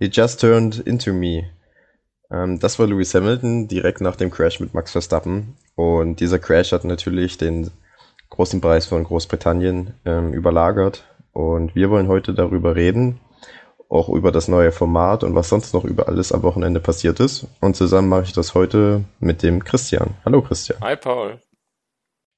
He 0.00 0.08
just 0.10 0.40
turned 0.40 0.78
into 0.78 1.12
me. 1.12 1.50
Ähm, 2.30 2.58
das 2.58 2.78
war 2.78 2.86
Lewis 2.86 3.14
Hamilton 3.14 3.68
direkt 3.68 4.00
nach 4.00 4.16
dem 4.16 4.30
Crash 4.30 4.58
mit 4.58 4.72
Max 4.72 4.92
Verstappen. 4.92 5.58
Und 5.74 6.20
dieser 6.20 6.38
Crash 6.38 6.72
hat 6.72 6.84
natürlich 6.84 7.36
den 7.36 7.70
großen 8.30 8.62
Preis 8.62 8.86
von 8.86 9.04
Großbritannien 9.04 9.92
ähm, 10.06 10.32
überlagert. 10.32 11.04
Und 11.34 11.74
wir 11.74 11.90
wollen 11.90 12.08
heute 12.08 12.32
darüber 12.32 12.76
reden, 12.76 13.20
auch 13.90 14.08
über 14.08 14.32
das 14.32 14.48
neue 14.48 14.72
Format 14.72 15.22
und 15.22 15.34
was 15.34 15.50
sonst 15.50 15.74
noch 15.74 15.84
über 15.84 16.08
alles 16.08 16.32
am 16.32 16.42
Wochenende 16.42 16.80
passiert 16.80 17.20
ist. 17.20 17.46
Und 17.60 17.76
zusammen 17.76 18.08
mache 18.08 18.22
ich 18.22 18.32
das 18.32 18.54
heute 18.54 19.04
mit 19.18 19.42
dem 19.42 19.62
Christian. 19.62 20.14
Hallo 20.24 20.40
Christian. 20.40 20.80
Hi 20.80 20.96
Paul. 20.96 21.40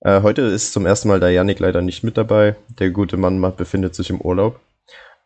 Äh, 0.00 0.22
heute 0.22 0.42
ist 0.42 0.72
zum 0.72 0.84
ersten 0.84 1.06
Mal 1.06 1.20
der 1.20 1.30
Yannick 1.30 1.60
leider 1.60 1.80
nicht 1.80 2.02
mit 2.02 2.16
dabei. 2.16 2.56
Der 2.80 2.90
gute 2.90 3.16
Mann 3.16 3.40
befindet 3.56 3.94
sich 3.94 4.10
im 4.10 4.20
Urlaub. 4.20 4.58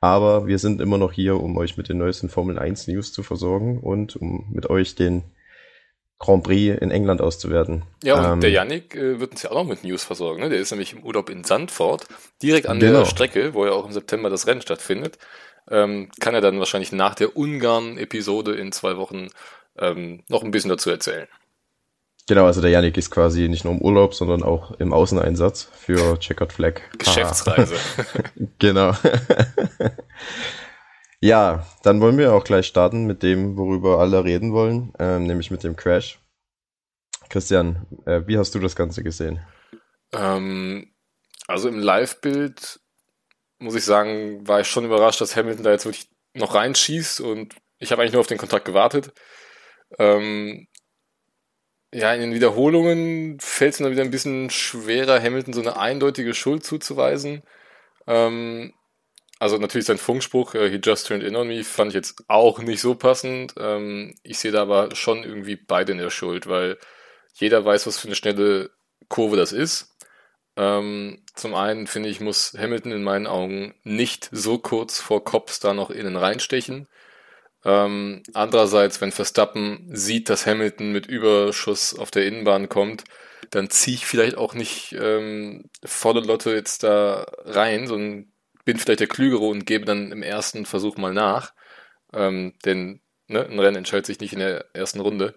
Aber 0.07 0.47
wir 0.47 0.61
sind 0.61 0.81
immer 0.81 0.99
noch 0.99 1.11
hier, 1.11 1.41
um 1.41 1.57
euch 1.57 1.77
mit 1.77 1.89
den 1.89 1.99
neuesten 1.99 2.29
Formel 2.29 2.61
1 2.61 2.87
News 2.87 3.13
zu 3.13 3.25
versorgen 3.25 3.81
und 3.81 4.15
um 4.15 4.47
mit 4.53 4.71
euch 4.71 4.95
den 4.95 5.25
Grand 6.21 6.45
Prix 6.45 6.81
in 6.81 6.93
England 6.93 7.21
auszuwerten. 7.21 7.83
Ja, 8.05 8.15
und 8.15 8.35
ähm, 8.35 8.41
der 8.41 8.51
Yannick 8.51 8.95
äh, 8.95 9.19
wird 9.19 9.33
uns 9.33 9.43
ja 9.43 9.51
auch 9.51 9.57
noch 9.57 9.69
mit 9.69 9.83
News 9.83 10.05
versorgen. 10.05 10.43
Ne? 10.43 10.49
Der 10.49 10.61
ist 10.61 10.71
nämlich 10.71 10.93
im 10.93 11.03
Urlaub 11.03 11.29
in 11.29 11.43
Sandford, 11.43 12.07
direkt 12.41 12.69
an 12.69 12.79
genau. 12.79 13.01
der 13.01 13.07
Strecke, 13.07 13.53
wo 13.53 13.67
ja 13.67 13.73
auch 13.73 13.85
im 13.85 13.93
September 13.93 14.31
das 14.31 14.47
Rennen 14.47 14.63
stattfindet. 14.63 15.19
Ähm, 15.69 16.09
kann 16.21 16.35
er 16.35 16.41
dann 16.41 16.61
wahrscheinlich 16.61 16.93
nach 16.93 17.17
der 17.17 17.37
Ungarn-Episode 17.37 18.55
in 18.55 18.71
zwei 18.71 18.97
Wochen 18.99 19.27
ähm, 19.77 20.23
noch 20.29 20.45
ein 20.45 20.53
bisschen 20.53 20.71
dazu 20.71 20.89
erzählen. 20.89 21.27
Genau, 22.29 22.47
also 22.47 22.61
der 22.61 22.71
Yannick 22.71 22.97
ist 22.97 23.11
quasi 23.11 23.49
nicht 23.49 23.65
nur 23.65 23.75
im 23.75 23.81
Urlaub, 23.81 24.13
sondern 24.13 24.43
auch 24.43 24.73
im 24.73 24.93
Außeneinsatz 24.93 25.71
für 25.73 26.19
Checkered 26.19 26.53
Flag. 26.53 26.81
Geschäftsreise. 26.99 27.77
genau. 28.59 28.97
ja, 31.21 31.65
dann 31.85 32.01
wollen 32.01 32.19
wir 32.19 32.35
auch 32.35 32.43
gleich 32.43 32.67
starten 32.67 33.07
mit 33.07 33.23
dem, 33.23 33.57
worüber 33.57 34.01
alle 34.01 34.25
reden 34.25 34.53
wollen, 34.53 34.93
ähm, 34.99 35.27
nämlich 35.27 35.53
mit 35.53 35.63
dem 35.63 35.77
Crash. 35.77 36.19
Christian, 37.29 37.87
äh, 38.07 38.23
wie 38.27 38.39
hast 38.39 38.55
du 38.57 38.59
das 38.59 38.75
Ganze 38.75 39.05
gesehen? 39.05 39.41
Ähm, 40.13 40.93
also 41.47 41.69
im 41.69 41.79
Live-Bild 41.79 42.81
muss 43.59 43.77
ich 43.77 43.85
sagen, 43.85 44.47
war 44.47 44.61
ich 44.61 44.67
schon 44.67 44.85
überrascht, 44.85 45.21
dass 45.21 45.37
Hamilton 45.37 45.65
da 45.65 45.71
jetzt 45.71 45.85
wirklich 45.85 46.09
noch 46.35 46.55
reinschießt 46.55 47.21
und 47.21 47.55
ich 47.79 47.93
habe 47.93 48.03
eigentlich 48.03 48.13
nur 48.13 48.21
auf 48.21 48.27
den 48.27 48.39
Kontakt 48.39 48.65
gewartet. 48.65 49.13
Ähm, 49.99 50.67
ja, 51.93 52.13
in 52.15 52.21
den 52.21 52.35
Wiederholungen 52.35 53.39
fällt 53.41 53.73
es 53.73 53.79
dann 53.79 53.91
wieder 53.91 54.03
ein 54.03 54.11
bisschen 54.11 54.51
schwerer, 54.51 55.23
Hamilton 55.23 55.55
so 55.55 55.61
eine 55.61 55.79
eindeutige 55.79 56.35
Schuld 56.35 56.65
zuzuweisen. 56.65 57.43
Ähm, 58.07 58.75
also 59.39 59.59
natürlich 59.59 59.87
sein 59.87 59.99
Funkspruch, 59.99 60.55
uh, 60.55 60.67
he 60.67 60.81
just 60.83 61.07
turned 61.07 61.23
in 61.23 61.37
on 61.37 61.49
me, 61.49 61.63
fand 61.63 61.91
ich 61.91 61.95
jetzt 61.95 62.25
auch 62.29 62.59
nicht 62.59 62.81
so 62.81 62.95
passend. 62.95 63.55
Ähm, 63.59 64.15
ich 64.23 64.39
sehe 64.39 64.53
da 64.53 64.63
aber 64.63 64.95
schon 64.95 65.25
irgendwie 65.25 65.57
beide 65.57 65.93
in 65.93 65.99
der 65.99 66.11
Schuld, 66.11 66.47
weil 66.47 66.79
jeder 67.35 67.65
weiß, 67.65 67.87
was 67.87 67.99
für 67.99 68.09
eine 68.09 68.15
schnelle 68.15 68.71
Kurve 69.09 69.37
das 69.37 69.53
ist. 69.53 69.97
Ähm, 70.57 71.23
zum 71.35 71.55
einen 71.55 71.87
finde 71.87 72.09
ich, 72.09 72.21
muss 72.21 72.55
Hamilton 72.59 72.93
in 72.93 73.03
meinen 73.03 73.27
Augen 73.27 73.75
nicht 73.85 74.31
so 74.33 74.59
kurz 74.59 75.01
vor 75.01 75.23
Cops 75.23 75.61
da 75.61 75.75
noch 75.75 75.91
innen 75.91 76.17
reinstechen. 76.17 76.89
Ähm, 77.67 78.23
andererseits, 78.33 79.01
wenn 79.01 79.11
Verstappen 79.11 79.89
sieht, 79.93 80.31
dass 80.31 80.47
Hamilton 80.47 80.93
mit 80.93 81.07
Überschuss 81.07 81.99
auf 81.99 82.13
der 82.13 82.25
Innenbahn 82.25 82.69
kommt, 82.69 83.03
dann 83.51 83.71
ziehe 83.71 83.97
ich 83.97 84.07
vielleicht 84.07 84.37
auch 84.37 84.55
nicht 84.55 84.93
ähm, 84.93 85.69
volle 85.85 86.21
Lotte 86.21 86.55
jetzt 86.55 86.85
da 86.85 87.27
rein, 87.45 87.89
sondern 87.89 88.33
bin 88.65 88.79
vielleicht 88.79 89.01
der 89.01 89.09
Klügere 89.09 89.45
und 89.45 89.67
gebe 89.67 89.85
dann 89.85 90.13
im 90.13 90.23
ersten 90.23 90.65
Versuch 90.65 90.97
mal 90.97 91.13
nach. 91.13 91.55
Ähm, 92.13 92.55
denn 92.65 93.01
ne, 93.27 93.45
ein 93.45 93.59
Rennen 93.59 93.79
entscheidet 93.79 94.07
sich 94.07 94.21
nicht 94.21 94.33
in 94.33 94.39
der 94.39 94.67
ersten 94.73 95.01
Runde. 95.01 95.35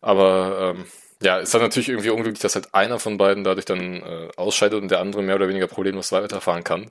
Aber 0.00 0.74
ähm, 0.76 0.86
ja, 1.22 1.38
ist 1.38 1.52
dann 1.52 1.60
natürlich 1.60 1.90
irgendwie 1.90 2.10
unglücklich, 2.10 2.40
dass 2.40 2.54
halt 2.54 2.74
einer 2.74 2.98
von 2.98 3.18
beiden 3.18 3.44
dadurch 3.44 3.66
dann 3.66 4.02
äh, 4.02 4.28
ausscheidet 4.36 4.80
und 4.80 4.90
der 4.90 5.00
andere 5.00 5.22
mehr 5.22 5.36
oder 5.36 5.48
weniger 5.48 5.66
problemlos 5.66 6.12
weiterfahren 6.12 6.64
kann. 6.64 6.88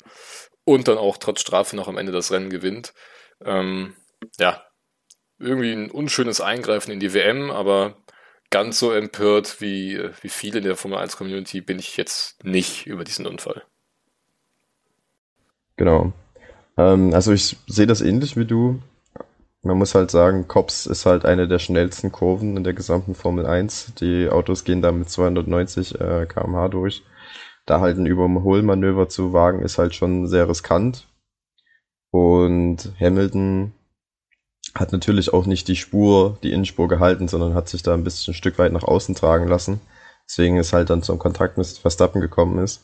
Und 0.65 0.87
dann 0.87 0.99
auch 0.99 1.17
trotz 1.17 1.41
Strafe 1.41 1.75
noch 1.75 1.87
am 1.87 1.97
Ende 1.97 2.11
das 2.11 2.31
Rennen 2.31 2.51
gewinnt. 2.51 2.93
Ähm, 3.43 3.95
ja, 4.39 4.63
irgendwie 5.39 5.73
ein 5.73 5.91
unschönes 5.91 6.41
Eingreifen 6.41 6.91
in 6.91 6.99
die 6.99 7.13
WM, 7.13 7.51
aber 7.51 7.97
ganz 8.49 8.79
so 8.79 8.91
empört 8.91 9.61
wie, 9.61 9.99
wie 10.21 10.29
viele 10.29 10.59
in 10.59 10.65
der 10.65 10.75
Formel 10.75 10.99
1 10.99 11.17
Community 11.17 11.61
bin 11.61 11.79
ich 11.79 11.97
jetzt 11.97 12.43
nicht 12.43 12.85
über 12.85 13.03
diesen 13.03 13.25
Unfall. 13.25 13.63
Genau. 15.77 16.13
Ähm, 16.77 17.13
also 17.13 17.31
ich 17.31 17.57
sehe 17.67 17.87
das 17.87 18.01
ähnlich 18.01 18.37
wie 18.37 18.45
du. 18.45 18.81
Man 19.63 19.77
muss 19.77 19.95
halt 19.95 20.11
sagen, 20.11 20.47
Cops 20.47 20.85
ist 20.85 21.05
halt 21.05 21.23
eine 21.23 21.47
der 21.47 21.59
schnellsten 21.59 22.11
Kurven 22.11 22.57
in 22.57 22.63
der 22.63 22.73
gesamten 22.73 23.15
Formel 23.15 23.45
1. 23.45 23.93
Die 23.95 24.27
Autos 24.29 24.63
gehen 24.63 24.81
da 24.81 24.91
mit 24.91 25.09
290 25.09 25.99
äh, 25.99 26.25
km/h 26.25 26.67
durch. 26.69 27.03
Da 27.65 27.79
halt 27.79 27.97
ein 27.97 28.07
Überholmanöver 28.07 29.07
zu 29.07 29.33
wagen, 29.33 29.61
ist 29.61 29.77
halt 29.77 29.93
schon 29.93 30.27
sehr 30.27 30.49
riskant. 30.49 31.07
Und 32.09 32.91
Hamilton 32.99 33.73
hat 34.75 34.91
natürlich 34.91 35.33
auch 35.33 35.45
nicht 35.45 35.67
die 35.67 35.75
Spur, 35.75 36.37
die 36.43 36.51
Innenspur 36.51 36.87
gehalten, 36.87 37.27
sondern 37.27 37.55
hat 37.55 37.69
sich 37.69 37.83
da 37.83 37.93
ein 37.93 38.03
bisschen 38.03 38.31
ein 38.31 38.35
Stück 38.35 38.57
weit 38.57 38.71
nach 38.71 38.83
außen 38.83 39.15
tragen 39.15 39.47
lassen. 39.47 39.81
Deswegen 40.27 40.57
ist 40.57 40.73
halt 40.73 40.89
dann 40.89 41.03
zum 41.03 41.19
Kontakt 41.19 41.57
mit 41.57 41.67
Verstappen 41.67 42.21
gekommen 42.21 42.59
ist. 42.59 42.81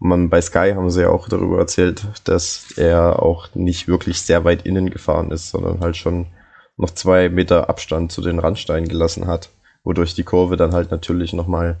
Und 0.00 0.08
man, 0.08 0.30
bei 0.30 0.40
Sky 0.40 0.72
haben 0.74 0.90
sie 0.90 1.02
ja 1.02 1.10
auch 1.10 1.28
darüber 1.28 1.58
erzählt, 1.58 2.06
dass 2.24 2.72
er 2.76 3.22
auch 3.22 3.54
nicht 3.54 3.88
wirklich 3.88 4.22
sehr 4.22 4.44
weit 4.44 4.64
innen 4.64 4.90
gefahren 4.90 5.30
ist, 5.30 5.50
sondern 5.50 5.80
halt 5.80 5.96
schon 5.96 6.26
noch 6.76 6.92
zwei 6.92 7.28
Meter 7.28 7.68
Abstand 7.68 8.12
zu 8.12 8.22
den 8.22 8.38
Randsteinen 8.38 8.88
gelassen 8.88 9.26
hat, 9.26 9.50
wodurch 9.84 10.14
die 10.14 10.22
Kurve 10.22 10.56
dann 10.56 10.72
halt 10.72 10.90
natürlich 10.90 11.32
nochmal 11.32 11.78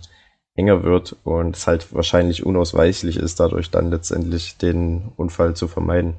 enger 0.56 0.82
wird 0.82 1.16
und 1.22 1.56
es 1.56 1.68
halt 1.68 1.94
wahrscheinlich 1.94 2.44
unausweichlich 2.44 3.16
ist, 3.16 3.38
dadurch 3.38 3.70
dann 3.70 3.90
letztendlich 3.90 4.58
den 4.58 5.12
Unfall 5.16 5.54
zu 5.54 5.68
vermeiden. 5.68 6.14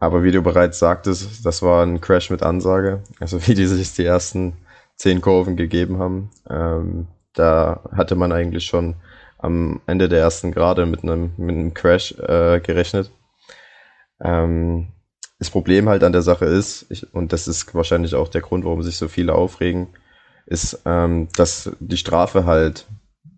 Aber 0.00 0.24
wie 0.24 0.32
du 0.32 0.42
bereits 0.42 0.78
sagtest, 0.78 1.44
das 1.44 1.62
war 1.62 1.84
ein 1.84 2.00
Crash 2.00 2.30
mit 2.30 2.42
Ansage. 2.42 3.02
Also 3.20 3.46
wie 3.46 3.54
die 3.54 3.66
sich 3.66 3.92
die 3.92 4.04
ersten 4.04 4.54
zehn 4.96 5.20
Kurven 5.20 5.56
gegeben 5.56 5.98
haben. 5.98 6.30
Ähm, 6.48 7.06
da 7.34 7.80
hatte 7.92 8.16
man 8.16 8.32
eigentlich 8.32 8.64
schon 8.64 8.96
am 9.38 9.80
Ende 9.86 10.08
der 10.08 10.20
ersten 10.20 10.52
Gerade 10.52 10.86
mit 10.86 11.02
einem, 11.02 11.32
mit 11.36 11.54
einem 11.54 11.74
Crash 11.74 12.12
äh, 12.18 12.60
gerechnet. 12.60 13.10
Ähm, 14.22 14.88
das 15.38 15.50
Problem 15.50 15.88
halt 15.88 16.02
an 16.02 16.12
der 16.12 16.22
Sache 16.22 16.44
ist, 16.44 16.86
ich, 16.90 17.14
und 17.14 17.32
das 17.32 17.48
ist 17.48 17.74
wahrscheinlich 17.74 18.14
auch 18.14 18.28
der 18.28 18.42
Grund, 18.42 18.64
warum 18.64 18.82
sich 18.82 18.98
so 18.98 19.08
viele 19.08 19.34
aufregen, 19.34 19.88
ist, 20.46 20.82
ähm, 20.84 21.28
dass 21.36 21.70
die 21.80 21.96
Strafe 21.96 22.44
halt 22.44 22.86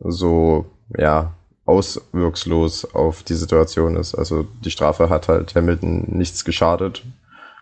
so, 0.00 0.66
ja, 0.96 1.34
auswirkslos 1.64 2.84
auf 2.94 3.22
die 3.22 3.34
Situation 3.34 3.96
ist. 3.96 4.14
Also 4.14 4.46
die 4.64 4.70
Strafe 4.70 5.08
hat 5.08 5.28
halt 5.28 5.54
Hamilton 5.54 6.04
nichts 6.08 6.44
geschadet, 6.44 7.02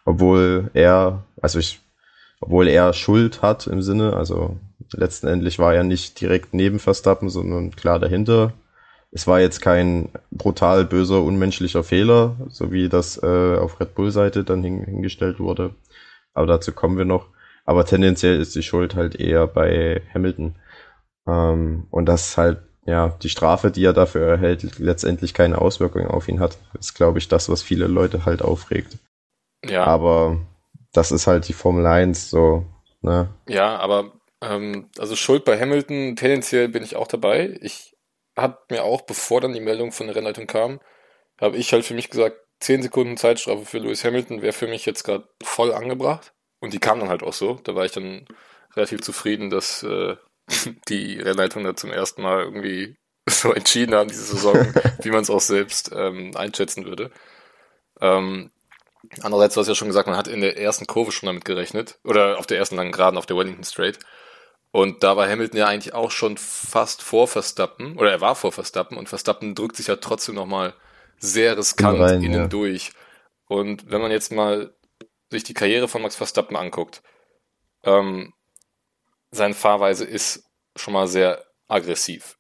obwohl 0.05 0.71
er, 0.75 1.23
also 1.41 1.59
ich, 1.59 1.81
obwohl 2.41 2.69
er 2.69 2.93
Schuld 2.93 3.43
hat 3.43 3.67
im 3.67 3.83
Sinne, 3.83 4.15
also 4.15 4.57
letztendlich 4.93 5.59
war 5.59 5.75
er 5.75 5.85
nicht 5.85 6.21
direkt 6.21 6.55
neben 6.55 6.79
Verstappen, 6.79 7.29
sondern 7.29 7.77
klar 7.77 7.99
dahinter. 7.99 8.53
Es 9.13 9.27
war 9.27 9.41
jetzt 9.41 9.61
kein 9.61 10.09
brutal 10.31 10.85
böser, 10.85 11.23
unmenschlicher 11.23 11.83
Fehler, 11.83 12.37
so 12.49 12.73
wie 12.73 12.89
das 12.89 13.21
äh, 13.23 13.57
auf 13.57 13.81
Red 13.81 13.95
Bull-Seite 13.95 14.45
dann 14.45 14.63
hin, 14.63 14.85
hingestellt 14.85 15.41
wurde. 15.41 15.75
Aber 16.33 16.47
dazu 16.47 16.73
kommen 16.73 16.97
wir 16.97 17.05
noch. 17.05 17.27
Aber 17.65 17.85
tendenziell 17.85 18.41
ist 18.41 18.55
die 18.55 18.63
Schuld 18.63 18.95
halt 18.95 19.17
eher 19.17 19.47
bei 19.47 20.03
Hamilton. 20.15 20.55
Ähm, 21.27 21.87
und 21.91 22.07
das 22.07 22.37
halt 22.39 22.59
ja, 22.87 23.11
die 23.23 23.29
Strafe, 23.29 23.71
die 23.71 23.85
er 23.85 23.93
dafür 23.93 24.27
erhält, 24.27 24.79
letztendlich 24.79 25.35
keine 25.35 25.59
Auswirkungen 25.59 26.09
auf 26.09 26.29
ihn 26.29 26.41
hat, 26.41 26.57
ist, 26.79 26.95
glaube 26.95 27.19
ich, 27.19 27.29
das, 27.29 27.49
was 27.49 27.63
viele 27.63 27.87
Leute 27.87 28.25
halt 28.25 28.43
aufregt. 28.43 28.99
Ja. 29.65 29.85
Aber 29.85 30.41
das 30.93 31.13
ist 31.13 31.27
halt 31.27 31.49
die 31.49 31.53
Formel 31.53 31.87
1 31.87 32.31
so, 32.31 32.65
ne? 33.03 33.29
Ja, 33.49 33.79
aber 33.79 34.13
ähm, 34.43 34.89
also 34.99 35.17
Schuld 35.17 35.45
bei 35.45 35.61
Hamilton, 35.61 36.17
tendenziell 36.17 36.69
bin 36.69 36.83
ich 36.83 36.97
auch 36.97 37.07
dabei. 37.07 37.59
Ich 37.61 37.97
habe 38.37 38.59
mir 38.71 38.85
auch, 38.85 39.03
bevor 39.03 39.41
dann 39.41 39.53
die 39.53 39.61
Meldung 39.61 39.93
von 39.93 40.07
der 40.07 40.17
Rennleitung 40.17 40.47
kam, 40.47 40.81
habe 41.41 41.57
ich 41.57 41.73
halt 41.73 41.85
für 41.85 41.95
mich 41.95 42.11
gesagt, 42.11 42.37
10 42.61 42.83
Sekunden 42.83 43.17
Zeitstrafe 43.17 43.65
für 43.65 43.79
Lewis 43.79 44.05
Hamilton 44.05 44.43
wäre 44.43 44.53
für 44.53 44.69
mich 44.69 44.85
jetzt 44.85 45.05
gerade 45.05 45.29
voll 45.43 45.73
angebracht. 45.73 46.33
Und 46.61 46.75
die 46.75 46.79
kam 46.79 47.01
dann 47.01 47.09
halt 47.09 47.23
auch 47.23 47.33
so. 47.33 47.55
Da 47.55 47.75
war 47.75 47.87
ich 47.87 47.93
dann 47.93 48.27
relativ 48.77 49.01
zufrieden, 49.01 49.49
dass 49.49 49.83
äh, 49.83 50.17
die 50.89 51.21
Rennleitung 51.21 51.65
da 51.65 51.75
zum 51.75 51.91
ersten 51.91 52.23
Mal 52.23 52.43
irgendwie 52.43 52.97
so 53.29 53.53
entschieden 53.53 53.95
haben, 53.95 54.09
diese 54.09 54.25
Saison, 54.25 54.55
wie 55.03 55.11
man 55.11 55.23
es 55.23 55.31
auch 55.31 55.41
selbst 55.41 55.91
ähm, 55.95 56.37
einschätzen 56.37 56.85
würde. 56.85 57.11
Ähm, 58.01 58.51
andererseits, 59.21 59.55
du 59.55 59.61
hast 59.61 59.69
ja 59.69 59.75
schon 59.75 59.89
gesagt, 59.89 60.09
man 60.09 60.17
hat 60.17 60.29
in 60.29 60.41
der 60.41 60.59
ersten 60.59 60.87
Kurve 60.87 61.13
schon 61.13 61.27
damit 61.27 61.45
gerechnet, 61.45 61.99
oder 62.05 62.39
auf 62.39 62.47
der 62.47 62.59
ersten 62.59 62.77
langen 62.77 62.93
Geraden 62.93 63.19
auf 63.19 63.27
der 63.27 63.37
Wellington 63.37 63.65
Straight. 63.65 63.99
Und 64.73 65.03
da 65.03 65.17
war 65.17 65.29
Hamilton 65.29 65.59
ja 65.59 65.67
eigentlich 65.67 65.95
auch 65.95 66.13
schon 66.13 66.37
fast 66.37 67.03
vor 67.03 67.27
Verstappen, 67.27 67.97
oder 67.97 68.11
er 68.11 68.21
war 68.21 68.37
vor 68.37 68.53
Verstappen, 68.53 68.97
und 68.97 69.09
Verstappen 69.09 69.55
drückt 69.55 69.77
sich 69.77 69.89
ja 69.89 69.97
trotzdem 69.97 70.37
nochmal 70.37 70.75
sehr 71.19 71.57
riskant 71.59 72.01
rein, 72.01 72.23
innen 72.23 72.43
ja. 72.43 72.47
durch. 72.47 72.93
Und 73.47 73.91
wenn 73.91 74.01
man 74.01 74.11
jetzt 74.11 74.33
mal 74.33 74.73
sich 75.29 75.45
die 75.45 75.55
Karriere 75.55 75.89
von 75.89 76.03
Max 76.03 76.17
Verstappen 76.17 76.57
anguckt, 76.57 77.03
ähm, 77.85 78.33
seine 79.31 79.55
Fahrweise 79.55 80.05
ist 80.05 80.45
schon 80.77 80.95
mal 80.95 81.09
sehr 81.09 81.45
aggressiv. 81.69 82.39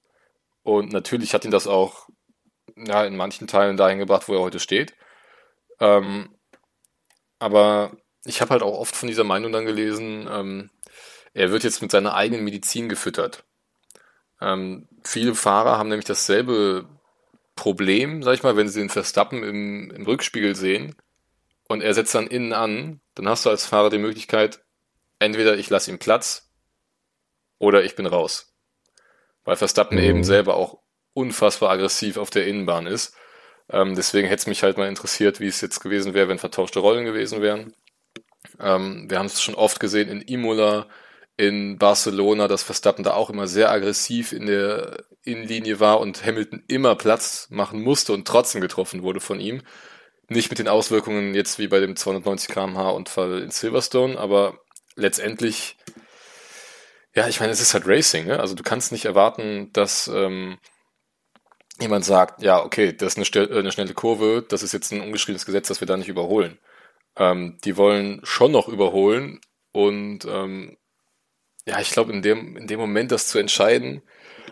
Und 0.62 0.92
natürlich 0.92 1.34
hat 1.34 1.44
ihn 1.44 1.50
das 1.50 1.66
auch 1.66 2.08
ja, 2.76 3.04
in 3.04 3.16
manchen 3.16 3.46
Teilen 3.46 3.76
dahin 3.76 3.98
gebracht, 3.98 4.28
wo 4.28 4.34
er 4.34 4.40
heute 4.40 4.60
steht. 4.60 4.94
Ähm, 5.80 6.34
aber 7.38 7.96
ich 8.24 8.40
habe 8.40 8.50
halt 8.50 8.62
auch 8.62 8.78
oft 8.78 8.94
von 8.94 9.08
dieser 9.08 9.24
Meinung 9.24 9.52
dann 9.52 9.66
gelesen, 9.66 10.28
ähm, 10.30 10.70
er 11.32 11.50
wird 11.50 11.64
jetzt 11.64 11.80
mit 11.80 11.90
seiner 11.90 12.14
eigenen 12.14 12.44
Medizin 12.44 12.88
gefüttert. 12.88 13.44
Ähm, 14.40 14.88
viele 15.04 15.34
Fahrer 15.34 15.78
haben 15.78 15.88
nämlich 15.88 16.06
dasselbe 16.06 16.88
Problem, 17.56 18.22
sag 18.22 18.34
ich 18.34 18.42
mal, 18.42 18.56
wenn 18.56 18.68
sie 18.68 18.80
den 18.80 18.88
Verstappen 18.88 19.42
im, 19.42 19.90
im 19.90 20.04
Rückspiegel 20.04 20.56
sehen 20.56 20.96
und 21.68 21.82
er 21.82 21.94
setzt 21.94 22.14
dann 22.14 22.26
innen 22.26 22.52
an, 22.52 23.00
dann 23.14 23.28
hast 23.28 23.46
du 23.46 23.50
als 23.50 23.66
Fahrer 23.66 23.90
die 23.90 23.98
Möglichkeit, 23.98 24.62
entweder 25.18 25.56
ich 25.56 25.70
lasse 25.70 25.90
ihm 25.90 25.98
Platz 25.98 26.49
oder 27.60 27.84
ich 27.84 27.94
bin 27.94 28.06
raus. 28.06 28.52
Weil 29.44 29.54
Verstappen 29.54 29.98
mhm. 29.98 30.04
eben 30.04 30.24
selber 30.24 30.56
auch 30.56 30.78
unfassbar 31.12 31.70
aggressiv 31.70 32.16
auf 32.16 32.30
der 32.30 32.48
Innenbahn 32.48 32.88
ist. 32.88 33.14
Ähm, 33.70 33.94
deswegen 33.94 34.26
hätte 34.26 34.40
es 34.40 34.46
mich 34.48 34.64
halt 34.64 34.76
mal 34.76 34.88
interessiert, 34.88 35.38
wie 35.38 35.46
es 35.46 35.60
jetzt 35.60 35.78
gewesen 35.78 36.14
wäre, 36.14 36.28
wenn 36.28 36.38
vertauschte 36.38 36.80
Rollen 36.80 37.04
gewesen 37.04 37.40
wären. 37.40 37.74
Ähm, 38.58 39.08
wir 39.08 39.18
haben 39.18 39.26
es 39.26 39.40
schon 39.40 39.54
oft 39.54 39.78
gesehen 39.78 40.08
in 40.08 40.22
Imola, 40.22 40.88
in 41.36 41.78
Barcelona, 41.78 42.48
dass 42.48 42.62
Verstappen 42.62 43.04
da 43.04 43.14
auch 43.14 43.30
immer 43.30 43.46
sehr 43.46 43.70
aggressiv 43.70 44.32
in 44.32 44.46
der 44.46 45.04
Innenlinie 45.22 45.80
war 45.80 46.00
und 46.00 46.24
Hamilton 46.24 46.64
immer 46.66 46.96
Platz 46.96 47.46
machen 47.50 47.82
musste 47.82 48.12
und 48.12 48.26
trotzdem 48.26 48.60
getroffen 48.60 49.02
wurde 49.02 49.20
von 49.20 49.40
ihm. 49.40 49.62
Nicht 50.28 50.50
mit 50.50 50.58
den 50.58 50.68
Auswirkungen 50.68 51.34
jetzt 51.34 51.58
wie 51.58 51.68
bei 51.68 51.80
dem 51.80 51.96
290 51.96 52.48
km/h 52.48 52.90
Unfall 52.90 53.42
in 53.42 53.50
Silverstone, 53.50 54.18
aber 54.18 54.60
letztendlich, 54.96 55.76
ja, 57.14 57.28
ich 57.28 57.40
meine, 57.40 57.52
es 57.52 57.60
ist 57.60 57.74
halt 57.74 57.86
Racing, 57.86 58.26
ne? 58.26 58.40
Also 58.40 58.54
du 58.54 58.62
kannst 58.62 58.92
nicht 58.92 59.04
erwarten, 59.04 59.70
dass 59.72 60.08
ähm, 60.08 60.58
jemand 61.80 62.04
sagt, 62.04 62.42
ja, 62.42 62.62
okay, 62.62 62.92
das 62.92 63.16
ist 63.16 63.36
eine, 63.36 63.50
eine, 63.58 63.72
schnelle 63.72 63.94
Kurve, 63.94 64.44
das 64.48 64.62
ist 64.62 64.72
jetzt 64.72 64.92
ein 64.92 65.00
ungeschriebenes 65.00 65.46
Gesetz, 65.46 65.68
das 65.68 65.80
wir 65.80 65.86
da 65.86 65.96
nicht 65.96 66.08
überholen. 66.08 66.58
Ähm, 67.16 67.58
die 67.64 67.76
wollen 67.76 68.20
schon 68.22 68.52
noch 68.52 68.68
überholen 68.68 69.40
und 69.72 70.24
ähm, 70.26 70.76
ja, 71.66 71.80
ich 71.80 71.90
glaube, 71.90 72.12
in 72.12 72.22
dem, 72.22 72.56
in 72.56 72.66
dem 72.66 72.80
Moment 72.80 73.12
das 73.12 73.28
zu 73.28 73.38
entscheiden, 73.38 74.02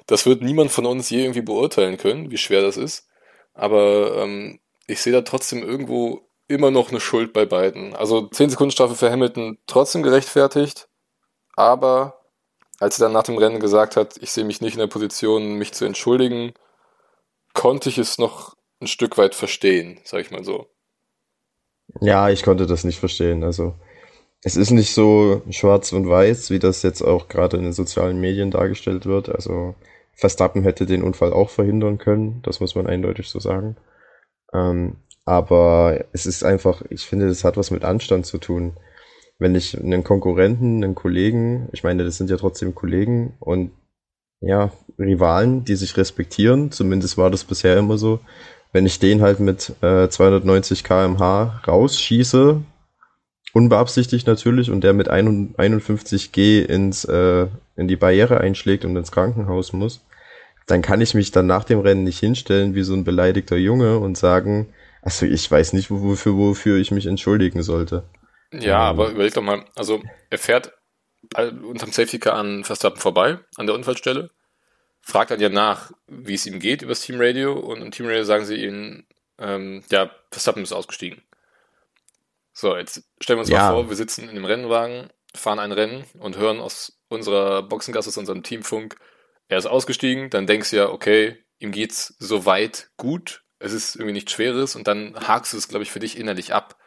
das 0.06 0.26
wird 0.26 0.42
niemand 0.42 0.70
von 0.70 0.86
uns 0.86 1.10
je 1.10 1.22
irgendwie 1.22 1.42
beurteilen 1.42 1.96
können, 1.96 2.30
wie 2.30 2.38
schwer 2.38 2.62
das 2.62 2.76
ist. 2.76 3.08
Aber 3.54 4.22
ähm, 4.22 4.60
ich 4.86 5.00
sehe 5.00 5.12
da 5.12 5.22
trotzdem 5.22 5.62
irgendwo 5.62 6.28
immer 6.48 6.70
noch 6.70 6.90
eine 6.90 7.00
Schuld 7.00 7.32
bei 7.32 7.44
beiden. 7.44 7.94
Also 7.94 8.26
10 8.26 8.50
Sekunden 8.50 8.70
Strafe 8.70 8.94
für 8.94 9.10
Hamilton 9.10 9.58
trotzdem 9.66 10.02
gerechtfertigt, 10.02 10.88
aber 11.54 12.17
als 12.80 12.98
er 12.98 13.06
dann 13.06 13.12
nach 13.12 13.24
dem 13.24 13.38
Rennen 13.38 13.60
gesagt 13.60 13.96
hat, 13.96 14.16
ich 14.20 14.30
sehe 14.30 14.44
mich 14.44 14.60
nicht 14.60 14.74
in 14.74 14.80
der 14.80 14.86
Position, 14.86 15.54
mich 15.54 15.72
zu 15.72 15.84
entschuldigen, 15.84 16.52
konnte 17.54 17.88
ich 17.88 17.98
es 17.98 18.18
noch 18.18 18.56
ein 18.80 18.86
Stück 18.86 19.18
weit 19.18 19.34
verstehen, 19.34 20.00
sag 20.04 20.20
ich 20.20 20.30
mal 20.30 20.44
so. 20.44 20.66
Ja, 22.00 22.28
ich 22.28 22.42
konnte 22.42 22.66
das 22.66 22.84
nicht 22.84 23.00
verstehen. 23.00 23.42
Also 23.42 23.74
es 24.42 24.56
ist 24.56 24.70
nicht 24.70 24.94
so 24.94 25.42
schwarz 25.50 25.92
und 25.92 26.08
weiß, 26.08 26.50
wie 26.50 26.58
das 26.58 26.82
jetzt 26.82 27.02
auch 27.02 27.28
gerade 27.28 27.56
in 27.56 27.64
den 27.64 27.72
sozialen 27.72 28.20
Medien 28.20 28.50
dargestellt 28.50 29.06
wird. 29.06 29.28
Also 29.28 29.74
Verstappen 30.12 30.62
hätte 30.62 30.86
den 30.86 31.02
Unfall 31.02 31.32
auch 31.32 31.50
verhindern 31.50 31.98
können, 31.98 32.40
das 32.42 32.60
muss 32.60 32.74
man 32.74 32.86
eindeutig 32.86 33.28
so 33.28 33.40
sagen. 33.40 33.76
Ähm, 34.52 34.96
aber 35.24 36.04
es 36.12 36.26
ist 36.26 36.44
einfach, 36.44 36.82
ich 36.90 37.02
finde, 37.02 37.28
das 37.28 37.44
hat 37.44 37.56
was 37.56 37.70
mit 37.70 37.84
Anstand 37.84 38.26
zu 38.26 38.38
tun. 38.38 38.76
Wenn 39.38 39.54
ich 39.54 39.78
einen 39.78 40.04
Konkurrenten, 40.04 40.82
einen 40.82 40.94
Kollegen, 40.94 41.68
ich 41.72 41.84
meine, 41.84 42.04
das 42.04 42.16
sind 42.16 42.30
ja 42.30 42.36
trotzdem 42.36 42.74
Kollegen 42.74 43.34
und 43.38 43.70
ja, 44.40 44.72
Rivalen, 44.98 45.64
die 45.64 45.76
sich 45.76 45.96
respektieren, 45.96 46.70
zumindest 46.70 47.18
war 47.18 47.30
das 47.30 47.44
bisher 47.44 47.76
immer 47.76 47.98
so. 47.98 48.20
Wenn 48.72 48.86
ich 48.86 48.98
den 48.98 49.22
halt 49.22 49.40
mit 49.40 49.72
äh, 49.82 50.08
290 50.08 50.84
kmh 50.84 51.62
rausschieße, 51.66 52.60
unbeabsichtigt 53.52 54.26
natürlich, 54.26 54.70
und 54.70 54.82
der 54.82 54.92
mit 54.92 55.08
51 55.08 56.32
G 56.32 56.62
ins, 56.62 57.04
äh, 57.04 57.46
in 57.76 57.88
die 57.88 57.96
Barriere 57.96 58.40
einschlägt 58.40 58.84
und 58.84 58.96
ins 58.96 59.12
Krankenhaus 59.12 59.72
muss, 59.72 60.00
dann 60.66 60.82
kann 60.82 61.00
ich 61.00 61.14
mich 61.14 61.30
dann 61.30 61.46
nach 61.46 61.64
dem 61.64 61.80
Rennen 61.80 62.04
nicht 62.04 62.20
hinstellen 62.20 62.74
wie 62.74 62.82
so 62.82 62.94
ein 62.94 63.04
beleidigter 63.04 63.56
Junge 63.56 63.98
und 63.98 64.18
sagen, 64.18 64.66
also 65.00 65.24
ich 65.24 65.50
weiß 65.50 65.72
nicht, 65.72 65.90
wofür, 65.90 66.36
wofür 66.36 66.76
ich 66.76 66.90
mich 66.90 67.06
entschuldigen 67.06 67.62
sollte. 67.62 68.02
Ja, 68.52 68.78
aber 68.78 69.10
überleg 69.10 69.34
doch 69.34 69.42
mal, 69.42 69.64
also 69.74 70.02
er 70.30 70.38
fährt 70.38 70.72
unterm 71.34 71.92
Safety 71.92 72.18
Car 72.18 72.34
an 72.34 72.64
Verstappen 72.64 73.00
vorbei, 73.00 73.38
an 73.56 73.66
der 73.66 73.74
Unfallstelle, 73.74 74.30
fragt 75.00 75.30
dann 75.30 75.40
ja 75.40 75.48
nach, 75.48 75.92
wie 76.06 76.34
es 76.34 76.46
ihm 76.46 76.60
geht 76.60 76.82
übers 76.82 77.02
Teamradio 77.02 77.52
und 77.52 77.82
im 77.82 77.90
Teamradio 77.90 78.24
sagen 78.24 78.44
sie 78.44 78.56
ihm, 78.56 79.06
ähm, 79.38 79.84
ja, 79.90 80.10
Verstappen 80.30 80.62
ist 80.62 80.72
ausgestiegen. 80.72 81.22
So, 82.52 82.76
jetzt 82.76 83.04
stellen 83.20 83.38
wir 83.38 83.42
uns 83.42 83.50
ja. 83.50 83.70
mal 83.70 83.72
vor, 83.72 83.88
wir 83.88 83.96
sitzen 83.96 84.24
in 84.24 84.30
einem 84.30 84.44
Rennwagen, 84.44 85.10
fahren 85.34 85.58
ein 85.58 85.72
Rennen 85.72 86.04
und 86.18 86.36
hören 86.36 86.60
aus 86.60 87.00
unserer 87.08 87.62
Boxengasse, 87.62 88.08
aus 88.08 88.16
unserem 88.16 88.42
Teamfunk, 88.42 88.96
er 89.48 89.58
ist 89.58 89.66
ausgestiegen, 89.66 90.30
dann 90.30 90.46
denkst 90.46 90.70
du 90.70 90.76
ja, 90.76 90.88
okay, 90.88 91.42
ihm 91.58 91.72
geht's 91.72 92.14
soweit 92.18 92.90
gut, 92.96 93.44
es 93.58 93.72
ist 93.72 93.96
irgendwie 93.96 94.12
nichts 94.12 94.32
Schweres 94.32 94.76
und 94.76 94.86
dann 94.86 95.14
hakst 95.16 95.52
du 95.52 95.56
es, 95.56 95.68
glaube 95.68 95.82
ich, 95.82 95.90
für 95.90 96.00
dich 96.00 96.18
innerlich 96.18 96.54
ab. 96.54 96.78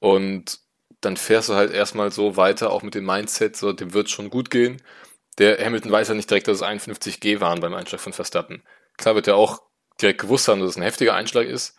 Und 0.00 0.60
dann 1.00 1.16
fährst 1.16 1.48
du 1.48 1.54
halt 1.54 1.72
erstmal 1.72 2.10
so 2.12 2.36
weiter, 2.36 2.70
auch 2.72 2.82
mit 2.82 2.94
dem 2.94 3.06
Mindset, 3.06 3.56
so 3.56 3.72
dem 3.72 3.92
wird 3.94 4.10
schon 4.10 4.30
gut 4.30 4.50
gehen. 4.50 4.82
Der 5.38 5.64
Hamilton 5.64 5.92
weiß 5.92 6.08
ja 6.08 6.14
nicht 6.14 6.30
direkt, 6.30 6.48
dass 6.48 6.56
es 6.56 6.62
51 6.62 7.20
G 7.20 7.40
waren 7.40 7.60
beim 7.60 7.74
Einschlag 7.74 8.00
von 8.00 8.12
Verstappen. 8.12 8.62
Klar 8.96 9.14
wird 9.14 9.28
er 9.28 9.36
auch 9.36 9.62
direkt 10.00 10.20
gewusst 10.20 10.48
haben, 10.48 10.60
dass 10.60 10.70
es 10.70 10.76
ein 10.76 10.82
heftiger 10.82 11.14
Einschlag 11.14 11.46
ist, 11.46 11.76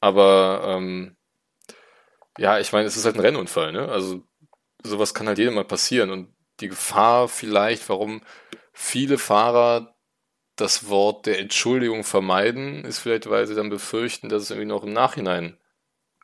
aber 0.00 0.62
ähm, 0.66 1.16
ja, 2.38 2.58
ich 2.58 2.72
meine, 2.72 2.86
es 2.86 2.96
ist 2.96 3.04
halt 3.04 3.16
ein 3.16 3.20
Rennunfall, 3.20 3.72
ne? 3.72 3.88
Also 3.88 4.22
sowas 4.82 5.14
kann 5.14 5.26
halt 5.28 5.38
jedem 5.38 5.54
mal 5.54 5.64
passieren 5.64 6.10
und 6.10 6.34
die 6.60 6.68
Gefahr 6.68 7.28
vielleicht, 7.28 7.88
warum 7.88 8.22
viele 8.72 9.18
Fahrer 9.18 9.96
das 10.56 10.88
Wort 10.88 11.26
der 11.26 11.38
Entschuldigung 11.38 12.04
vermeiden, 12.04 12.84
ist 12.84 12.98
vielleicht, 12.98 13.28
weil 13.30 13.46
sie 13.46 13.54
dann 13.54 13.70
befürchten, 13.70 14.28
dass 14.28 14.42
es 14.42 14.50
irgendwie 14.50 14.68
noch 14.68 14.82
im 14.82 14.92
Nachhinein 14.92 15.58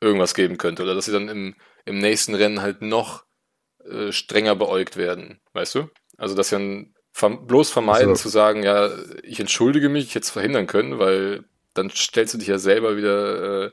irgendwas 0.00 0.34
geben 0.34 0.58
könnte 0.58 0.82
oder 0.82 0.94
dass 0.94 1.06
sie 1.06 1.12
dann 1.12 1.28
im, 1.28 1.54
im 1.84 1.98
nächsten 1.98 2.34
Rennen 2.34 2.62
halt 2.62 2.82
noch 2.82 3.24
äh, 3.84 4.12
strenger 4.12 4.56
beäugt 4.56 4.96
werden, 4.96 5.40
weißt 5.52 5.74
du? 5.74 5.90
Also 6.16 6.34
dass 6.34 6.54
verm 7.12 7.46
bloß 7.46 7.70
vermeiden 7.70 8.10
also. 8.10 8.22
zu 8.22 8.28
sagen, 8.28 8.62
ja, 8.62 8.90
ich 9.22 9.40
entschuldige 9.40 9.88
mich, 9.88 10.04
ich 10.04 10.14
hätte 10.14 10.24
es 10.24 10.30
verhindern 10.30 10.66
können, 10.66 10.98
weil 10.98 11.44
dann 11.74 11.90
stellst 11.90 12.34
du 12.34 12.38
dich 12.38 12.48
ja 12.48 12.58
selber 12.58 12.96
wieder 12.96 13.66
äh, 13.66 13.70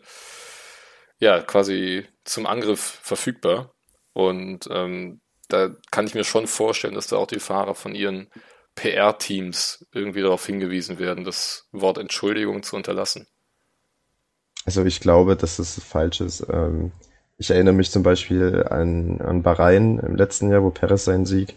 ja 1.20 1.42
quasi 1.42 2.06
zum 2.24 2.46
Angriff 2.46 3.00
verfügbar. 3.02 3.74
Und 4.14 4.68
ähm, 4.70 5.22
da 5.48 5.70
kann 5.92 6.06
ich 6.06 6.14
mir 6.14 6.24
schon 6.24 6.48
vorstellen, 6.48 6.96
dass 6.96 7.08
da 7.08 7.18
auch 7.18 7.28
die 7.28 7.40
Fahrer 7.40 7.76
von 7.76 7.96
ihren 7.96 8.30
PR-Teams 8.76 9.86
irgendwie 9.92 10.22
darauf 10.22 10.46
hingewiesen 10.46 11.00
werden, 11.00 11.24
das 11.24 11.68
Wort 11.72 11.98
Entschuldigung 11.98 12.64
zu 12.64 12.76
unterlassen. 12.76 13.28
Also 14.66 14.86
ich 14.86 15.00
glaube, 15.00 15.36
dass 15.36 15.58
das 15.58 15.82
falsch 15.82 16.22
ist. 16.22 16.46
Ähm, 16.50 16.92
ich 17.42 17.50
erinnere 17.50 17.74
mich 17.74 17.90
zum 17.90 18.04
Beispiel 18.04 18.68
an, 18.70 19.20
an 19.20 19.42
Bahrain 19.42 19.98
im 19.98 20.16
letzten 20.16 20.52
Jahr, 20.52 20.62
wo 20.62 20.70
Perez 20.70 21.06
seinen 21.06 21.26
Sieg 21.26 21.56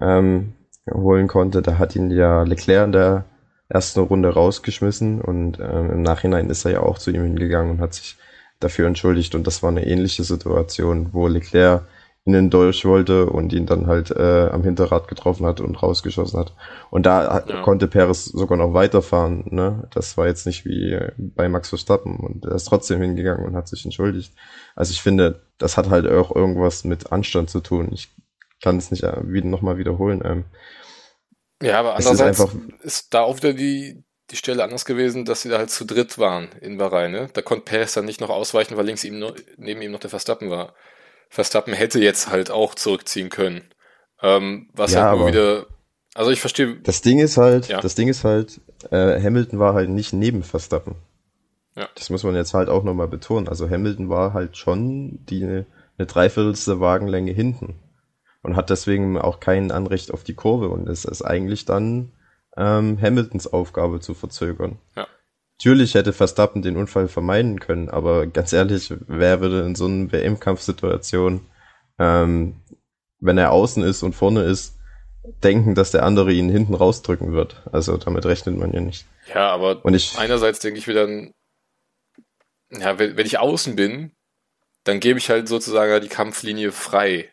ähm, 0.00 0.54
holen 0.92 1.28
konnte. 1.28 1.62
Da 1.62 1.78
hat 1.78 1.94
ihn 1.94 2.10
ja 2.10 2.42
Leclerc 2.42 2.86
in 2.86 2.92
der 2.92 3.24
ersten 3.68 4.00
Runde 4.00 4.30
rausgeschmissen 4.30 5.20
und 5.20 5.60
ähm, 5.60 5.90
im 5.92 6.02
Nachhinein 6.02 6.50
ist 6.50 6.64
er 6.64 6.72
ja 6.72 6.80
auch 6.80 6.98
zu 6.98 7.12
ihm 7.12 7.22
hingegangen 7.22 7.70
und 7.70 7.80
hat 7.80 7.94
sich 7.94 8.16
dafür 8.58 8.88
entschuldigt. 8.88 9.36
Und 9.36 9.46
das 9.46 9.62
war 9.62 9.70
eine 9.70 9.86
ähnliche 9.86 10.24
Situation, 10.24 11.10
wo 11.12 11.28
Leclerc 11.28 11.82
innen 12.30 12.50
durch 12.50 12.84
wollte 12.84 13.26
und 13.26 13.52
ihn 13.52 13.66
dann 13.66 13.86
halt 13.86 14.10
äh, 14.12 14.48
am 14.50 14.62
Hinterrad 14.62 15.08
getroffen 15.08 15.44
hat 15.46 15.60
und 15.60 15.82
rausgeschossen 15.82 16.38
hat. 16.38 16.54
Und 16.90 17.06
da 17.06 17.44
ja. 17.46 17.62
konnte 17.62 17.88
Perez 17.88 18.24
sogar 18.26 18.56
noch 18.56 18.72
weiterfahren. 18.72 19.44
Ne? 19.50 19.88
Das 19.92 20.16
war 20.16 20.26
jetzt 20.26 20.46
nicht 20.46 20.64
wie 20.64 20.96
bei 21.18 21.48
Max 21.48 21.70
Verstappen 21.70 22.16
und 22.16 22.44
er 22.44 22.54
ist 22.54 22.64
trotzdem 22.64 23.00
hingegangen 23.02 23.44
und 23.44 23.56
hat 23.56 23.68
sich 23.68 23.84
entschuldigt. 23.84 24.32
Also 24.76 24.92
ich 24.92 25.02
finde, 25.02 25.42
das 25.58 25.76
hat 25.76 25.90
halt 25.90 26.06
auch 26.06 26.34
irgendwas 26.34 26.84
mit 26.84 27.10
Anstand 27.10 27.50
zu 27.50 27.60
tun. 27.60 27.90
Ich 27.92 28.08
kann 28.62 28.76
es 28.76 28.90
nicht 28.90 29.02
äh, 29.02 29.16
wieder 29.24 29.48
nochmal 29.48 29.78
wiederholen. 29.78 30.22
Ähm, 30.24 30.44
ja, 31.62 31.80
aber 31.80 31.96
andererseits 31.96 32.38
ist, 32.38 32.56
ist 32.82 33.14
da 33.14 33.22
auch 33.22 33.36
wieder 33.38 33.52
die, 33.52 34.04
die 34.30 34.36
Stelle 34.36 34.62
anders 34.62 34.84
gewesen, 34.84 35.24
dass 35.24 35.42
sie 35.42 35.48
da 35.48 35.58
halt 35.58 35.70
zu 35.70 35.84
dritt 35.84 36.18
waren 36.18 36.48
in 36.60 36.78
Bahrain. 36.78 37.10
Ne? 37.10 37.28
Da 37.32 37.42
konnte 37.42 37.64
Perez 37.64 37.94
dann 37.94 38.04
nicht 38.04 38.20
noch 38.20 38.30
ausweichen, 38.30 38.76
weil 38.76 38.86
links 38.86 39.04
ihm 39.04 39.18
nur, 39.18 39.34
neben 39.56 39.82
ihm 39.82 39.90
noch 39.90 40.00
der 40.00 40.10
Verstappen 40.10 40.50
war. 40.50 40.74
Verstappen 41.30 41.72
hätte 41.72 42.00
jetzt 42.00 42.28
halt 42.30 42.50
auch 42.50 42.74
zurückziehen 42.74 43.30
können. 43.30 43.62
Ähm, 44.20 44.68
was 44.74 44.92
ja, 44.92 45.04
halt 45.04 45.18
nur 45.18 45.28
wieder. 45.28 45.66
Also 46.14 46.32
ich 46.32 46.40
verstehe. 46.40 46.76
Das 46.82 47.02
Ding 47.02 47.20
ist 47.20 47.36
halt, 47.36 47.68
ja. 47.68 47.80
das 47.80 47.94
Ding 47.94 48.08
ist 48.08 48.24
halt, 48.24 48.60
äh, 48.90 49.22
Hamilton 49.22 49.60
war 49.60 49.72
halt 49.72 49.88
nicht 49.88 50.12
neben 50.12 50.42
Verstappen. 50.42 50.96
Ja. 51.76 51.88
Das 51.94 52.10
muss 52.10 52.24
man 52.24 52.34
jetzt 52.34 52.52
halt 52.52 52.68
auch 52.68 52.82
nochmal 52.82 53.06
betonen. 53.06 53.48
Also 53.48 53.70
Hamilton 53.70 54.10
war 54.10 54.34
halt 54.34 54.56
schon 54.56 55.24
die 55.26 55.44
eine 55.44 55.66
Dreiviertelste 56.06 56.80
Wagenlänge 56.80 57.30
hinten 57.30 57.76
und 58.42 58.56
hat 58.56 58.70
deswegen 58.70 59.16
auch 59.16 59.38
kein 59.38 59.70
Anrecht 59.70 60.12
auf 60.12 60.24
die 60.24 60.34
Kurve 60.34 60.68
und 60.68 60.88
es 60.88 61.04
ist 61.04 61.22
eigentlich 61.22 61.64
dann 61.64 62.12
ähm, 62.56 62.98
Hamiltons 63.00 63.46
Aufgabe 63.46 64.00
zu 64.00 64.14
verzögern. 64.14 64.78
Ja. 64.96 65.06
Natürlich 65.60 65.92
hätte 65.92 66.14
Verstappen 66.14 66.62
den 66.62 66.78
Unfall 66.78 67.06
vermeiden 67.06 67.60
können, 67.60 67.90
aber 67.90 68.26
ganz 68.26 68.50
ehrlich, 68.54 68.94
wer 69.06 69.42
würde 69.42 69.60
in 69.60 69.74
so 69.74 69.84
einer 69.84 70.10
WM-Kampfsituation, 70.10 71.46
ähm, 71.98 72.54
wenn 73.18 73.36
er 73.36 73.52
außen 73.52 73.82
ist 73.82 74.02
und 74.02 74.14
vorne 74.14 74.44
ist, 74.44 74.78
denken, 75.42 75.74
dass 75.74 75.90
der 75.90 76.04
andere 76.04 76.32
ihn 76.32 76.48
hinten 76.48 76.72
rausdrücken 76.72 77.34
wird? 77.34 77.62
Also 77.72 77.98
damit 77.98 78.24
rechnet 78.24 78.56
man 78.56 78.72
ja 78.72 78.80
nicht. 78.80 79.04
Ja, 79.34 79.50
aber 79.50 79.84
und 79.84 79.92
ich, 79.92 80.16
einerseits 80.16 80.60
denke 80.60 80.78
ich 80.78 80.86
mir 80.86 80.94
dann, 80.94 81.34
ja, 82.70 82.98
wenn, 82.98 83.18
wenn 83.18 83.26
ich 83.26 83.38
außen 83.38 83.76
bin, 83.76 84.12
dann 84.84 84.98
gebe 84.98 85.18
ich 85.18 85.28
halt 85.28 85.46
sozusagen 85.46 86.00
die 86.00 86.08
Kampflinie 86.08 86.72
frei. 86.72 87.28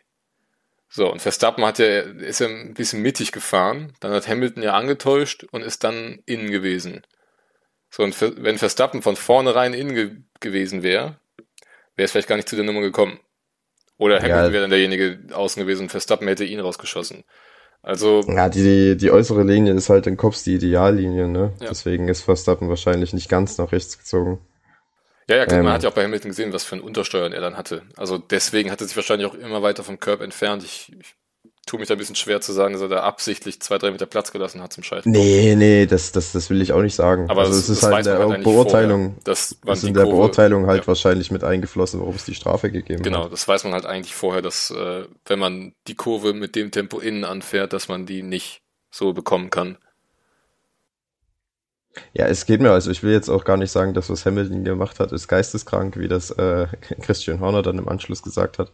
So, 0.90 1.10
und 1.10 1.22
Verstappen 1.22 1.64
hat 1.64 1.78
ja, 1.78 2.00
ist 2.00 2.40
ja 2.40 2.48
ein 2.48 2.74
bisschen 2.74 3.00
mittig 3.00 3.32
gefahren, 3.32 3.94
dann 4.00 4.12
hat 4.12 4.28
Hamilton 4.28 4.62
ja 4.62 4.74
angetäuscht 4.74 5.44
und 5.50 5.62
ist 5.62 5.82
dann 5.82 6.18
innen 6.26 6.50
gewesen. 6.50 7.00
So, 7.90 8.02
und 8.02 8.20
wenn 8.20 8.58
Verstappen 8.58 9.02
von 9.02 9.16
vornherein 9.16 9.74
innen 9.74 9.94
ge 9.94 10.10
gewesen 10.40 10.82
wäre, 10.82 11.18
wäre 11.96 12.04
es 12.04 12.12
vielleicht 12.12 12.28
gar 12.28 12.36
nicht 12.36 12.48
zu 12.48 12.56
der 12.56 12.64
Nummer 12.64 12.80
gekommen. 12.80 13.18
Oder 13.96 14.18
Hamilton 14.18 14.44
ja. 14.44 14.52
wäre 14.52 14.62
dann 14.62 14.70
derjenige 14.70 15.18
außen 15.32 15.60
gewesen 15.60 15.82
und 15.82 15.88
Verstappen 15.90 16.28
hätte 16.28 16.44
ihn 16.44 16.60
rausgeschossen. 16.60 17.24
Also. 17.82 18.22
Ja, 18.28 18.48
die, 18.48 18.96
die 18.96 19.10
äußere 19.10 19.42
Linie 19.42 19.74
ist 19.74 19.90
halt 19.90 20.06
in 20.06 20.16
Kopf 20.16 20.42
die 20.42 20.54
Ideallinie, 20.54 21.26
ne? 21.26 21.52
Ja. 21.60 21.68
Deswegen 21.68 22.08
ist 22.08 22.22
Verstappen 22.22 22.68
wahrscheinlich 22.68 23.12
nicht 23.12 23.28
ganz 23.28 23.58
nach 23.58 23.72
rechts 23.72 23.98
gezogen. 23.98 24.40
Ja, 25.28 25.36
ja, 25.36 25.46
klar, 25.46 25.58
ähm, 25.58 25.64
man 25.64 25.74
hat 25.74 25.82
ja 25.82 25.90
auch 25.90 25.94
bei 25.94 26.04
Hamilton 26.04 26.30
gesehen, 26.30 26.52
was 26.52 26.64
für 26.64 26.76
ein 26.76 26.80
Untersteuern 26.80 27.32
er 27.32 27.40
dann 27.40 27.56
hatte. 27.56 27.82
Also 27.96 28.18
deswegen 28.18 28.70
hat 28.70 28.80
er 28.80 28.86
sich 28.86 28.96
wahrscheinlich 28.96 29.26
auch 29.26 29.34
immer 29.34 29.62
weiter 29.62 29.84
vom 29.84 30.00
Curb 30.00 30.22
entfernt. 30.22 30.62
Ich, 30.64 30.92
ich 30.98 31.14
tue 31.68 31.78
mich 31.78 31.88
da 31.88 31.94
ein 31.94 31.98
bisschen 31.98 32.16
schwer 32.16 32.40
zu 32.40 32.52
sagen, 32.52 32.72
dass 32.72 32.82
er 32.82 32.88
da 32.88 33.00
absichtlich 33.02 33.60
zwei, 33.60 33.78
drei 33.78 33.90
Meter 33.90 34.06
Platz 34.06 34.32
gelassen 34.32 34.62
hat 34.62 34.72
zum 34.72 34.82
Scheitern. 34.82 35.12
Nee, 35.12 35.54
nee, 35.56 35.86
das, 35.86 36.12
das, 36.12 36.32
das 36.32 36.50
will 36.50 36.60
ich 36.60 36.72
auch 36.72 36.82
nicht 36.82 36.94
sagen. 36.94 37.30
Aber 37.30 37.42
also 37.42 37.58
es 37.58 37.68
ist 37.68 37.82
halt 37.82 38.06
in 38.06 38.12
der 38.12 38.28
halt 38.28 38.42
Beurteilung, 38.42 39.16
das 39.24 39.52
ist 39.52 39.84
in 39.84 39.94
der 39.94 40.04
Kurve, 40.04 40.16
Beurteilung 40.16 40.66
halt 40.66 40.82
ja. 40.82 40.88
wahrscheinlich 40.88 41.30
mit 41.30 41.44
eingeflossen, 41.44 42.00
warum 42.00 42.14
es 42.14 42.24
die 42.24 42.34
Strafe 42.34 42.70
gegeben 42.70 43.02
genau, 43.02 43.18
hat. 43.18 43.24
Genau, 43.24 43.30
das 43.30 43.46
weiß 43.46 43.64
man 43.64 43.74
halt 43.74 43.86
eigentlich 43.86 44.14
vorher, 44.14 44.42
dass 44.42 44.70
äh, 44.70 45.04
wenn 45.26 45.38
man 45.38 45.74
die 45.86 45.94
Kurve 45.94 46.32
mit 46.32 46.56
dem 46.56 46.70
Tempo 46.70 46.98
innen 46.98 47.24
anfährt, 47.24 47.72
dass 47.72 47.88
man 47.88 48.06
die 48.06 48.22
nicht 48.22 48.62
so 48.90 49.12
bekommen 49.12 49.50
kann. 49.50 49.78
Ja, 52.12 52.26
es 52.26 52.46
geht 52.46 52.60
mir, 52.60 52.70
also 52.70 52.90
ich 52.90 53.02
will 53.02 53.12
jetzt 53.12 53.28
auch 53.28 53.44
gar 53.44 53.56
nicht 53.56 53.72
sagen, 53.72 53.92
dass 53.92 54.08
was 54.08 54.24
Hamilton 54.24 54.64
gemacht 54.64 55.00
hat, 55.00 55.12
ist 55.12 55.28
geisteskrank, 55.28 55.98
wie 55.98 56.08
das 56.08 56.30
äh, 56.30 56.66
Christian 57.02 57.40
Horner 57.40 57.62
dann 57.62 57.78
im 57.78 57.88
Anschluss 57.88 58.22
gesagt 58.22 58.58
hat. 58.58 58.72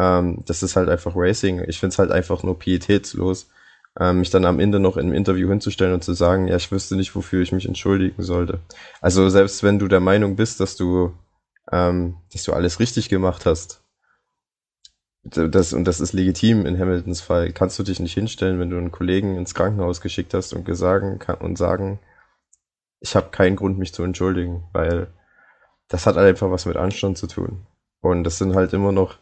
Ähm, 0.00 0.42
das 0.46 0.62
ist 0.62 0.76
halt 0.76 0.88
einfach 0.88 1.12
Racing. 1.14 1.62
Ich 1.68 1.78
finde 1.78 1.92
es 1.92 1.98
halt 1.98 2.10
einfach 2.10 2.42
nur 2.42 2.58
pietätslos, 2.58 3.50
ähm, 3.98 4.20
mich 4.20 4.30
dann 4.30 4.46
am 4.46 4.58
Ende 4.58 4.80
noch 4.80 4.96
im 4.96 5.12
Interview 5.12 5.48
hinzustellen 5.50 5.92
und 5.92 6.02
zu 6.02 6.14
sagen, 6.14 6.48
ja, 6.48 6.56
ich 6.56 6.72
wüsste 6.72 6.96
nicht, 6.96 7.14
wofür 7.14 7.42
ich 7.42 7.52
mich 7.52 7.66
entschuldigen 7.66 8.22
sollte. 8.22 8.60
Also 9.02 9.28
selbst 9.28 9.62
wenn 9.62 9.78
du 9.78 9.88
der 9.88 10.00
Meinung 10.00 10.36
bist, 10.36 10.58
dass 10.60 10.76
du, 10.76 11.12
ähm, 11.70 12.16
dass 12.32 12.44
du 12.44 12.54
alles 12.54 12.80
richtig 12.80 13.10
gemacht 13.10 13.44
hast, 13.44 13.82
das, 15.22 15.74
und 15.74 15.84
das 15.84 16.00
ist 16.00 16.14
legitim 16.14 16.64
in 16.64 16.78
Hamiltons 16.78 17.20
Fall, 17.20 17.52
kannst 17.52 17.78
du 17.78 17.82
dich 17.82 18.00
nicht 18.00 18.14
hinstellen, 18.14 18.58
wenn 18.58 18.70
du 18.70 18.78
einen 18.78 18.90
Kollegen 18.90 19.36
ins 19.36 19.54
Krankenhaus 19.54 20.00
geschickt 20.00 20.32
hast 20.32 20.54
und, 20.54 20.64
gesagen, 20.64 21.20
und 21.40 21.58
sagen, 21.58 21.98
ich 23.00 23.14
habe 23.16 23.28
keinen 23.30 23.56
Grund, 23.56 23.78
mich 23.78 23.92
zu 23.92 24.02
entschuldigen, 24.02 24.64
weil 24.72 25.08
das 25.88 26.06
hat 26.06 26.16
einfach 26.16 26.50
was 26.50 26.64
mit 26.64 26.76
Anstand 26.78 27.18
zu 27.18 27.26
tun. 27.26 27.66
Und 28.00 28.24
das 28.24 28.38
sind 28.38 28.54
halt 28.54 28.72
immer 28.72 28.92
noch 28.92 29.18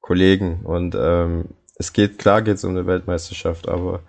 Kollegen. 0.00 0.60
Und 0.64 0.96
ähm, 0.98 1.46
es 1.76 1.92
geht, 1.92 2.18
klar 2.18 2.42
geht 2.42 2.56
es 2.56 2.64
um 2.64 2.70
eine 2.70 2.86
Weltmeisterschaft, 2.86 3.68
aber 3.68 4.02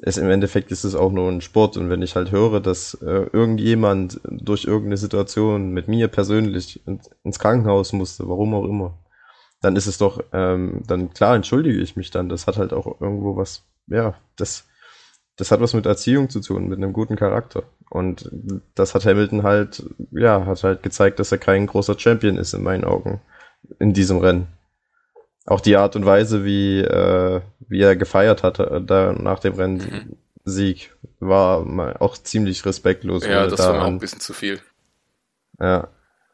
es, 0.00 0.18
im 0.18 0.28
Endeffekt 0.28 0.70
ist 0.70 0.84
es 0.84 0.94
auch 0.94 1.12
nur 1.12 1.30
ein 1.30 1.40
Sport. 1.40 1.76
Und 1.76 1.90
wenn 1.90 2.02
ich 2.02 2.16
halt 2.16 2.30
höre, 2.30 2.60
dass 2.60 2.94
äh, 2.94 3.26
irgendjemand 3.32 4.20
durch 4.24 4.64
irgendeine 4.64 4.96
Situation 4.96 5.70
mit 5.70 5.88
mir 5.88 6.08
persönlich 6.08 6.82
ins 7.22 7.38
Krankenhaus 7.38 7.92
musste, 7.92 8.28
warum 8.28 8.54
auch 8.54 8.64
immer, 8.64 8.98
dann 9.60 9.76
ist 9.76 9.86
es 9.86 9.96
doch, 9.96 10.22
ähm, 10.32 10.82
dann 10.86 11.10
klar 11.14 11.34
entschuldige 11.34 11.80
ich 11.80 11.96
mich 11.96 12.10
dann. 12.10 12.28
Das 12.28 12.46
hat 12.46 12.58
halt 12.58 12.72
auch 12.74 13.00
irgendwo 13.00 13.36
was, 13.36 13.64
ja, 13.86 14.14
das, 14.36 14.66
das 15.36 15.50
hat 15.50 15.60
was 15.60 15.72
mit 15.72 15.86
Erziehung 15.86 16.28
zu 16.28 16.40
tun, 16.40 16.68
mit 16.68 16.78
einem 16.78 16.92
guten 16.92 17.16
Charakter. 17.16 17.62
Und 17.88 18.30
das 18.74 18.94
hat 18.94 19.06
Hamilton 19.06 19.42
halt, 19.42 19.82
ja, 20.10 20.44
hat 20.44 20.64
halt 20.64 20.82
gezeigt, 20.82 21.18
dass 21.18 21.32
er 21.32 21.38
kein 21.38 21.66
großer 21.66 21.98
Champion 21.98 22.36
ist 22.36 22.52
in 22.52 22.62
meinen 22.62 22.84
Augen 22.84 23.22
in 23.78 23.94
diesem 23.94 24.18
Rennen. 24.18 24.48
Auch 25.46 25.60
die 25.60 25.76
Art 25.76 25.94
und 25.96 26.06
Weise, 26.06 26.44
wie, 26.44 26.80
äh, 26.80 27.40
wie 27.68 27.80
er 27.80 27.96
gefeiert 27.96 28.42
hatte 28.42 28.64
äh, 28.64 28.82
da 28.82 29.12
nach 29.12 29.40
dem 29.40 29.54
Rennsieg, 29.54 30.96
mhm. 31.20 31.28
war 31.28 32.00
auch 32.00 32.16
ziemlich 32.16 32.64
respektlos. 32.64 33.26
Ja, 33.26 33.46
das 33.46 33.60
da 33.60 33.74
war 33.74 33.82
auch 33.82 33.86
ein 33.86 33.98
bisschen 33.98 34.20
zu 34.20 34.32
viel. 34.32 34.60
Ja. 35.60 35.88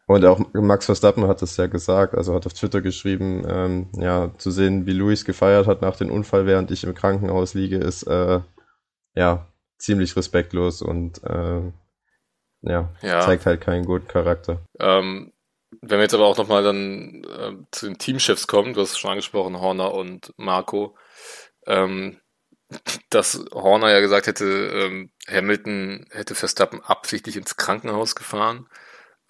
Und 0.06 0.24
auch 0.24 0.40
Max 0.54 0.86
Verstappen 0.86 1.28
hat 1.28 1.40
es 1.40 1.56
ja 1.56 1.66
gesagt, 1.66 2.16
also 2.16 2.34
hat 2.34 2.44
auf 2.44 2.52
Twitter 2.52 2.80
geschrieben, 2.80 3.44
ähm, 3.48 3.88
ja, 3.92 4.32
zu 4.38 4.50
sehen, 4.50 4.84
wie 4.84 4.92
Luis 4.92 5.24
gefeiert 5.24 5.68
hat 5.68 5.82
nach 5.82 5.96
dem 5.96 6.10
Unfall, 6.10 6.46
während 6.46 6.72
ich 6.72 6.82
im 6.82 6.94
Krankenhaus 6.94 7.54
liege, 7.54 7.76
ist 7.76 8.02
äh, 8.04 8.40
ja 9.14 9.46
ziemlich 9.78 10.16
respektlos 10.16 10.82
und 10.82 11.22
äh, 11.22 11.62
ja, 12.62 12.88
ja, 13.02 13.20
zeigt 13.20 13.46
halt 13.46 13.60
keinen 13.60 13.84
guten 13.84 14.08
Charakter. 14.08 14.58
Ähm, 14.80 15.32
wenn 15.82 15.98
wir 15.98 16.02
jetzt 16.02 16.14
aber 16.14 16.26
auch 16.26 16.36
nochmal 16.36 16.62
dann 16.62 17.24
äh, 17.24 17.52
zu 17.70 17.86
den 17.86 17.98
Teamchefs 17.98 18.46
kommen, 18.46 18.74
du 18.74 18.80
hast 18.80 18.92
es 18.92 18.98
schon 18.98 19.10
angesprochen, 19.10 19.60
Horner 19.60 19.94
und 19.94 20.32
Marco, 20.36 20.96
ähm, 21.66 22.20
dass 23.08 23.44
Horner 23.52 23.90
ja 23.90 24.00
gesagt 24.00 24.26
hätte, 24.26 24.44
ähm, 24.44 25.10
Hamilton 25.28 26.06
hätte 26.10 26.34
Verstappen 26.34 26.80
absichtlich 26.82 27.36
ins 27.36 27.56
Krankenhaus 27.56 28.14
gefahren. 28.14 28.68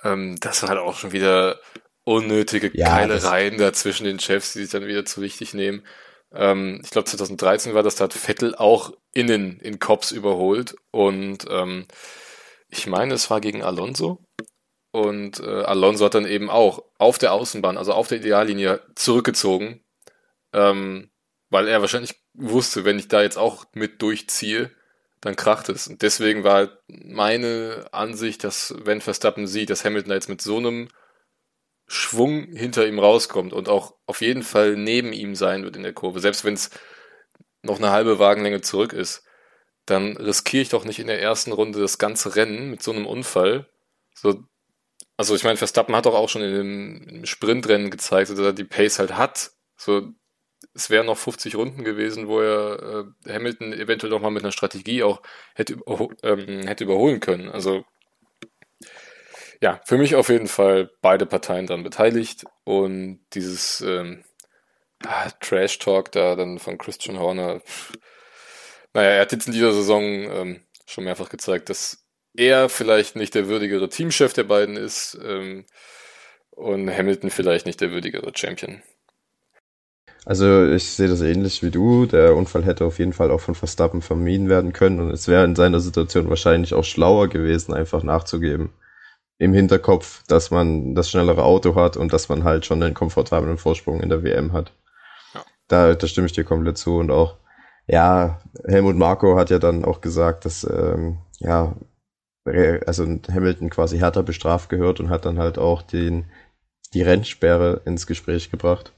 Ähm, 0.03 0.37
das 0.41 0.61
sind 0.61 0.69
halt 0.69 0.81
auch 0.81 0.99
schon 0.99 1.13
wieder 1.13 1.61
unnötige 2.05 2.71
ja, 2.75 2.89
Keilereien 2.89 3.59
da 3.59 3.73
zwischen 3.73 4.05
den 4.05 4.19
Chefs, 4.19 4.53
die 4.53 4.61
sich 4.63 4.71
dann 4.71 4.87
wieder 4.87 5.05
zu 5.05 5.21
wichtig 5.21 5.55
nehmen. 5.55 5.87
Ähm, 6.33 6.81
ich 6.85 6.91
glaube 6.91 7.09
2013 7.09 7.75
war 7.75 7.83
das, 7.83 7.97
da 7.97 8.05
hat 8.05 8.15
Vettel 8.15 8.55
auch 8.55 8.93
innen 9.13 9.61
in 9.61 9.79
Cops 9.79 10.11
überholt 10.11 10.77
und 10.91 11.47
ähm, 11.49 11.87
ich 12.69 12.87
meine, 12.87 13.15
es 13.15 13.31
war 13.31 13.41
gegen 13.41 13.63
Alonso. 13.63 14.25
Und 14.93 15.41
äh, 15.41 15.63
Alonso 15.63 16.05
hat 16.05 16.15
dann 16.15 16.27
eben 16.27 16.51
auch 16.51 16.83
auf 16.99 17.19
der 17.19 17.33
Außenbahn, 17.33 17.79
also 17.79 17.93
auf 17.93 18.09
der 18.09 18.19
Ideallinie, 18.19 18.83
zurückgezogen, 18.97 19.85
ähm, 20.53 21.11
weil 21.49 21.69
er 21.69 21.81
wahrscheinlich 21.81 22.17
wusste, 22.35 22.85
wenn 22.85 22.99
ich 22.99 23.09
da 23.09 23.23
jetzt 23.23 23.39
auch 23.39 23.67
mit 23.73 24.03
durchziehe, 24.03 24.71
dann 25.21 25.37
kracht 25.37 25.69
es. 25.69 25.87
Und 25.87 26.03
deswegen 26.03 26.45
war 26.45 26.55
halt 26.55 26.79
meine 26.89 27.89
Ansicht, 27.93 28.43
dass 28.43 28.75
wenn 28.85 29.01
Verstappen 29.01 29.47
sieht, 29.47 29.71
dass 29.71 29.85
Hamilton 29.85 30.09
da 30.09 30.15
jetzt 30.15 30.29
mit 30.29 30.41
so 30.41 30.57
einem 30.57 30.89
Schwung 31.87 32.45
hinter 32.53 32.87
ihm 32.87 32.99
rauskommt 32.99 33.53
und 33.53 33.69
auch 33.69 33.97
auf 34.07 34.21
jeden 34.21 34.43
Fall 34.43 34.77
neben 34.77 35.13
ihm 35.13 35.35
sein 35.35 35.65
wird 35.65 35.77
in 35.77 35.83
der 35.83 35.93
Kurve, 35.93 36.21
selbst 36.21 36.45
wenn 36.45 36.55
es 36.55 36.71
noch 37.63 37.79
eine 37.79 37.91
halbe 37.91 38.19
Wagenlänge 38.19 38.61
zurück 38.61 38.93
ist, 38.93 39.25
dann 39.87 40.17
riskiere 40.17 40.63
ich 40.63 40.69
doch 40.69 40.85
nicht 40.85 41.01
in 41.01 41.09
der 41.09 41.21
ersten 41.21 41.53
Runde 41.53 41.81
das 41.81 41.99
ganze 41.99 42.37
Rennen 42.37 42.71
mit 42.71 42.83
so 42.83 42.93
einem 42.93 43.07
Unfall. 43.07 43.69
So, 44.15 44.45
also 45.21 45.35
ich 45.35 45.45
meine, 45.45 45.59
Verstappen 45.59 45.95
hat 45.95 46.07
doch 46.07 46.15
auch 46.15 46.31
schon 46.31 46.41
in 46.41 46.55
dem, 46.55 47.27
Sprintrennen 47.27 47.91
gezeigt, 47.91 48.31
dass 48.31 48.39
er 48.39 48.55
die 48.55 48.65
Pace 48.65 48.99
halt 48.99 49.19
hat. 49.19 49.51
So, 49.77 50.09
es 50.73 50.89
wären 50.89 51.05
noch 51.05 51.19
50 51.19 51.57
Runden 51.57 51.85
gewesen, 51.85 52.27
wo 52.27 52.41
er 52.41 53.05
äh, 53.27 53.31
Hamilton 53.31 53.75
eventuell 53.75 54.11
noch 54.11 54.23
mal 54.23 54.31
mit 54.31 54.43
einer 54.43 54.53
Strategie 54.53 55.03
auch 55.03 55.21
hätte, 55.55 55.77
ähm, 56.23 56.67
hätte 56.67 56.85
überholen 56.85 57.21
können. 57.21 57.51
Also 57.51 57.85
ja, 59.61 59.83
für 59.85 59.99
mich 59.99 60.15
auf 60.15 60.31
jeden 60.31 60.49
Fall 60.49 60.91
beide 61.03 61.27
Parteien 61.27 61.67
daran 61.67 61.83
beteiligt 61.83 62.47
und 62.65 63.21
dieses 63.35 63.83
ähm, 63.83 64.25
ah, 65.05 65.29
Trash-Talk 65.41 66.13
da 66.13 66.35
dann 66.35 66.59
von 66.59 66.79
Christian 66.79 67.19
Horner, 67.19 67.61
pff, 67.61 67.93
naja, 68.95 69.11
er 69.11 69.21
hat 69.21 69.33
jetzt 69.33 69.49
in 69.49 69.53
dieser 69.53 69.75
Saison 69.75 70.03
ähm, 70.03 70.67
schon 70.87 71.05
mehrfach 71.05 71.29
gezeigt, 71.29 71.69
dass 71.69 72.07
er 72.37 72.69
vielleicht 72.69 73.17
nicht 73.17 73.35
der 73.35 73.49
würdigere 73.49 73.89
Teamchef 73.89 74.33
der 74.33 74.45
beiden 74.45 74.77
ist 74.77 75.19
ähm, 75.25 75.65
und 76.51 76.91
Hamilton 76.91 77.31
vielleicht 77.31 77.67
nicht 77.67 77.81
der 77.81 77.91
würdigere 77.91 78.33
Champion. 78.35 78.83
Also 80.27 80.67
ich 80.67 80.91
sehe 80.91 81.09
das 81.09 81.23
ähnlich 81.23 81.63
wie 81.63 81.71
du. 81.71 82.07
Der 82.07 82.37
Unfall 82.37 82.65
hätte 82.65 82.85
auf 82.85 82.99
jeden 82.99 83.15
Fall 83.15 83.31
auch 83.31 83.41
von 83.41 83.55
Verstappen 83.55 84.03
vermieden 84.03 84.49
werden 84.49 84.73
können 84.73 85.01
und 85.01 85.11
es 85.11 85.29
wäre 85.29 85.45
in 85.45 85.57
seiner 85.57 85.81
Situation 85.81 86.29
wahrscheinlich 86.29 86.75
auch 86.75 86.85
schlauer 86.85 87.29
gewesen, 87.29 87.73
einfach 87.73 88.03
nachzugeben 88.03 88.71
im 89.39 89.55
Hinterkopf, 89.55 90.23
dass 90.29 90.51
man 90.51 90.95
das 90.95 91.11
schnellere 91.11 91.43
Auto 91.43 91.75
hat 91.75 91.97
und 91.97 92.13
dass 92.13 92.29
man 92.29 92.45
halt 92.45 92.67
schon 92.67 92.83
einen 92.83 92.93
komfortablen 92.93 93.57
Vorsprung 93.57 94.03
in 94.03 94.11
der 94.11 94.23
WM 94.23 94.53
hat. 94.53 94.75
Ja. 95.35 95.41
Da, 95.67 95.95
da 95.95 96.07
stimme 96.07 96.27
ich 96.27 96.35
dir 96.35 96.45
komplett 96.45 96.77
zu 96.77 96.99
und 96.99 97.11
auch, 97.11 97.37
ja, 97.87 98.43
Helmut 98.67 98.97
Marko 98.97 99.39
hat 99.39 99.49
ja 99.49 99.59
dann 99.59 99.87
auch 99.87 100.03
gesagt, 100.03 100.45
dass, 100.45 100.63
ähm, 100.65 101.19
ja, 101.39 101.75
also 102.87 103.05
Hamilton 103.05 103.71
quasi 103.71 103.99
härter 103.99 104.23
bestraft 104.23 104.69
gehört 104.69 105.01
und 105.01 105.11
hat 105.11 105.25
dann 105.25 105.39
halt 105.39 105.59
auch 105.59 105.83
den, 105.83 106.27
die 106.95 107.03
Rennsperre 107.03 107.83
ins 107.85 108.07
Gespräch 108.07 108.51
gebracht. 108.51 108.93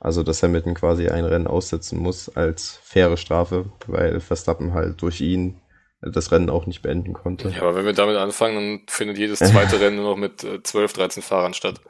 Also, 0.00 0.22
dass 0.22 0.42
Hamilton 0.42 0.74
quasi 0.74 1.08
ein 1.08 1.24
Rennen 1.24 1.46
aussetzen 1.46 1.98
muss 1.98 2.28
als 2.28 2.78
faire 2.82 3.16
Strafe, 3.16 3.66
weil 3.86 4.20
Verstappen 4.20 4.74
halt 4.74 5.00
durch 5.00 5.20
ihn 5.20 5.60
das 6.02 6.30
Rennen 6.30 6.50
auch 6.50 6.66
nicht 6.66 6.82
beenden 6.82 7.14
konnte. 7.14 7.48
Ja, 7.48 7.62
aber 7.62 7.74
wenn 7.74 7.86
wir 7.86 7.92
damit 7.92 8.16
anfangen, 8.16 8.54
dann 8.54 8.80
findet 8.88 9.18
jedes 9.18 9.38
zweite 9.38 9.80
Rennen 9.80 9.96
nur 9.96 10.10
noch 10.10 10.16
mit 10.16 10.44
äh, 10.44 10.62
12, 10.62 10.92
13 10.92 11.22
Fahrern 11.22 11.54
statt. 11.54 11.80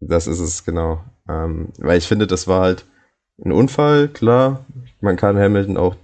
Das 0.00 0.26
ist 0.26 0.40
es, 0.40 0.64
genau. 0.64 1.02
Ähm, 1.28 1.72
weil 1.78 1.98
ich 1.98 2.06
finde, 2.06 2.26
das 2.26 2.46
war 2.46 2.60
halt 2.60 2.84
ein 3.42 3.52
Unfall, 3.52 4.08
klar. 4.08 4.64
Man 5.00 5.16
kann 5.16 5.38
Hamilton 5.38 5.76
auch 5.76 5.96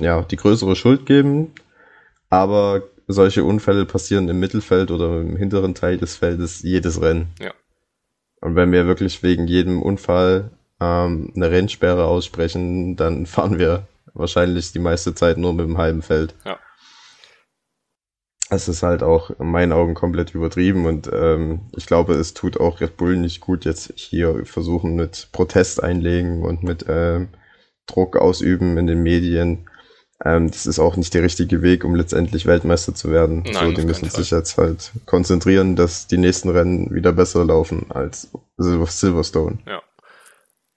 ja, 0.00 0.22
die 0.22 0.36
größere 0.36 0.76
Schuld 0.76 1.04
geben, 1.04 1.52
aber 2.28 2.82
solche 3.12 3.44
Unfälle 3.44 3.86
passieren 3.86 4.28
im 4.28 4.40
Mittelfeld 4.40 4.90
oder 4.90 5.20
im 5.20 5.36
hinteren 5.36 5.74
Teil 5.74 5.98
des 5.98 6.16
Feldes 6.16 6.62
jedes 6.62 7.00
Rennen. 7.00 7.28
Ja. 7.40 7.52
Und 8.40 8.56
wenn 8.56 8.72
wir 8.72 8.86
wirklich 8.86 9.22
wegen 9.22 9.46
jedem 9.46 9.82
Unfall 9.82 10.50
ähm, 10.80 11.32
eine 11.34 11.50
Rennsperre 11.50 12.04
aussprechen, 12.04 12.96
dann 12.96 13.26
fahren 13.26 13.58
wir 13.58 13.86
wahrscheinlich 14.14 14.72
die 14.72 14.78
meiste 14.78 15.14
Zeit 15.14 15.38
nur 15.38 15.52
mit 15.52 15.66
dem 15.66 15.78
halben 15.78 16.02
Feld. 16.02 16.34
Ja. 16.44 16.58
Es 18.52 18.66
ist 18.66 18.82
halt 18.82 19.04
auch 19.04 19.30
in 19.30 19.48
meinen 19.48 19.72
Augen 19.72 19.94
komplett 19.94 20.34
übertrieben 20.34 20.84
und 20.84 21.08
ähm, 21.12 21.60
ich 21.76 21.86
glaube, 21.86 22.14
es 22.14 22.34
tut 22.34 22.58
auch 22.58 22.80
Red 22.80 22.96
Bull 22.96 23.16
nicht 23.16 23.40
gut, 23.40 23.64
jetzt 23.64 23.92
hier 23.94 24.44
versuchen 24.44 24.96
mit 24.96 25.28
Protest 25.30 25.80
einlegen 25.80 26.42
und 26.42 26.64
mit 26.64 26.84
ähm, 26.88 27.28
Druck 27.86 28.16
ausüben 28.16 28.76
in 28.76 28.88
den 28.88 29.04
Medien. 29.04 29.68
Ähm, 30.24 30.50
das 30.50 30.66
ist 30.66 30.78
auch 30.78 30.96
nicht 30.96 31.14
der 31.14 31.22
richtige 31.22 31.62
Weg, 31.62 31.84
um 31.84 31.94
letztendlich 31.94 32.44
Weltmeister 32.46 32.94
zu 32.94 33.10
werden. 33.10 33.42
Nein, 33.44 33.54
so, 33.54 33.72
die 33.72 33.86
müssen 33.86 34.10
sich 34.10 34.30
jetzt 34.30 34.58
halt 34.58 34.92
konzentrieren, 35.06 35.76
dass 35.76 36.06
die 36.08 36.18
nächsten 36.18 36.50
Rennen 36.50 36.94
wieder 36.94 37.12
besser 37.12 37.44
laufen 37.44 37.90
als 37.90 38.30
Sil- 38.60 38.84
Silverstone. 38.86 39.58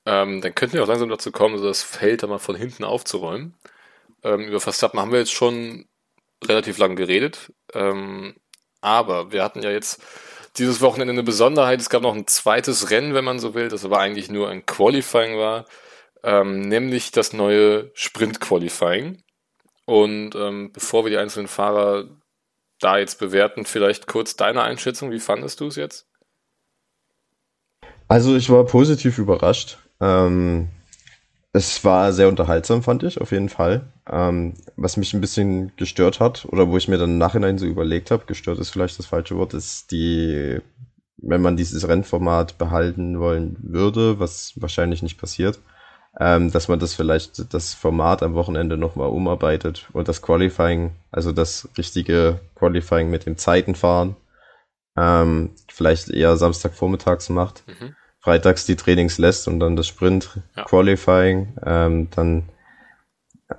Ähm, 0.06 0.42
dann 0.42 0.56
könnten 0.56 0.76
wir 0.76 0.84
auch 0.84 0.88
langsam 0.88 1.10
dazu 1.10 1.32
kommen, 1.32 1.58
so 1.58 1.66
das 1.66 1.84
Feld 1.84 2.24
da 2.24 2.28
mal 2.28 2.38
von 2.38 2.56
hinten 2.56 2.84
aufzuräumen. 2.84 3.56
Ähm, 4.24 4.42
über 4.42 4.60
Verstappen 4.60 5.00
haben 5.00 5.12
wir 5.12 5.20
jetzt 5.20 5.34
schon 5.34 5.86
relativ 6.46 6.78
lang 6.78 6.96
geredet. 6.96 7.52
Ähm, 7.74 8.36
aber 8.82 9.32
wir 9.32 9.44
hatten 9.44 9.62
ja 9.62 9.72
jetzt 9.72 10.02
dieses 10.58 10.82
Wochenende 10.82 11.14
eine 11.14 11.24
Besonderheit. 11.24 11.80
Es 11.80 11.90
gab 11.90 12.02
noch 12.04 12.16
ein 12.16 12.28
zweites 12.28 12.92
Rennen, 12.92 13.14
wenn 13.14 13.26
man 13.26 13.40
so 13.40 13.54
will, 13.54 13.70
das 13.70 13.86
aber 13.86 14.00
eigentlich 14.00 14.30
nur 14.30 14.50
ein 14.50 14.66
Qualifying 14.66 15.38
war, 15.38 15.66
ähm, 16.24 16.62
nämlich 16.62 17.12
das 17.12 17.34
neue 17.34 17.92
Sprint-Qualifying. 17.94 19.22
Und 19.86 20.36
ähm, 20.36 20.72
bevor 20.72 21.06
wir 21.06 21.12
die 21.12 21.18
einzelnen 21.18 21.48
Fahrer 21.48 22.06
da 22.80 22.98
jetzt 22.98 23.20
bewerten, 23.20 23.66
vielleicht 23.66 24.08
kurz 24.08 24.36
deine 24.36 24.62
Einschätzung. 24.62 25.12
Wie 25.12 25.20
fandest 25.20 25.60
du 25.60 25.68
es 25.68 25.76
jetzt? 25.76 26.08
Also 28.08 28.36
ich 28.36 28.50
war 28.50 28.66
positiv 28.66 29.18
überrascht. 29.18 29.78
Ähm, 30.00 30.70
es 31.54 31.84
war 31.86 32.12
sehr 32.14 32.28
unterhaltsam, 32.30 32.82
fand 32.82 33.04
ich, 33.04 33.22
auf 33.22 33.32
jeden 33.32 33.50
Fall. 33.50 33.88
Ähm, 34.10 34.56
was 34.76 34.98
mich 34.98 35.14
ein 35.14 35.22
bisschen 35.22 35.72
gestört 35.78 36.20
hat, 36.20 36.46
oder 36.46 36.68
wo 36.68 36.78
ich 36.78 36.88
mir 36.88 36.98
dann 36.98 37.12
im 37.12 37.18
Nachhinein 37.20 37.58
so 37.58 37.66
überlegt 37.66 38.12
habe, 38.12 38.26
gestört 38.26 38.60
ist 38.60 38.72
vielleicht 38.72 38.98
das 38.98 39.06
falsche 39.06 39.38
Wort, 39.38 39.54
ist 39.54 39.92
die, 39.92 40.60
wenn 41.18 41.42
man 41.42 41.56
dieses 41.56 41.88
Rennformat 41.88 42.58
behalten 42.58 43.20
wollen 43.20 43.56
würde, 43.62 44.20
was 44.20 44.54
wahrscheinlich 44.60 45.04
nicht 45.04 45.20
passiert, 45.20 45.60
ähm, 46.20 46.52
dass 46.52 46.68
man 46.68 46.80
das 46.80 46.94
vielleicht 46.94 47.54
das 47.54 47.74
Format 47.74 48.22
am 48.24 48.34
Wochenende 48.36 48.78
nochmal 48.78 49.10
umarbeitet 49.10 49.88
und 49.94 50.08
das 50.08 50.22
Qualifying, 50.22 50.92
also 51.12 51.32
das 51.32 51.68
richtige 51.78 52.40
Qualifying 52.56 53.10
mit 53.10 53.26
dem 53.26 53.38
Zeitenfahren, 53.38 54.16
ähm, 54.98 55.52
vielleicht 55.70 56.10
eher 56.10 56.38
Samstagvormittags 56.38 57.30
macht 57.30 57.64
Mhm. 57.68 57.96
freitags 58.20 58.66
die 58.66 58.76
Trainings 58.76 59.18
lässt 59.18 59.48
und 59.48 59.60
dann 59.60 59.76
das 59.76 59.88
Sprint 59.88 60.40
Ja. 60.56 60.64
Qualifying 60.66 61.58
ähm, 61.66 62.10
dann 62.16 62.44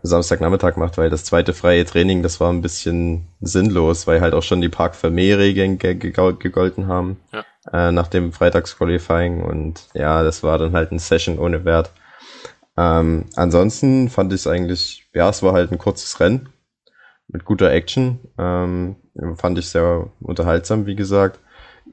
Samstagnachmittag 0.02 0.76
macht, 0.76 0.96
weil 0.98 1.10
das 1.10 1.24
zweite 1.24 1.52
freie 1.54 1.84
Training, 1.84 2.22
das 2.22 2.40
war 2.40 2.50
ein 2.52 2.62
bisschen 2.62 3.26
sinnlos, 3.40 4.06
weil 4.06 4.20
halt 4.20 4.34
auch 4.34 4.42
schon 4.42 4.60
die 4.60 4.68
Park 4.68 4.96
ge 5.00 5.78
gegolten 5.78 6.86
haben 6.88 7.20
Ja. 7.32 7.44
äh, 7.72 7.92
nach 7.92 8.08
dem 8.08 8.32
Freitags-Qualifying 8.32 9.42
und 9.42 9.88
ja, 9.94 10.22
das 10.22 10.42
war 10.42 10.58
dann 10.58 10.72
halt 10.72 10.90
ein 10.92 10.98
Session 10.98 11.38
ohne 11.38 11.64
Wert. 11.64 11.90
Ähm, 12.76 13.26
ansonsten 13.36 14.08
fand 14.08 14.32
ich 14.32 14.40
es 14.40 14.46
eigentlich, 14.46 15.06
ja, 15.14 15.28
es 15.28 15.42
war 15.42 15.52
halt 15.52 15.70
ein 15.70 15.78
kurzes 15.78 16.18
Rennen 16.20 16.48
mit 17.28 17.44
guter 17.44 17.70
Action, 17.70 18.18
ähm, 18.38 18.96
fand 19.36 19.58
ich 19.58 19.68
sehr 19.68 20.10
unterhaltsam, 20.20 20.86
wie 20.86 20.96
gesagt. 20.96 21.38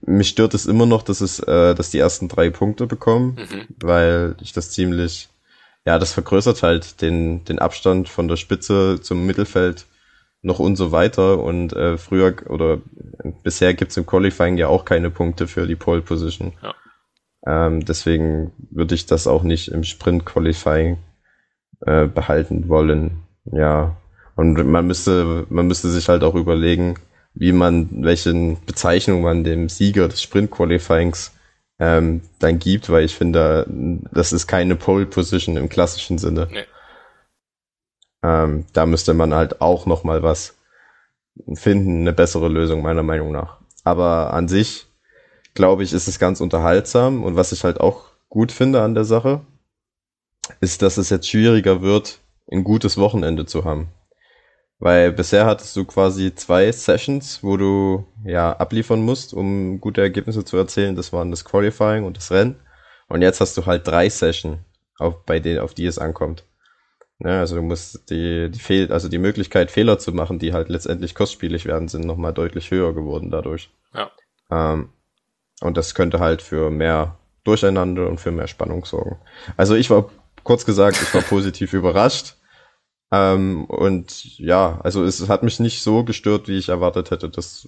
Mich 0.05 0.29
stört 0.29 0.53
es 0.53 0.65
immer 0.65 0.85
noch, 0.85 1.03
dass 1.03 1.21
es, 1.21 1.39
äh, 1.39 1.75
dass 1.75 1.91
die 1.91 1.99
ersten 1.99 2.27
drei 2.27 2.49
Punkte 2.49 2.87
bekommen, 2.87 3.35
Mhm. 3.35 3.65
weil 3.79 4.35
ich 4.41 4.53
das 4.53 4.71
ziemlich, 4.71 5.29
ja, 5.85 5.99
das 5.99 6.13
vergrößert 6.13 6.63
halt 6.63 7.01
den, 7.01 7.43
den 7.45 7.59
Abstand 7.59 8.09
von 8.09 8.27
der 8.27 8.37
Spitze 8.37 8.99
zum 9.01 9.25
Mittelfeld 9.25 9.85
noch 10.41 10.59
und 10.59 10.75
so 10.75 10.91
weiter. 10.91 11.39
Und 11.39 11.73
äh, 11.73 11.97
früher 11.97 12.33
oder 12.49 12.79
bisher 13.43 13.73
gibt's 13.75 13.97
im 13.97 14.05
Qualifying 14.07 14.57
ja 14.57 14.67
auch 14.67 14.85
keine 14.85 15.11
Punkte 15.11 15.47
für 15.47 15.67
die 15.67 15.75
Pole 15.75 16.01
Position. 16.01 16.53
Ja. 16.63 16.73
Ähm, 17.45 17.85
deswegen 17.85 18.51
würde 18.69 18.95
ich 18.95 19.05
das 19.05 19.27
auch 19.27 19.43
nicht 19.43 19.69
im 19.69 19.83
Sprint 19.83 20.25
Qualifying 20.25 20.97
äh, 21.85 22.05
behalten 22.05 22.69
wollen. 22.69 23.23
Ja. 23.51 23.95
Und 24.35 24.53
man 24.65 24.87
müsste, 24.87 25.45
man 25.49 25.67
müsste 25.67 25.89
sich 25.89 26.07
halt 26.09 26.23
auch 26.23 26.35
überlegen, 26.35 26.95
wie 27.33 27.51
man, 27.51 28.03
welche 28.03 28.57
Bezeichnung 28.65 29.21
man 29.21 29.43
dem 29.43 29.69
Sieger 29.69 30.07
des 30.07 30.21
Sprint 30.21 30.51
Qualifyings 30.51 31.31
ähm, 31.79 32.21
dann 32.39 32.59
gibt, 32.59 32.89
weil 32.89 33.05
ich 33.05 33.15
finde, 33.15 33.65
das 34.11 34.33
ist 34.33 34.47
keine 34.47 34.75
Pole 34.75 35.05
Position 35.05 35.57
im 35.57 35.69
klassischen 35.69 36.17
Sinne. 36.17 36.47
Nee. 36.51 36.65
Ähm, 38.23 38.65
da 38.73 38.85
müsste 38.85 39.13
man 39.13 39.33
halt 39.33 39.61
auch 39.61 39.85
noch 39.85 40.03
mal 40.03 40.21
was 40.21 40.55
finden, 41.53 42.01
eine 42.01 42.13
bessere 42.13 42.49
Lösung 42.49 42.83
meiner 42.83 43.03
Meinung 43.03 43.31
nach. 43.31 43.57
Aber 43.83 44.33
an 44.33 44.47
sich 44.47 44.85
glaube 45.53 45.83
ich, 45.83 45.93
ist 45.93 46.07
es 46.07 46.19
ganz 46.19 46.41
unterhaltsam 46.41 47.23
und 47.23 47.35
was 47.35 47.51
ich 47.51 47.63
halt 47.63 47.79
auch 47.79 48.05
gut 48.29 48.51
finde 48.51 48.81
an 48.81 48.95
der 48.95 49.05
Sache, 49.05 49.41
ist, 50.59 50.81
dass 50.81 50.97
es 50.97 51.09
jetzt 51.09 51.29
schwieriger 51.29 51.81
wird, 51.81 52.19
ein 52.51 52.63
gutes 52.63 52.97
Wochenende 52.97 53.45
zu 53.45 53.65
haben. 53.65 53.89
Weil 54.79 55.11
bisher 55.11 55.45
hattest 55.45 55.75
du 55.75 55.85
quasi 55.85 56.33
zwei 56.33 56.71
Sessions, 56.71 57.43
wo 57.43 57.55
du 57.55 58.05
ja 58.25 58.51
abliefern 58.53 59.01
musst, 59.01 59.33
um 59.33 59.79
gute 59.79 60.01
Ergebnisse 60.01 60.43
zu 60.43 60.57
erzielen. 60.57 60.95
Das 60.95 61.13
waren 61.13 61.29
das 61.29 61.45
Qualifying 61.45 62.03
und 62.03 62.17
das 62.17 62.31
Rennen. 62.31 62.55
Und 63.07 63.21
jetzt 63.21 63.41
hast 63.41 63.55
du 63.57 63.65
halt 63.67 63.85
drei 63.85 64.09
Sessions, 64.09 64.57
auf, 64.97 65.23
bei 65.25 65.39
denen, 65.39 65.59
auf 65.59 65.75
die 65.75 65.85
es 65.85 65.99
ankommt. 65.99 66.45
Ja, 67.19 67.41
also 67.41 67.57
du 67.57 67.61
musst 67.61 68.09
die, 68.09 68.49
die 68.49 68.59
Fehl, 68.59 68.91
also 68.91 69.07
die 69.07 69.19
Möglichkeit, 69.19 69.69
Fehler 69.69 69.99
zu 69.99 70.13
machen, 70.13 70.39
die 70.39 70.53
halt 70.53 70.69
letztendlich 70.69 71.13
kostspielig 71.13 71.65
werden, 71.65 71.87
sind 71.87 72.05
nochmal 72.05 72.33
deutlich 72.33 72.71
höher 72.71 72.95
geworden 72.95 73.29
dadurch. 73.29 73.69
Ja. 73.93 74.09
Ähm, 74.49 74.89
und 75.61 75.77
das 75.77 75.95
könnte 75.95 76.19
halt 76.19 76.41
für 76.41 76.69
mehr 76.69 77.17
Durcheinander 77.43 78.07
und 78.07 78.19
für 78.19 78.31
mehr 78.31 78.47
Spannung 78.47 78.85
sorgen. 78.85 79.19
Also 79.57 79.75
ich 79.75 79.89
war, 79.89 80.11
kurz 80.43 80.65
gesagt, 80.65 80.99
ich 81.01 81.13
war 81.13 81.21
positiv 81.29 81.73
überrascht. 81.73 82.35
Ähm, 83.11 83.65
und 83.65 84.37
ja, 84.37 84.79
also 84.83 85.03
es 85.03 85.27
hat 85.27 85.43
mich 85.43 85.59
nicht 85.59 85.81
so 85.81 86.03
gestört, 86.03 86.47
wie 86.47 86.57
ich 86.57 86.69
erwartet 86.69 87.11
hätte, 87.11 87.29
dass, 87.29 87.67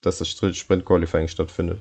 dass 0.00 0.18
das 0.18 0.28
Sprint 0.28 0.84
Qualifying 0.84 1.28
stattfindet. 1.28 1.80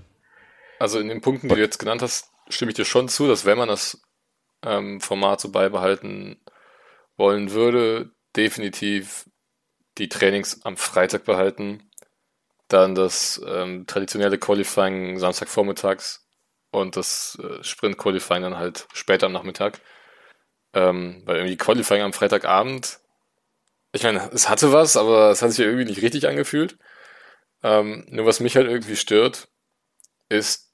Also 0.79 0.99
in 0.99 1.07
den 1.07 1.21
Punkten, 1.21 1.49
die 1.49 1.55
du 1.55 1.61
jetzt 1.61 1.79
genannt 1.79 2.01
hast, 2.01 2.31
stimme 2.49 2.71
ich 2.71 2.75
dir 2.75 2.85
schon 2.85 3.09
zu, 3.09 3.27
dass 3.27 3.45
wenn 3.45 3.57
man 3.57 3.67
das 3.67 4.01
ähm, 4.63 5.01
Format 5.01 5.41
so 5.41 5.51
beibehalten 5.51 6.39
wollen 7.17 7.51
würde, 7.51 8.11
definitiv 8.35 9.29
die 9.97 10.09
Trainings 10.09 10.63
am 10.63 10.77
Freitag 10.77 11.25
behalten, 11.25 11.86
dann 12.67 12.95
das 12.95 13.41
ähm, 13.45 13.85
traditionelle 13.87 14.37
Qualifying 14.37 15.19
Samstagvormittags 15.19 16.27
und 16.71 16.95
das 16.95 17.37
äh, 17.41 17.63
Sprint 17.63 17.97
Qualifying 17.97 18.43
dann 18.43 18.57
halt 18.57 18.87
später 18.93 19.27
am 19.27 19.33
Nachmittag. 19.33 19.81
Ähm, 20.73 21.21
weil 21.25 21.37
irgendwie 21.37 21.57
Qualifying 21.57 22.01
am 22.01 22.13
Freitagabend, 22.13 22.99
ich 23.93 24.03
meine, 24.03 24.29
es 24.33 24.49
hatte 24.49 24.73
was, 24.73 24.97
aber 24.97 25.31
es 25.31 25.41
hat 25.41 25.51
sich 25.51 25.65
irgendwie 25.65 25.85
nicht 25.85 26.01
richtig 26.01 26.27
angefühlt. 26.27 26.77
Ähm, 27.63 28.05
nur 28.09 28.25
was 28.25 28.39
mich 28.39 28.55
halt 28.55 28.67
irgendwie 28.67 28.95
stört, 28.95 29.47
ist, 30.29 30.73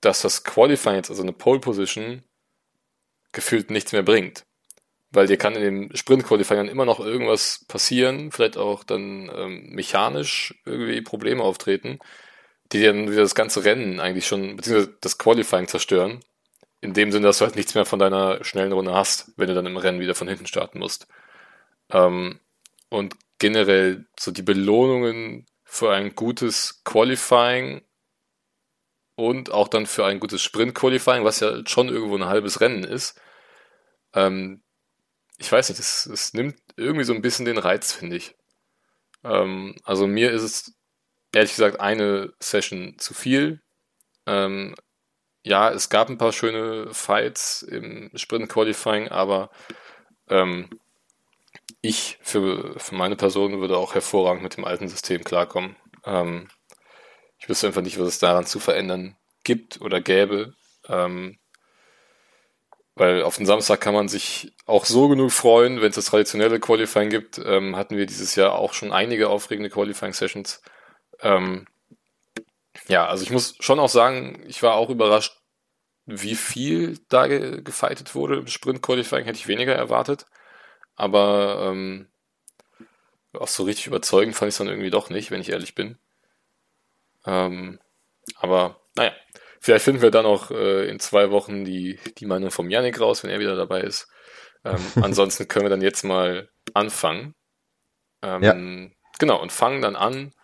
dass 0.00 0.22
das 0.22 0.44
Qualifying 0.44 0.96
jetzt, 0.96 1.10
also 1.10 1.22
eine 1.22 1.32
Pole 1.32 1.60
Position, 1.60 2.24
gefühlt 3.32 3.70
nichts 3.70 3.92
mehr 3.92 4.02
bringt. 4.02 4.46
Weil 5.14 5.28
dir 5.28 5.36
kann 5.36 5.54
in 5.54 5.62
dem 5.62 5.96
Sprint-Qualifying 5.96 6.58
dann 6.58 6.68
immer 6.68 6.84
noch 6.84 6.98
irgendwas 6.98 7.64
passieren, 7.68 8.32
vielleicht 8.32 8.56
auch 8.56 8.82
dann 8.82 9.30
ähm, 9.34 9.70
mechanisch 9.70 10.54
irgendwie 10.64 11.00
Probleme 11.02 11.42
auftreten, 11.42 12.00
die 12.72 12.82
dann 12.82 13.10
wieder 13.10 13.22
das 13.22 13.36
ganze 13.36 13.64
Rennen 13.64 14.00
eigentlich 14.00 14.26
schon, 14.26 14.56
beziehungsweise 14.56 14.96
das 15.00 15.18
Qualifying 15.18 15.68
zerstören. 15.68 16.20
In 16.80 16.94
dem 16.94 17.12
Sinne, 17.12 17.26
dass 17.26 17.38
du 17.38 17.44
halt 17.44 17.56
nichts 17.56 17.74
mehr 17.74 17.86
von 17.86 18.00
deiner 18.00 18.44
schnellen 18.44 18.72
Runde 18.72 18.92
hast, 18.92 19.32
wenn 19.36 19.48
du 19.48 19.54
dann 19.54 19.66
im 19.66 19.76
Rennen 19.76 20.00
wieder 20.00 20.16
von 20.16 20.28
hinten 20.28 20.46
starten 20.46 20.80
musst. 20.80 21.06
Ähm, 21.90 22.40
und 22.88 23.14
generell 23.38 24.06
so 24.18 24.32
die 24.32 24.42
Belohnungen 24.42 25.46
für 25.64 25.92
ein 25.92 26.14
gutes 26.16 26.82
Qualifying 26.84 27.82
und 29.14 29.52
auch 29.52 29.68
dann 29.68 29.86
für 29.86 30.04
ein 30.06 30.18
gutes 30.18 30.42
Sprint-Qualifying, 30.42 31.24
was 31.24 31.40
ja 31.40 31.64
schon 31.66 31.88
irgendwo 31.88 32.16
ein 32.16 32.26
halbes 32.26 32.60
Rennen 32.60 32.82
ist. 32.82 33.20
Ähm, 34.12 34.63
ich 35.38 35.50
weiß 35.50 35.68
nicht, 35.68 35.80
es, 35.80 36.06
es 36.06 36.34
nimmt 36.34 36.56
irgendwie 36.76 37.04
so 37.04 37.14
ein 37.14 37.22
bisschen 37.22 37.44
den 37.44 37.58
Reiz, 37.58 37.92
finde 37.92 38.16
ich. 38.16 38.34
Ähm, 39.24 39.76
also 39.84 40.06
mir 40.06 40.30
ist 40.30 40.42
es 40.42 40.74
ehrlich 41.32 41.52
gesagt 41.52 41.80
eine 41.80 42.32
Session 42.40 42.96
zu 42.98 43.14
viel. 43.14 43.62
Ähm, 44.26 44.74
ja, 45.42 45.70
es 45.70 45.90
gab 45.90 46.08
ein 46.08 46.18
paar 46.18 46.32
schöne 46.32 46.92
Fights 46.94 47.62
im 47.62 48.10
Sprint-Qualifying, 48.14 49.08
aber 49.08 49.50
ähm, 50.28 50.70
ich 51.82 52.18
für, 52.22 52.78
für 52.78 52.94
meine 52.94 53.16
Person 53.16 53.60
würde 53.60 53.76
auch 53.76 53.94
hervorragend 53.94 54.42
mit 54.42 54.56
dem 54.56 54.64
alten 54.64 54.88
System 54.88 55.22
klarkommen. 55.24 55.76
Ähm, 56.04 56.48
ich 57.38 57.48
wüsste 57.48 57.66
einfach 57.66 57.82
nicht, 57.82 57.98
was 57.98 58.08
es 58.08 58.18
daran 58.18 58.46
zu 58.46 58.58
verändern 58.58 59.16
gibt 59.44 59.80
oder 59.82 60.00
gäbe. 60.00 60.54
Ähm, 60.88 61.38
weil 62.96 63.22
auf 63.22 63.36
den 63.36 63.46
Samstag 63.46 63.80
kann 63.80 63.94
man 63.94 64.08
sich 64.08 64.52
auch 64.66 64.84
so 64.84 65.08
genug 65.08 65.32
freuen, 65.32 65.80
wenn 65.80 65.90
es 65.90 65.96
das 65.96 66.06
traditionelle 66.06 66.60
Qualifying 66.60 67.10
gibt. 67.10 67.38
Ähm, 67.44 67.76
hatten 67.76 67.96
wir 67.96 68.06
dieses 68.06 68.36
Jahr 68.36 68.54
auch 68.54 68.72
schon 68.72 68.92
einige 68.92 69.28
aufregende 69.28 69.70
Qualifying-Sessions. 69.70 70.62
Ähm, 71.20 71.66
ja, 72.88 73.06
also 73.06 73.24
ich 73.24 73.30
muss 73.30 73.56
schon 73.60 73.80
auch 73.80 73.88
sagen, 73.88 74.44
ich 74.46 74.62
war 74.62 74.74
auch 74.74 74.90
überrascht, 74.90 75.36
wie 76.06 76.34
viel 76.34 76.98
da 77.08 77.26
ge 77.26 77.62
gefightet 77.62 78.14
wurde. 78.14 78.36
Im 78.36 78.46
Sprint-Qualifying 78.46 79.24
hätte 79.24 79.38
ich 79.38 79.48
weniger 79.48 79.74
erwartet. 79.74 80.26
Aber 80.96 81.70
ähm, 81.70 82.08
auch 83.32 83.48
so 83.48 83.64
richtig 83.64 83.86
überzeugend 83.86 84.36
fand 84.36 84.48
ich 84.48 84.54
es 84.54 84.58
dann 84.58 84.68
irgendwie 84.68 84.90
doch 84.90 85.10
nicht, 85.10 85.30
wenn 85.30 85.40
ich 85.40 85.50
ehrlich 85.50 85.74
bin. 85.74 85.98
Ähm, 87.26 87.80
aber 88.36 88.80
naja, 88.96 89.12
vielleicht 89.64 89.86
finden 89.86 90.02
wir 90.02 90.10
dann 90.10 90.26
auch 90.26 90.50
äh, 90.50 90.86
in 90.90 91.00
zwei 91.00 91.30
Wochen 91.30 91.64
die, 91.64 91.98
die 92.18 92.26
Meinung 92.26 92.50
vom 92.50 92.68
Yannick 92.68 93.00
raus, 93.00 93.24
wenn 93.24 93.30
er 93.30 93.40
wieder 93.40 93.56
dabei 93.56 93.80
ist. 93.80 94.08
Ähm, 94.62 94.76
ansonsten 95.02 95.48
können 95.48 95.64
wir 95.64 95.70
dann 95.70 95.80
jetzt 95.80 96.04
mal 96.04 96.50
anfangen. 96.74 97.34
Ähm, 98.22 98.42
ja. 98.42 98.54
Genau, 99.18 99.40
und 99.40 99.52
fangen 99.52 99.80
dann 99.80 99.96
an 99.96 100.34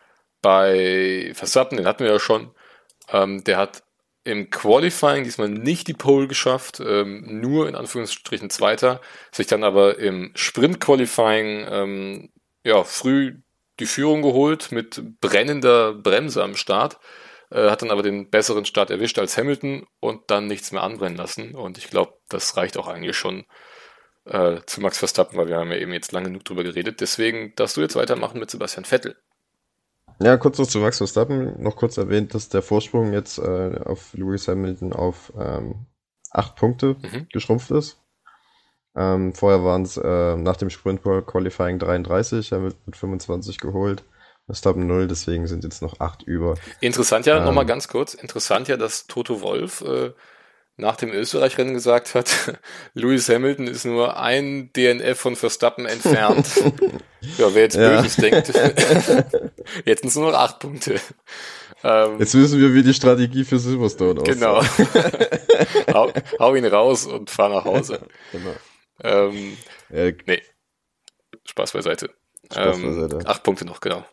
bei 0.40 1.32
Verstappen, 1.34 1.76
den 1.76 1.86
hatten 1.86 2.02
wir 2.02 2.12
ja 2.12 2.18
schon. 2.18 2.54
Ähm, 3.12 3.44
der 3.44 3.58
hat 3.58 3.82
im 4.24 4.48
Qualifying 4.48 5.24
diesmal 5.24 5.50
nicht 5.50 5.86
die 5.86 5.94
Pole 5.94 6.26
geschafft, 6.26 6.80
ähm, 6.80 7.40
nur 7.40 7.68
in 7.68 7.74
Anführungsstrichen 7.74 8.48
Zweiter, 8.48 9.02
sich 9.32 9.48
dann 9.48 9.64
aber 9.64 9.98
im 9.98 10.32
Sprint-Qualifying 10.34 11.66
ähm, 11.70 12.30
ja, 12.64 12.84
früh 12.84 13.42
die 13.80 13.86
Führung 13.86 14.22
geholt 14.22 14.72
mit 14.72 15.20
brennender 15.20 15.92
Bremse 15.92 16.42
am 16.42 16.56
Start, 16.56 16.98
äh, 17.50 17.70
hat 17.70 17.82
dann 17.82 17.90
aber 17.90 18.02
den 18.02 18.30
besseren 18.30 18.64
Start 18.64 18.90
erwischt 18.90 19.18
als 19.18 19.36
Hamilton 19.36 19.86
und 20.00 20.30
dann 20.30 20.46
nichts 20.46 20.72
mehr 20.72 20.82
anbrennen 20.82 21.16
lassen. 21.16 21.54
Und 21.54 21.78
ich 21.78 21.90
glaube, 21.90 22.14
das 22.28 22.56
reicht 22.56 22.76
auch 22.76 22.88
eigentlich 22.88 23.16
schon 23.16 23.44
äh, 24.24 24.60
zu 24.66 24.80
Max 24.80 24.98
Verstappen, 24.98 25.38
weil 25.38 25.48
wir 25.48 25.56
haben 25.56 25.70
ja 25.70 25.78
eben 25.78 25.92
jetzt 25.92 26.12
lange 26.12 26.26
genug 26.26 26.44
drüber 26.44 26.62
geredet. 26.62 27.00
Deswegen 27.00 27.52
darfst 27.56 27.76
du 27.76 27.80
jetzt 27.80 27.96
weitermachen 27.96 28.38
mit 28.38 28.50
Sebastian 28.50 28.84
Vettel. 28.84 29.16
Ja, 30.22 30.36
kurz 30.36 30.58
noch 30.58 30.66
zu 30.66 30.78
Max 30.78 30.98
Verstappen. 30.98 31.60
Noch 31.62 31.76
kurz 31.76 31.96
erwähnt, 31.96 32.34
dass 32.34 32.48
der 32.48 32.62
Vorsprung 32.62 33.12
jetzt 33.12 33.38
äh, 33.38 33.80
auf 33.84 34.12
Lewis 34.12 34.48
Hamilton 34.48 34.92
auf 34.92 35.32
ähm, 35.38 35.86
acht 36.30 36.56
Punkte 36.56 36.96
mhm. 37.02 37.26
geschrumpft 37.32 37.70
ist. 37.70 37.98
Ähm, 38.94 39.34
vorher 39.34 39.64
waren 39.64 39.82
es 39.82 39.96
äh, 39.96 40.36
nach 40.36 40.56
dem 40.56 40.68
Sprint 40.68 41.02
Qualifying 41.02 41.78
33, 41.78 42.52
er 42.52 42.62
wird 42.62 42.76
mit 42.86 42.96
25 42.96 43.58
geholt. 43.58 44.04
Verstappen 44.50 44.88
0, 44.88 45.06
deswegen 45.06 45.46
sind 45.46 45.62
jetzt 45.62 45.80
noch 45.80 46.00
acht 46.00 46.24
über. 46.24 46.56
Interessant 46.80 47.24
ja, 47.24 47.38
ähm, 47.38 47.44
nochmal 47.44 47.66
ganz 47.66 47.86
kurz, 47.86 48.14
interessant 48.14 48.66
ja, 48.66 48.76
dass 48.76 49.06
Toto 49.06 49.42
Wolf 49.42 49.82
äh, 49.82 50.10
nach 50.76 50.96
dem 50.96 51.12
Österreich-Rennen 51.12 51.72
gesagt 51.72 52.16
hat, 52.16 52.58
Lewis 52.94 53.28
Hamilton 53.28 53.68
ist 53.68 53.84
nur 53.84 54.18
ein 54.18 54.72
DNF 54.72 55.20
von 55.20 55.36
Verstappen 55.36 55.86
entfernt. 55.86 56.48
ja, 57.38 57.54
wer 57.54 57.62
jetzt 57.62 57.76
ja. 57.76 58.00
Böses 58.00 58.16
denkt, 58.16 58.48
jetzt 59.84 60.00
sind 60.00 60.08
es 60.08 60.16
nur 60.16 60.32
noch 60.32 60.38
acht 60.38 60.58
Punkte. 60.58 61.00
Ähm, 61.84 62.18
jetzt 62.18 62.34
wissen 62.34 62.58
wir, 62.58 62.74
wie 62.74 62.82
die 62.82 62.92
Strategie 62.92 63.44
für 63.44 63.60
Silverstone 63.60 64.20
aussieht. 64.20 64.34
Genau. 64.34 64.62
hau, 65.94 66.12
hau, 66.40 66.54
ihn 66.56 66.66
raus 66.66 67.06
und 67.06 67.30
fahr 67.30 67.50
nach 67.50 67.64
Hause. 67.64 68.00
Genau. 68.32 68.54
Ähm, 69.04 69.56
äh, 69.90 70.12
nee. 70.26 70.42
Spaß 71.44 71.72
beiseite. 71.72 72.10
Spaß 72.50 72.78
ähm, 72.78 72.96
beiseite. 72.96 73.28
Acht 73.28 73.44
Punkte 73.44 73.64
noch, 73.64 73.80
genau. 73.80 74.04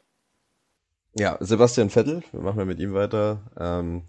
Ja, 1.19 1.37
Sebastian 1.39 1.89
Vettel, 1.89 2.21
wir 2.31 2.41
machen 2.41 2.57
wir 2.57 2.65
mit 2.65 2.79
ihm 2.79 2.93
weiter. 2.93 3.41
Ähm, 3.59 4.03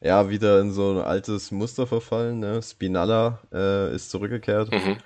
ja, 0.00 0.30
wieder 0.30 0.60
in 0.60 0.72
so 0.72 0.92
ein 0.92 0.98
altes 0.98 1.50
Muster 1.50 1.86
verfallen. 1.86 2.38
Ne? 2.38 2.62
Spinalla 2.62 3.40
äh, 3.52 3.94
ist 3.94 4.10
zurückgekehrt, 4.10 4.72
mhm. 4.72 4.96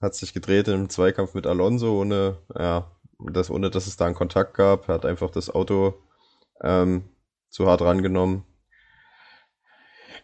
hat 0.00 0.14
sich 0.14 0.32
gedreht 0.32 0.68
im 0.68 0.88
Zweikampf 0.88 1.34
mit 1.34 1.46
Alonso, 1.46 2.00
ohne, 2.00 2.38
ja, 2.58 2.90
das, 3.18 3.50
ohne 3.50 3.70
dass 3.70 3.86
es 3.86 3.96
da 3.96 4.06
einen 4.06 4.14
Kontakt 4.14 4.54
gab. 4.54 4.88
Hat 4.88 5.04
einfach 5.04 5.30
das 5.30 5.50
Auto 5.50 5.94
ähm, 6.62 7.04
zu 7.50 7.66
hart 7.66 7.82
rangenommen. 7.82 8.44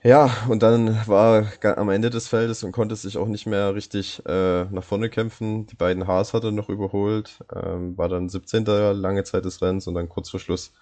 Ja, 0.04 0.36
und 0.48 0.64
dann 0.64 1.06
war 1.06 1.46
er 1.60 1.78
am 1.78 1.88
Ende 1.88 2.10
des 2.10 2.26
Feldes 2.26 2.64
und 2.64 2.72
konnte 2.72 2.96
sich 2.96 3.16
auch 3.16 3.28
nicht 3.28 3.46
mehr 3.46 3.74
richtig 3.74 4.20
äh, 4.26 4.64
nach 4.64 4.82
vorne 4.82 5.08
kämpfen. 5.08 5.66
Die 5.66 5.76
beiden 5.76 6.08
Haas 6.08 6.34
hat 6.34 6.42
er 6.42 6.50
noch 6.50 6.68
überholt, 6.68 7.38
ähm, 7.54 7.96
war 7.96 8.08
dann 8.08 8.28
17. 8.28 8.64
lange 8.64 9.22
Zeit 9.22 9.44
des 9.44 9.62
Rennens 9.62 9.86
und 9.86 9.94
dann 9.94 10.08
kurz 10.08 10.30
vor 10.30 10.40
Schluss 10.40 10.72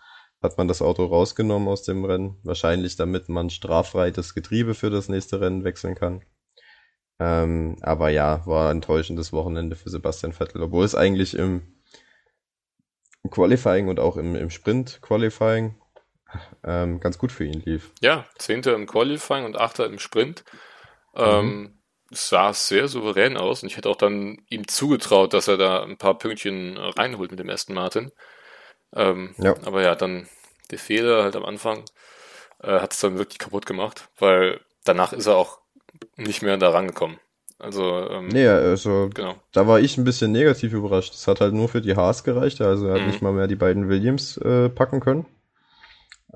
hat 0.43 0.57
man 0.57 0.69
das 0.69 0.81
Auto 0.81 1.05
rausgenommen 1.05 1.69
aus 1.69 1.83
dem 1.83 2.03
Rennen. 2.07 2.39
Wahrscheinlich 2.45 2.97
damit 2.97 3.29
man 3.29 3.51
straffrei 3.51 4.11
das 4.11 4.35
Getriebe 4.35 4.75
für 4.75 4.89
das 4.89 5.11
nächste 5.11 5.41
Rennen 5.43 5.65
wechseln 5.65 5.95
kann. 5.95 6.23
Ähm, 7.19 7.77
aber 7.83 8.09
ja, 8.09 8.47
war 8.47 8.71
ein 8.71 8.77
enttäuschendes 8.77 9.35
Wochenende 9.35 9.77
für 9.77 9.91
Sebastian 9.91 10.33
Vettel, 10.33 10.63
obwohl 10.63 10.87
es 10.87 10.95
eigentlich 10.95 11.35
im, 11.35 11.63
Qualifying 13.31 13.89
und 13.89 14.01
auch 14.01 14.17
im, 14.17 14.35
im 14.35 14.49
Sprint-Qualifying 14.49 15.75
ähm, 16.65 17.01
ganz 17.01 17.19
gut 17.19 17.33
für 17.33 17.45
ihn 17.45 17.63
lief. 17.65 17.91
Ja, 18.01 18.27
Zehnter 18.37 18.75
im 18.75 18.87
Qualifying 18.87 19.45
und 19.45 19.59
Achter 19.59 19.87
im 19.87 19.99
Sprint. 19.99 20.45
Ähm, 21.15 21.47
mhm. 21.47 21.79
sah 22.11 22.53
sehr 22.53 22.87
souverän 22.87 23.37
aus 23.37 23.63
und 23.63 23.69
ich 23.69 23.77
hätte 23.77 23.89
auch 23.89 23.97
dann 23.97 24.39
ihm 24.49 24.69
zugetraut, 24.69 25.35
dass 25.35 25.49
er 25.49 25.57
da 25.57 25.83
ein 25.83 25.97
paar 25.97 26.19
Pünktchen 26.19 26.77
reinholt 26.77 27.31
mit 27.31 27.41
dem 27.41 27.49
ersten 27.49 27.75
Martin. 27.75 28.13
Ähm, 28.95 29.35
ja. 29.39 29.55
Aber 29.65 29.83
ja, 29.83 29.95
dann 29.95 30.29
der 30.71 30.79
Fehler 30.79 31.23
halt 31.25 31.37
am 31.37 31.45
Anfang 31.45 31.85
äh, 32.63 32.81
hat 32.81 32.93
es 32.93 33.01
dann 33.01 33.19
wirklich 33.19 33.39
kaputt 33.39 33.67
gemacht, 33.67 34.09
weil 34.19 34.61
danach 34.85 35.13
ist 35.13 35.27
er 35.27 35.37
auch 35.37 35.59
nicht 36.17 36.43
mehr 36.43 36.57
da 36.57 36.71
rangekommen. 36.71 37.19
Also, 37.59 38.09
ähm, 38.09 38.29
nee, 38.29 38.47
also 38.47 39.11
genau. 39.13 39.35
da 39.53 39.67
war 39.67 39.81
ich 39.81 39.99
ein 39.99 40.05
bisschen 40.05 40.33
negativ 40.33 40.73
überrascht. 40.73 41.13
Es 41.13 41.29
hat 41.29 41.43
halt 41.43 41.53
nur 41.53 41.69
für 41.69 41.83
die 41.83 41.95
Haas 41.95 42.25
gereicht, 42.25 42.61
also 42.63 42.87
er 42.87 42.95
hat 42.95 43.03
mhm. 43.03 43.07
nicht 43.09 43.23
mal 43.23 43.33
mehr 43.33 43.49
die 43.49 43.57
beiden 43.57 43.89
Williams 43.89 44.39
äh, 44.39 44.71
packen 44.71 45.01
können. 45.01 45.27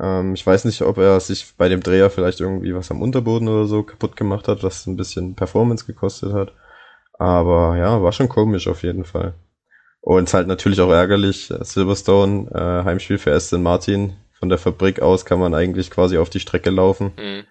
Ähm, 0.01 0.35
ich 0.35 0.47
weiß 0.47 0.65
nicht, 0.65 0.83
ob 0.83 0.99
er 0.99 1.21
sich 1.21 1.55
bei 1.57 1.69
dem 1.69 1.83
Dreher 1.83 2.11
vielleicht 2.11 2.41
irgendwie 2.41 2.75
was 2.75 2.91
am 2.91 3.03
Unterboden 3.03 3.49
oder 3.49 3.67
so 3.67 3.83
kaputt 3.83 4.17
gemacht 4.17 4.49
hat, 4.49 4.63
was 4.63 4.87
ein 4.87 4.97
bisschen 4.97 5.35
Performance 5.35 5.87
gekostet 5.87 6.33
hat. 6.33 6.53
Aber 7.19 7.77
ja, 7.77 8.03
war 8.03 8.13
schon 8.13 8.29
komisch 8.29 8.67
auf 8.67 8.83
jeden 8.83 9.05
Fall. 9.05 9.35
Und 10.01 10.33
halt 10.35 10.49
natürlich 10.49 10.81
auch 10.81 10.91
ärgerlich, 10.91 11.51
äh, 11.51 11.65
Silverstone, 11.65 12.51
äh, 12.51 12.85
Heimspiel 12.85 13.19
für 13.19 13.33
Aston 13.33 13.63
Martin. 13.63 14.17
Von 14.33 14.49
der 14.49 14.59
Fabrik 14.59 15.01
aus 15.01 15.25
kann 15.25 15.39
man 15.39 15.55
eigentlich 15.55 15.91
quasi 15.91 16.19
auf 16.19 16.29
die 16.29 16.41
Strecke 16.41 16.71
laufen. 16.71 17.13
Mhm. 17.17 17.45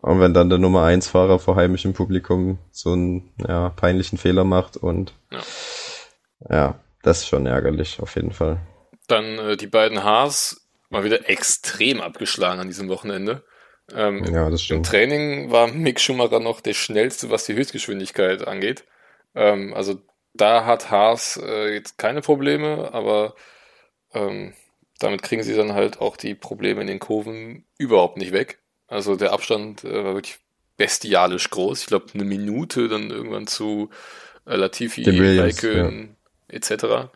Und 0.00 0.20
wenn 0.20 0.32
dann 0.32 0.48
der 0.48 0.58
Nummer 0.58 0.84
1 0.84 1.08
Fahrer 1.08 1.38
vor 1.38 1.56
heimischem 1.56 1.92
Publikum 1.92 2.58
so 2.70 2.92
einen 2.92 3.34
ja, 3.46 3.68
peinlichen 3.70 4.16
Fehler 4.16 4.44
macht 4.44 4.78
und 4.78 5.12
ja. 5.30 5.40
ja, 6.48 6.74
das 7.02 7.18
ist 7.18 7.28
schon 7.28 7.44
ärgerlich, 7.44 8.00
auf 8.00 8.16
jeden 8.16 8.32
Fall. 8.32 8.58
Dann 9.08 9.38
äh, 9.38 9.56
die 9.58 9.66
beiden 9.66 10.02
Haas 10.02 10.59
mal 10.90 11.04
wieder 11.04 11.28
extrem 11.28 12.00
abgeschlagen 12.00 12.60
an 12.60 12.68
diesem 12.68 12.88
Wochenende. 12.88 13.44
Ähm, 13.94 14.24
ja, 14.24 14.50
das 14.50 14.62
stimmt. 14.62 14.86
Im 14.86 14.90
Training 14.90 15.50
war 15.50 15.68
Mick 15.68 16.00
Schumacher 16.00 16.40
noch 16.40 16.60
der 16.60 16.74
schnellste, 16.74 17.30
was 17.30 17.46
die 17.46 17.54
Höchstgeschwindigkeit 17.54 18.46
angeht. 18.46 18.84
Ähm, 19.34 19.72
also 19.74 20.00
da 20.34 20.64
hat 20.64 20.90
Haas 20.90 21.40
äh, 21.42 21.72
jetzt 21.74 21.98
keine 21.98 22.20
Probleme, 22.20 22.92
aber 22.92 23.34
ähm, 24.12 24.52
damit 24.98 25.22
kriegen 25.22 25.42
sie 25.42 25.54
dann 25.54 25.72
halt 25.72 26.00
auch 26.00 26.16
die 26.16 26.34
Probleme 26.34 26.82
in 26.82 26.86
den 26.86 26.98
Kurven 26.98 27.64
überhaupt 27.78 28.16
nicht 28.16 28.32
weg. 28.32 28.58
Also 28.86 29.16
der 29.16 29.32
Abstand 29.32 29.84
äh, 29.84 30.04
war 30.04 30.14
wirklich 30.14 30.38
bestialisch 30.76 31.50
groß. 31.50 31.80
Ich 31.80 31.86
glaube, 31.86 32.06
eine 32.14 32.24
Minute 32.24 32.88
dann 32.88 33.10
irgendwann 33.10 33.46
zu 33.46 33.90
äh, 34.46 34.56
Latifi, 34.56 35.04
Raikön 35.04 36.16
ja. 36.48 36.54
etc. 36.54 37.10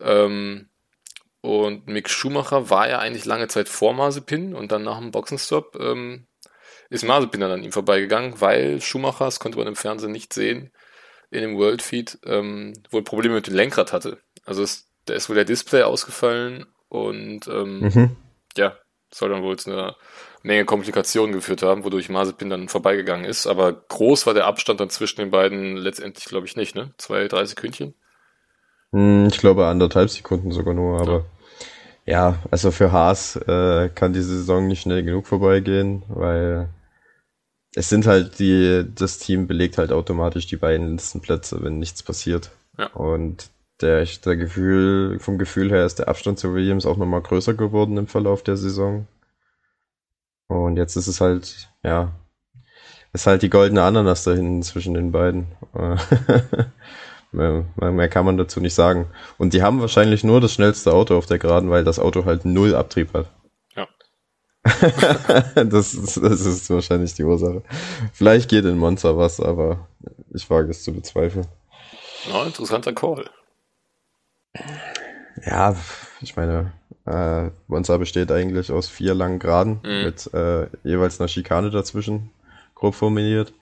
Ähm, 0.00 0.68
und 1.42 1.88
Mick 1.88 2.08
Schumacher 2.08 2.70
war 2.70 2.88
ja 2.88 3.00
eigentlich 3.00 3.24
lange 3.24 3.48
Zeit 3.48 3.68
vor 3.68 3.92
Mazepin 3.92 4.54
und 4.54 4.72
dann 4.72 4.84
nach 4.84 4.98
dem 4.98 5.10
Boxenstopp 5.10 5.76
ähm, 5.78 6.26
ist 6.88 7.04
Mazepin 7.04 7.40
dann 7.40 7.50
an 7.50 7.64
ihm 7.64 7.72
vorbeigegangen, 7.72 8.40
weil 8.40 8.80
Schumacher, 8.80 9.24
das 9.24 9.40
konnte 9.40 9.58
man 9.58 9.66
im 9.66 9.76
Fernsehen 9.76 10.12
nicht 10.12 10.32
sehen, 10.32 10.70
in 11.30 11.40
dem 11.40 11.58
Worldfeed 11.58 12.20
ähm, 12.24 12.74
wohl 12.90 13.02
Probleme 13.02 13.34
mit 13.34 13.48
dem 13.48 13.54
Lenkrad 13.54 13.92
hatte. 13.92 14.18
Also 14.44 14.62
es, 14.62 14.88
da 15.06 15.14
ist 15.14 15.28
wohl 15.28 15.34
der 15.34 15.44
Display 15.44 15.82
ausgefallen 15.82 16.66
und 16.88 17.48
ähm, 17.48 17.80
mhm. 17.80 18.16
ja, 18.56 18.76
soll 19.10 19.30
dann 19.30 19.42
wohl 19.42 19.58
zu 19.58 19.72
einer 19.72 19.96
Menge 20.42 20.64
Komplikationen 20.64 21.34
geführt 21.34 21.62
haben, 21.62 21.84
wodurch 21.84 22.08
Mazepin 22.08 22.50
dann 22.50 22.68
vorbeigegangen 22.68 23.24
ist. 23.24 23.48
Aber 23.48 23.72
groß 23.72 24.26
war 24.26 24.34
der 24.34 24.46
Abstand 24.46 24.78
dann 24.78 24.90
zwischen 24.90 25.20
den 25.20 25.30
beiden 25.30 25.76
letztendlich, 25.76 26.26
glaube 26.26 26.46
ich, 26.46 26.54
nicht, 26.54 26.74
ne? 26.76 26.94
Zwei, 26.98 27.26
drei 27.26 27.44
Sekündchen? 27.44 27.94
Hm, 28.92 29.28
ich 29.28 29.38
glaube 29.38 29.66
anderthalb 29.66 30.10
Sekunden 30.10 30.52
sogar 30.52 30.74
nur, 30.74 31.00
aber 31.00 31.24
ja, 32.04 32.30
ja 32.30 32.38
also 32.50 32.70
für 32.70 32.92
Haas 32.92 33.36
äh, 33.36 33.88
kann 33.94 34.12
diese 34.12 34.36
Saison 34.36 34.66
nicht 34.68 34.82
schnell 34.82 35.02
genug 35.02 35.26
vorbeigehen, 35.26 36.02
weil 36.08 36.68
es 37.74 37.88
sind 37.88 38.06
halt 38.06 38.38
die, 38.38 38.84
das 38.94 39.18
Team 39.18 39.46
belegt 39.46 39.78
halt 39.78 39.92
automatisch 39.92 40.46
die 40.46 40.56
beiden 40.56 40.92
letzten 40.92 41.20
Plätze, 41.20 41.62
wenn 41.62 41.78
nichts 41.78 42.02
passiert. 42.02 42.50
Ja. 42.78 42.86
Und 42.88 43.50
der, 43.80 44.04
der 44.04 44.36
Gefühl, 44.36 45.18
vom 45.18 45.38
Gefühl 45.38 45.70
her 45.70 45.86
ist 45.86 45.98
der 45.98 46.08
Abstand 46.08 46.38
zu 46.38 46.54
Williams 46.54 46.86
auch 46.86 46.96
nochmal 46.96 47.22
größer 47.22 47.54
geworden 47.54 47.96
im 47.96 48.06
Verlauf 48.06 48.42
der 48.42 48.56
Saison. 48.56 49.06
Und 50.48 50.76
jetzt 50.76 50.96
ist 50.96 51.06
es 51.06 51.20
halt, 51.20 51.68
ja, 51.82 52.12
ist 53.14 53.26
halt 53.26 53.42
die 53.42 53.50
goldene 53.50 53.82
Ananas 53.82 54.24
da 54.24 54.32
hinten 54.32 54.62
zwischen 54.62 54.94
den 54.94 55.12
beiden. 55.12 55.46
mehr, 57.32 57.64
mehr 57.76 58.08
kann 58.08 58.24
man 58.24 58.36
dazu 58.36 58.60
nicht 58.60 58.74
sagen. 58.74 59.06
Und 59.38 59.54
die 59.54 59.62
haben 59.62 59.80
wahrscheinlich 59.80 60.24
nur 60.24 60.40
das 60.40 60.52
schnellste 60.52 60.92
Auto 60.92 61.16
auf 61.16 61.26
der 61.26 61.38
Geraden, 61.38 61.70
weil 61.70 61.84
das 61.84 61.98
Auto 61.98 62.24
halt 62.24 62.44
null 62.44 62.74
Abtrieb 62.74 63.12
hat. 63.14 63.26
Ja. 63.74 63.88
das, 65.64 65.94
ist, 65.94 66.16
das 66.18 66.40
ist 66.40 66.70
wahrscheinlich 66.70 67.14
die 67.14 67.24
Ursache. 67.24 67.62
Vielleicht 68.12 68.48
geht 68.48 68.64
in 68.64 68.78
Monza 68.78 69.16
was, 69.16 69.40
aber 69.40 69.88
ich 70.32 70.48
wage 70.48 70.70
es 70.70 70.84
zu 70.84 70.92
bezweifeln. 70.92 71.46
Ja, 72.30 72.44
interessanter 72.44 72.92
Call. 72.92 73.28
Ja, 75.44 75.74
ich 76.20 76.36
meine, 76.36 76.72
äh, 77.06 77.50
Monza 77.66 77.96
besteht 77.96 78.30
eigentlich 78.30 78.70
aus 78.70 78.88
vier 78.88 79.14
langen 79.14 79.38
Geraden 79.38 79.80
mhm. 79.82 80.04
mit 80.04 80.32
äh, 80.34 80.66
jeweils 80.84 81.20
einer 81.20 81.28
Schikane 81.28 81.70
dazwischen, 81.70 82.30
grob 82.74 82.94
formuliert. 82.94 83.52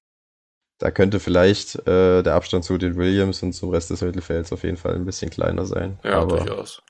Da 0.80 0.90
könnte 0.90 1.20
vielleicht 1.20 1.76
äh, 1.86 2.22
der 2.22 2.34
Abstand 2.34 2.64
zu 2.64 2.78
den 2.78 2.96
Williams 2.96 3.42
und 3.42 3.52
zum 3.52 3.68
Rest 3.68 3.90
des 3.90 4.00
Mittelfelds 4.00 4.50
auf 4.50 4.64
jeden 4.64 4.78
Fall 4.78 4.94
ein 4.94 5.04
bisschen 5.04 5.30
kleiner 5.30 5.66
sein. 5.66 6.00
Ja, 6.02 6.22
aber 6.22 6.38
durchaus. 6.38 6.82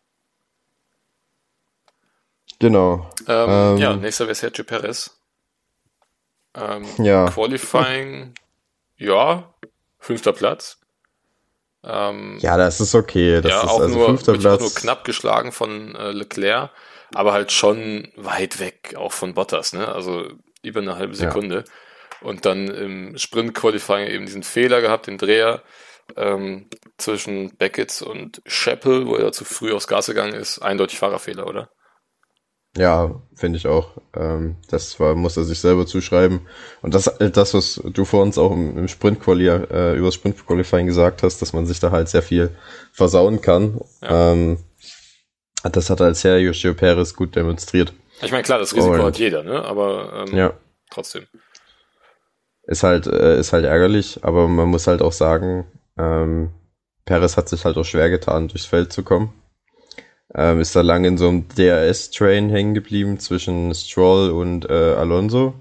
Genau. 2.60 3.10
Ähm, 3.26 3.50
ähm, 3.50 3.76
ja, 3.78 3.96
nächster 3.96 4.26
wäre 4.26 4.36
Sergio 4.36 4.64
Perez. 4.64 5.18
Ähm, 6.54 6.84
ja. 6.98 7.26
Qualifying, 7.30 8.34
ja, 8.96 9.52
fünfter 9.98 10.34
Platz. 10.34 10.78
Ähm, 11.82 12.38
ja, 12.40 12.56
das 12.56 12.80
ist 12.80 12.94
okay. 12.94 13.40
Das 13.40 13.50
ja, 13.50 13.62
ist 13.62 13.68
auch 13.70 13.80
also 13.80 13.96
nur, 13.96 14.06
fünfter 14.06 14.38
Platz. 14.38 14.60
nur 14.60 14.72
knapp 14.72 15.02
geschlagen 15.02 15.50
von 15.50 15.96
äh, 15.96 16.12
Leclerc, 16.12 16.70
aber 17.12 17.32
halt 17.32 17.50
schon 17.50 18.12
weit 18.14 18.60
weg 18.60 18.94
auch 18.96 19.12
von 19.12 19.34
Bottas, 19.34 19.72
ne? 19.72 19.88
Also 19.88 20.28
über 20.62 20.80
eine 20.80 20.94
halbe 20.94 21.16
Sekunde. 21.16 21.64
Ja. 21.66 21.72
Und 22.22 22.44
dann 22.44 22.68
im 22.68 23.18
Sprint-Qualifying 23.18 24.08
eben 24.08 24.26
diesen 24.26 24.42
Fehler 24.42 24.80
gehabt, 24.80 25.06
den 25.06 25.18
Dreher 25.18 25.62
ähm, 26.16 26.68
zwischen 26.98 27.56
Beckett 27.56 28.02
und 28.02 28.42
Scheppel, 28.46 29.06
wo 29.06 29.14
er 29.16 29.32
zu 29.32 29.44
früh 29.44 29.72
aufs 29.72 29.86
Gas 29.88 30.06
gegangen 30.06 30.34
ist. 30.34 30.60
Eindeutig 30.60 30.98
Fahrerfehler, 30.98 31.46
oder? 31.46 31.70
Ja, 32.76 33.20
finde 33.34 33.58
ich 33.58 33.66
auch. 33.66 33.96
Ähm, 34.14 34.56
das 34.68 35.00
war, 35.00 35.16
muss 35.16 35.36
er 35.36 35.44
sich 35.44 35.58
selber 35.58 35.86
zuschreiben. 35.86 36.46
Und 36.82 36.94
das, 36.94 37.12
das 37.18 37.54
was 37.54 37.80
du 37.84 38.04
vor 38.04 38.22
uns 38.22 38.38
auch 38.38 38.52
im, 38.52 38.78
im 38.78 38.88
Sprint 38.88 39.26
äh, 39.26 39.96
über 39.96 40.06
das 40.06 40.14
Sprint 40.14 40.46
Qualifying 40.46 40.86
gesagt 40.86 41.22
hast, 41.22 41.42
dass 41.42 41.52
man 41.52 41.66
sich 41.66 41.80
da 41.80 41.90
halt 41.90 42.08
sehr 42.08 42.22
viel 42.22 42.56
versauen 42.92 43.40
kann. 43.40 43.80
Ja. 44.02 44.32
Ähm, 44.32 44.58
das 45.62 45.90
hat 45.90 46.00
als 46.00 46.20
Sergio 46.20 46.74
Perez 46.74 47.14
gut 47.14 47.34
demonstriert. 47.34 47.92
Ich 48.22 48.30
meine, 48.30 48.44
klar, 48.44 48.58
das 48.58 48.74
Risiko 48.74 48.94
Und, 48.94 49.02
hat 49.02 49.18
jeder, 49.18 49.42
ne? 49.42 49.64
Aber 49.64 50.26
ähm, 50.28 50.36
ja. 50.36 50.52
trotzdem. 50.90 51.26
Ist 52.70 52.84
halt, 52.84 53.08
äh, 53.08 53.40
ist 53.40 53.52
halt 53.52 53.64
ärgerlich, 53.64 54.20
aber 54.22 54.46
man 54.46 54.68
muss 54.68 54.86
halt 54.86 55.02
auch 55.02 55.10
sagen, 55.10 55.66
ähm, 55.98 56.50
Perez 57.04 57.36
hat 57.36 57.48
sich 57.48 57.64
halt 57.64 57.76
auch 57.76 57.84
schwer 57.84 58.10
getan, 58.10 58.46
durchs 58.46 58.66
Feld 58.66 58.92
zu 58.92 59.02
kommen. 59.02 59.32
Ähm, 60.32 60.60
ist 60.60 60.76
da 60.76 60.82
lange 60.82 61.08
in 61.08 61.18
so 61.18 61.26
einem 61.26 61.48
DRS-Train 61.48 62.48
hängen 62.48 62.74
geblieben 62.74 63.18
zwischen 63.18 63.74
Stroll 63.74 64.30
und 64.30 64.70
äh, 64.70 64.94
Alonso. 64.94 65.54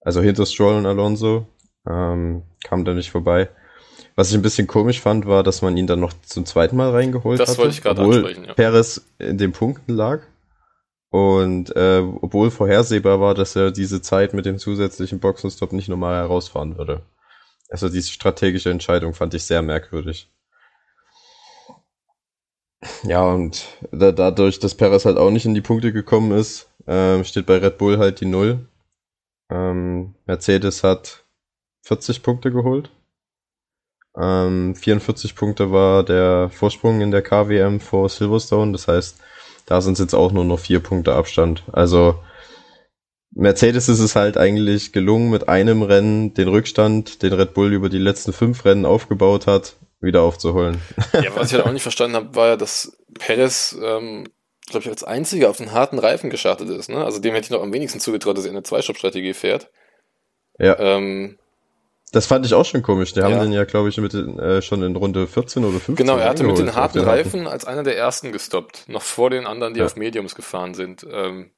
Also 0.00 0.22
hinter 0.22 0.46
Stroll 0.46 0.76
und 0.76 0.86
Alonso. 0.86 1.46
Ähm, 1.86 2.44
kam 2.64 2.86
da 2.86 2.94
nicht 2.94 3.10
vorbei. 3.10 3.50
Was 4.16 4.30
ich 4.30 4.36
ein 4.36 4.42
bisschen 4.42 4.66
komisch 4.66 5.02
fand, 5.02 5.26
war, 5.26 5.42
dass 5.42 5.60
man 5.60 5.76
ihn 5.76 5.86
dann 5.86 6.00
noch 6.00 6.14
zum 6.22 6.46
zweiten 6.46 6.76
Mal 6.76 6.92
reingeholt 6.92 7.38
hat. 7.38 7.48
Das 7.48 7.50
hatte, 7.50 7.64
wollte 7.64 7.74
ich 7.74 7.82
gerade 7.82 8.00
ansprechen, 8.00 8.44
ja. 8.46 8.54
Perez 8.54 9.02
in 9.18 9.36
den 9.36 9.52
Punkten 9.52 9.92
lag. 9.92 10.20
Und 11.14 11.76
äh, 11.76 12.02
obwohl 12.22 12.50
vorhersehbar 12.50 13.20
war, 13.20 13.34
dass 13.34 13.54
er 13.54 13.70
diese 13.70 14.02
Zeit 14.02 14.34
mit 14.34 14.46
dem 14.46 14.58
zusätzlichen 14.58 15.20
Boxenstopp 15.20 15.72
nicht 15.72 15.88
normal 15.88 16.16
herausfahren 16.16 16.76
würde. 16.76 17.02
Also 17.68 17.88
diese 17.88 18.10
strategische 18.10 18.72
Entscheidung 18.72 19.14
fand 19.14 19.32
ich 19.32 19.44
sehr 19.44 19.62
merkwürdig. 19.62 20.28
Ja, 23.04 23.22
und 23.32 23.64
da, 23.92 24.10
dadurch, 24.10 24.58
dass 24.58 24.74
Perez 24.74 25.04
halt 25.04 25.16
auch 25.16 25.30
nicht 25.30 25.46
in 25.46 25.54
die 25.54 25.60
Punkte 25.60 25.92
gekommen 25.92 26.32
ist, 26.36 26.68
ähm, 26.88 27.22
steht 27.22 27.46
bei 27.46 27.58
Red 27.58 27.78
Bull 27.78 27.98
halt 27.98 28.20
die 28.20 28.26
Null. 28.26 28.66
Ähm, 29.50 30.16
Mercedes 30.26 30.82
hat 30.82 31.24
40 31.82 32.24
Punkte 32.24 32.50
geholt. 32.50 32.90
Ähm, 34.16 34.74
44 34.74 35.36
Punkte 35.36 35.70
war 35.70 36.02
der 36.02 36.50
Vorsprung 36.50 37.00
in 37.02 37.12
der 37.12 37.22
KWM 37.22 37.78
vor 37.78 38.08
Silverstone. 38.08 38.72
Das 38.72 38.88
heißt, 38.88 39.20
da 39.66 39.80
sind 39.80 39.94
es 39.94 39.98
jetzt 39.98 40.14
auch 40.14 40.32
nur 40.32 40.44
noch 40.44 40.58
vier 40.58 40.80
Punkte 40.80 41.14
Abstand. 41.14 41.62
Also 41.72 42.16
Mercedes 43.32 43.88
ist 43.88 44.00
es 44.00 44.14
halt 44.14 44.36
eigentlich 44.36 44.92
gelungen, 44.92 45.30
mit 45.30 45.48
einem 45.48 45.82
Rennen 45.82 46.34
den 46.34 46.48
Rückstand, 46.48 47.22
den 47.22 47.32
Red 47.32 47.54
Bull 47.54 47.72
über 47.72 47.88
die 47.88 47.98
letzten 47.98 48.32
fünf 48.32 48.64
Rennen 48.64 48.86
aufgebaut 48.86 49.46
hat, 49.46 49.76
wieder 50.00 50.22
aufzuholen. 50.22 50.80
Ja, 51.14 51.34
was 51.34 51.48
ich 51.48 51.54
halt 51.54 51.66
auch 51.66 51.72
nicht 51.72 51.82
verstanden 51.82 52.16
habe, 52.16 52.34
war 52.34 52.48
ja, 52.48 52.56
dass 52.56 52.96
Perez, 53.18 53.76
ähm, 53.82 54.28
glaube 54.66 54.84
ich, 54.84 54.88
als 54.88 55.02
einziger 55.02 55.50
auf 55.50 55.56
den 55.56 55.72
harten 55.72 55.98
Reifen 55.98 56.30
gestartet 56.30 56.68
ist. 56.70 56.88
Ne? 56.88 57.04
Also 57.04 57.18
dem 57.18 57.34
hätte 57.34 57.46
ich 57.46 57.50
noch 57.50 57.62
am 57.62 57.72
wenigsten 57.72 58.00
zugetraut, 58.00 58.38
dass 58.38 58.44
er 58.44 58.52
eine 58.52 58.62
Zweistopp-Strategie 58.62 59.34
fährt. 59.34 59.70
Ja. 60.58 60.78
Ähm, 60.78 61.38
das 62.14 62.26
fand 62.26 62.46
ich 62.46 62.54
auch 62.54 62.64
schon 62.64 62.82
komisch. 62.82 63.12
Die 63.12 63.20
ja. 63.20 63.26
haben 63.26 63.40
den 63.40 63.52
ja, 63.52 63.64
glaube 63.64 63.88
ich, 63.88 63.98
mit, 63.98 64.14
äh, 64.14 64.62
schon 64.62 64.82
in 64.82 64.94
Runde 64.96 65.26
14 65.26 65.64
oder 65.64 65.80
15. 65.80 65.96
Genau, 65.96 66.16
er 66.16 66.28
hatte 66.28 66.44
mit 66.44 66.58
den 66.58 66.74
harten 66.74 67.00
Reifen 67.00 67.46
als 67.46 67.64
einer 67.64 67.82
der 67.82 67.96
ersten 67.96 68.32
gestoppt. 68.32 68.88
Noch 68.88 69.02
vor 69.02 69.30
den 69.30 69.46
anderen, 69.46 69.74
die 69.74 69.80
ja. 69.80 69.86
auf 69.86 69.96
Mediums 69.96 70.34
gefahren 70.34 70.74
sind. 70.74 71.06
Ähm, 71.10 71.50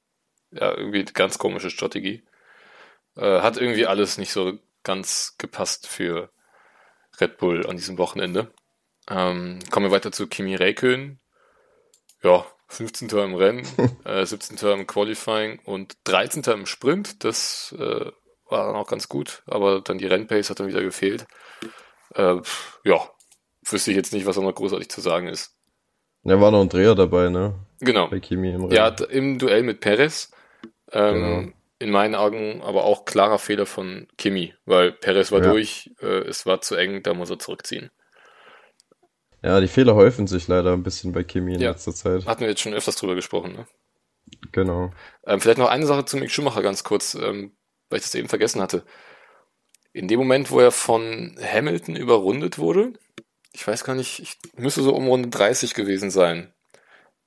ja, 0.51 0.77
irgendwie 0.77 1.05
ganz 1.05 1.39
komische 1.39 1.71
Strategie. 1.71 2.25
Äh, 3.17 3.41
hat 3.41 3.57
irgendwie 3.59 3.87
alles 3.87 4.19
nicht 4.19 4.33
so 4.33 4.55
ganz 4.83 5.35
gepasst 5.39 5.87
für 5.87 6.31
Red 7.21 7.39
Bull 7.39 7.67
an 7.67 7.77
diesem 7.77 7.99
Wochenende. 7.99 8.51
Ähm, 9.11 9.59
kommen 9.71 9.87
wir 9.87 9.93
weiter 9.93 10.13
zu 10.13 10.27
Kimi 10.27 10.55
Räikkönen. 10.55 11.21
Ja, 12.23 12.47
15. 12.69 13.09
im 13.11 13.35
Rennen, 13.35 13.67
äh, 14.05 14.25
17. 14.25 14.57
im 14.71 14.87
Qualifying 14.87 15.61
und 15.65 15.97
13. 16.05 16.43
im 16.45 16.67
Sprint. 16.67 17.25
Das 17.25 17.75
äh, 17.79 18.11
war 18.49 18.67
dann 18.67 18.77
auch 18.77 18.89
ganz 18.89 19.09
gut, 19.09 19.43
aber 19.47 19.81
dann 19.81 19.99
die 19.99 20.07
Rennpace 20.07 20.51
hat 20.51 20.61
dann 20.61 20.69
wieder 20.69 20.83
gefehlt. 20.83 21.27
Äh, 22.15 22.37
ja, 22.85 23.01
wüsste 23.65 23.91
ich 23.91 23.97
jetzt 23.97 24.13
nicht, 24.13 24.27
was 24.27 24.37
da 24.37 24.43
noch 24.43 24.55
großartig 24.55 24.89
zu 24.89 25.01
sagen 25.01 25.29
ist. 25.29 25.55
Ja, 26.25 26.41
war 26.41 26.51
noch 26.51 26.61
ein 26.61 26.69
Dreher 26.69 26.95
dabei, 26.95 27.29
ne? 27.29 27.55
Genau. 27.81 28.09
Bei 28.09 28.21
Kimi 28.21 28.51
im 28.51 28.65
Rennen. 28.65 28.73
Ja, 28.73 28.89
im 28.89 29.39
Duell 29.39 29.63
mit 29.63 29.81
Perez. 29.81 30.31
Ähm, 30.93 31.15
genau 31.15 31.53
in 31.79 31.91
meinen 31.91 32.15
Augen 32.15 32.63
aber 32.63 32.85
auch 32.85 33.05
klarer 33.05 33.39
Fehler 33.39 33.67
von 33.67 34.07
Kimi, 34.17 34.55
weil 34.65 34.93
Perez 34.93 35.31
war 35.31 35.43
ja. 35.43 35.51
durch, 35.51 35.91
äh, 36.01 36.21
es 36.21 36.47
war 36.47 36.61
zu 36.61 36.75
eng, 36.75 37.03
da 37.03 37.15
muss 37.15 37.31
er 37.31 37.39
zurückziehen. 37.39 37.91
Ja, 39.43 39.61
die 39.61 39.69
Fehler 39.69 39.95
häufen 39.95 40.27
sich 40.27 40.49
leider 40.49 40.73
ein 40.73 40.83
bisschen 40.83 41.13
bei 41.13 41.23
Kimi 41.23 41.55
in 41.55 41.61
ja. 41.61 41.71
letzter 41.71 41.95
Zeit. 41.95 42.27
Hatten 42.27 42.41
wir 42.41 42.49
jetzt 42.49 42.63
schon 42.63 42.75
öfters 42.75 42.97
drüber 42.97 43.15
gesprochen, 43.15 43.53
ne? 43.53 43.67
Genau. 44.53 44.91
Ähm, 45.27 45.41
vielleicht 45.41 45.59
noch 45.59 45.69
eine 45.69 45.87
Sache 45.87 46.05
zu 46.05 46.17
Mick 46.17 46.31
Schumacher 46.31 46.63
ganz 46.63 46.83
kurz, 46.83 47.15
ähm, 47.15 47.53
weil 47.89 47.99
ich 47.99 48.05
das 48.05 48.15
eben 48.15 48.29
vergessen 48.29 48.61
hatte. 48.61 48.85
In 49.93 50.09
dem 50.09 50.19
Moment, 50.19 50.51
wo 50.51 50.61
er 50.61 50.73
von 50.73 51.37
Hamilton 51.41 51.97
überrundet 51.97 52.59
wurde, 52.59 52.93
ich 53.53 53.67
weiß 53.67 53.85
gar 53.85 53.95
nicht, 53.95 54.21
ich 54.21 54.37
müsste 54.57 54.83
so 54.83 54.95
um 54.95 55.09
Runde 55.09 55.31
30 55.31 55.73
gewesen 55.75 56.11
sein. 56.11 56.53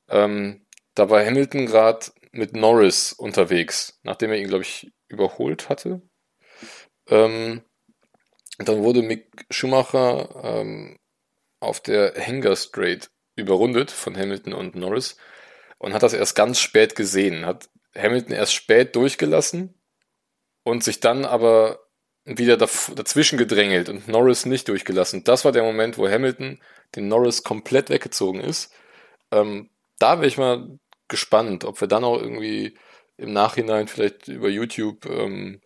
Ähm, 0.10 0.66
da 0.94 1.10
war 1.10 1.26
Hamilton 1.26 1.66
gerade 1.66 2.08
mit 2.32 2.56
Norris 2.56 3.14
unterwegs, 3.14 4.00
nachdem 4.04 4.32
er 4.32 4.38
ihn, 4.38 4.48
glaube 4.48 4.64
ich, 4.64 4.92
überholt 5.08 5.70
hatte. 5.70 6.02
Ähm, 7.08 7.64
dann 8.60 8.84
wurde 8.84 9.02
Mick 9.02 9.46
Schumacher 9.50 10.30
ähm, 10.44 11.00
auf 11.60 11.80
der 11.82 12.14
Hanger 12.16 12.56
Straight 12.56 13.10
überrundet 13.36 13.90
von 13.90 14.16
Hamilton 14.16 14.54
und 14.54 14.76
Norris 14.76 15.18
und 15.78 15.94
hat 15.94 16.04
das 16.04 16.14
erst 16.14 16.36
ganz 16.36 16.60
spät 16.60 16.96
gesehen. 16.96 17.46
Hat 17.46 17.70
Hamilton 17.96 18.34
erst 18.34 18.54
spät 18.54 18.96
durchgelassen 18.96 19.79
und 20.64 20.84
sich 20.84 21.00
dann 21.00 21.26
aber 21.26 21.80
wieder 22.26 22.58
dazwischen 22.58 23.38
gedrängelt 23.38 23.90
und 23.90 24.08
Norris 24.08 24.46
nicht 24.46 24.68
durchgelassen. 24.68 25.24
Das 25.24 25.46
war 25.46 25.52
der 25.52 25.64
Moment, 25.64 25.98
wo 25.98 26.08
Hamilton 26.08 26.60
den 26.96 27.08
Norris 27.08 27.44
komplett 27.44 27.90
weggezogen 27.90 28.42
ist. 28.42 28.74
Ähm, 29.32 29.70
da 29.98 30.18
wäre 30.18 30.28
ich 30.28 30.38
mal 30.38 30.80
gespannt, 31.08 31.66
ob 31.66 31.82
wir 31.82 31.88
dann 31.88 32.04
auch 32.04 32.22
irgendwie 32.22 32.78
im 33.18 33.34
Nachhinein 33.34 33.88
vielleicht 33.88 34.28
über 34.28 34.50
YouTube 34.50 35.06
ähm, 35.08 35.62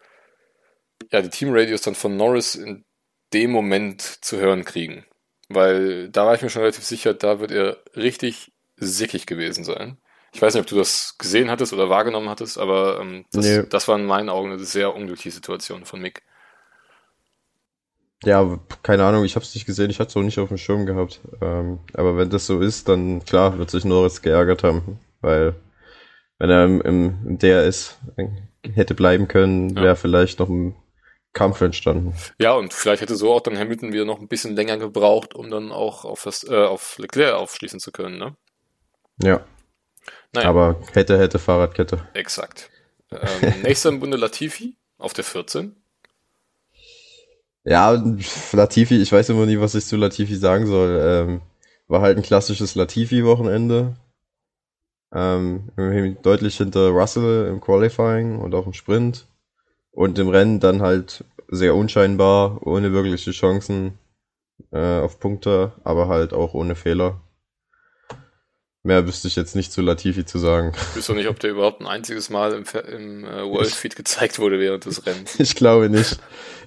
ja, 1.12 1.21
die 1.21 1.29
Teamradios 1.29 1.82
dann 1.82 1.95
von 1.95 2.17
Norris 2.17 2.56
in 2.56 2.86
dem 3.34 3.51
Moment 3.51 4.01
zu 4.01 4.38
hören 4.38 4.63
kriegen. 4.65 5.06
Weil 5.49 6.10
da 6.10 6.25
war 6.25 6.36
ich 6.36 6.41
mir 6.41 6.49
schon 6.49 6.62
relativ 6.62 6.84
sicher, 6.84 7.13
da 7.13 7.39
wird 7.39 7.51
er 7.51 7.84
richtig 7.95 8.53
sickig 8.77 9.25
gewesen 9.25 9.63
sein. 9.63 9.97
Ich 10.33 10.41
weiß 10.41 10.55
nicht, 10.55 10.61
ob 10.61 10.67
du 10.67 10.75
das 10.75 11.15
gesehen 11.19 11.51
hattest 11.51 11.73
oder 11.73 11.89
wahrgenommen 11.89 12.27
hattest, 12.27 12.57
aber 12.57 12.99
ähm, 12.99 13.25
das, 13.31 13.45
nee. 13.45 13.63
das 13.69 13.87
war 13.87 13.97
in 13.97 14.05
meinen 14.05 14.29
Augen 14.29 14.51
eine 14.51 14.63
sehr 14.63 14.95
unglückliche 14.95 15.31
Situation 15.31 15.85
von 15.85 16.01
Mick. 16.01 16.23
Ja, 18.25 18.59
keine 18.81 19.03
Ahnung, 19.03 19.25
ich 19.25 19.35
habe 19.35 19.45
es 19.45 19.53
nicht 19.53 19.65
gesehen, 19.65 19.89
ich 19.89 19.99
hatte 19.99 20.09
es 20.09 20.17
auch 20.17 20.21
nicht 20.21 20.39
auf 20.39 20.47
dem 20.47 20.57
Schirm 20.57 20.85
gehabt. 20.85 21.21
Ähm, 21.41 21.79
aber 21.93 22.17
wenn 22.17 22.29
das 22.29 22.47
so 22.47 22.61
ist, 22.61 22.89
dann 22.89 23.23
klar, 23.25 23.57
wird 23.57 23.69
sich 23.69 23.85
Norris 23.85 24.21
geärgert 24.21 24.63
haben, 24.63 24.99
weil 25.21 25.55
wenn 26.39 26.49
er 26.49 26.65
im, 26.65 26.81
im, 26.81 27.17
im 27.25 27.37
DRS 27.37 27.97
hätte 28.73 28.95
bleiben 28.95 29.27
können, 29.27 29.75
wäre 29.75 29.87
ja. 29.87 29.95
vielleicht 29.95 30.39
noch 30.39 30.49
ein 30.49 30.75
Kampf 31.33 31.61
entstanden. 31.61 32.15
Ja, 32.39 32.53
und 32.53 32.73
vielleicht 32.73 33.01
hätte 33.01 33.15
so 33.15 33.33
auch 33.33 33.41
dann 33.41 33.57
Hamilton 33.57 33.91
wieder 33.91 34.05
noch 34.05 34.19
ein 34.19 34.27
bisschen 34.27 34.55
länger 34.55 34.77
gebraucht, 34.77 35.35
um 35.35 35.49
dann 35.49 35.71
auch 35.71 36.05
auf, 36.05 36.23
das, 36.23 36.43
äh, 36.43 36.55
auf 36.55 36.97
Leclerc 36.97 37.33
aufschließen 37.33 37.79
zu 37.79 37.91
können, 37.91 38.17
ne? 38.17 38.35
Ja. 39.21 39.41
Naja. 40.33 40.49
Aber 40.49 40.81
hätte, 40.93 41.17
hätte 41.19 41.39
Fahrradkette. 41.39 42.07
Exakt. 42.13 42.69
Ähm, 43.11 43.53
nächster 43.63 43.89
im 43.89 43.99
Bunde 43.99 44.17
Latifi 44.17 44.75
auf 44.97 45.13
der 45.13 45.23
14. 45.23 45.75
Ja, 47.65 48.03
Latifi, 48.51 49.01
ich 49.01 49.11
weiß 49.11 49.29
immer 49.29 49.45
nie, 49.45 49.59
was 49.59 49.75
ich 49.75 49.85
zu 49.85 49.95
Latifi 49.95 50.35
sagen 50.35 50.67
soll. 50.67 50.99
Ähm, 51.01 51.41
war 51.87 52.01
halt 52.01 52.17
ein 52.17 52.23
klassisches 52.23 52.75
Latifi-Wochenende. 52.75 53.95
Ähm, 55.13 55.69
deutlich 56.23 56.57
hinter 56.57 56.89
Russell 56.89 57.47
im 57.47 57.61
Qualifying 57.61 58.39
und 58.39 58.55
auch 58.55 58.65
im 58.65 58.73
Sprint. 58.73 59.27
Und 59.91 60.17
im 60.17 60.29
Rennen 60.29 60.59
dann 60.59 60.81
halt 60.81 61.23
sehr 61.47 61.75
unscheinbar, 61.75 62.65
ohne 62.65 62.91
wirkliche 62.93 63.31
Chancen 63.31 63.99
äh, 64.71 64.99
auf 64.99 65.19
Punkte, 65.19 65.73
aber 65.83 66.07
halt 66.07 66.33
auch 66.33 66.55
ohne 66.55 66.75
Fehler. 66.75 67.21
Mehr 68.85 69.07
wüsste 69.07 69.29
ich 69.29 69.37
jetzt 69.37 69.55
nicht 69.55 69.71
zu 69.71 69.81
Latifi 69.81 70.25
zu 70.25 70.39
sagen. 70.39 70.73
Ich 70.89 70.97
wüsste 70.97 71.13
nicht, 71.13 71.29
ob 71.29 71.39
der 71.39 71.51
überhaupt 71.51 71.79
ein 71.79 71.87
einziges 71.87 72.29
Mal 72.29 72.51
im, 72.51 72.65
im 72.91 73.23
äh, 73.23 73.49
World 73.49 73.71
Feed 73.71 73.95
gezeigt 73.95 74.39
wurde 74.39 74.59
während 74.59 74.85
des 74.85 75.05
Rennens. 75.05 75.35
ich 75.39 75.55
glaube 75.55 75.89
nicht. 75.89 76.17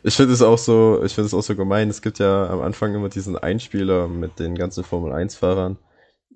Ich 0.02 0.16
finde 0.16 0.32
es 0.32 0.40
auch 0.40 0.56
so, 0.56 1.02
ich 1.04 1.14
finde 1.14 1.26
es 1.26 1.34
auch 1.34 1.42
so 1.42 1.54
gemein. 1.54 1.90
Es 1.90 2.00
gibt 2.00 2.18
ja 2.18 2.48
am 2.48 2.62
Anfang 2.62 2.94
immer 2.94 3.10
diesen 3.10 3.36
Einspieler 3.36 4.08
mit 4.08 4.38
den 4.38 4.54
ganzen 4.54 4.82
Formel 4.82 5.12
1 5.12 5.36
Fahrern 5.36 5.78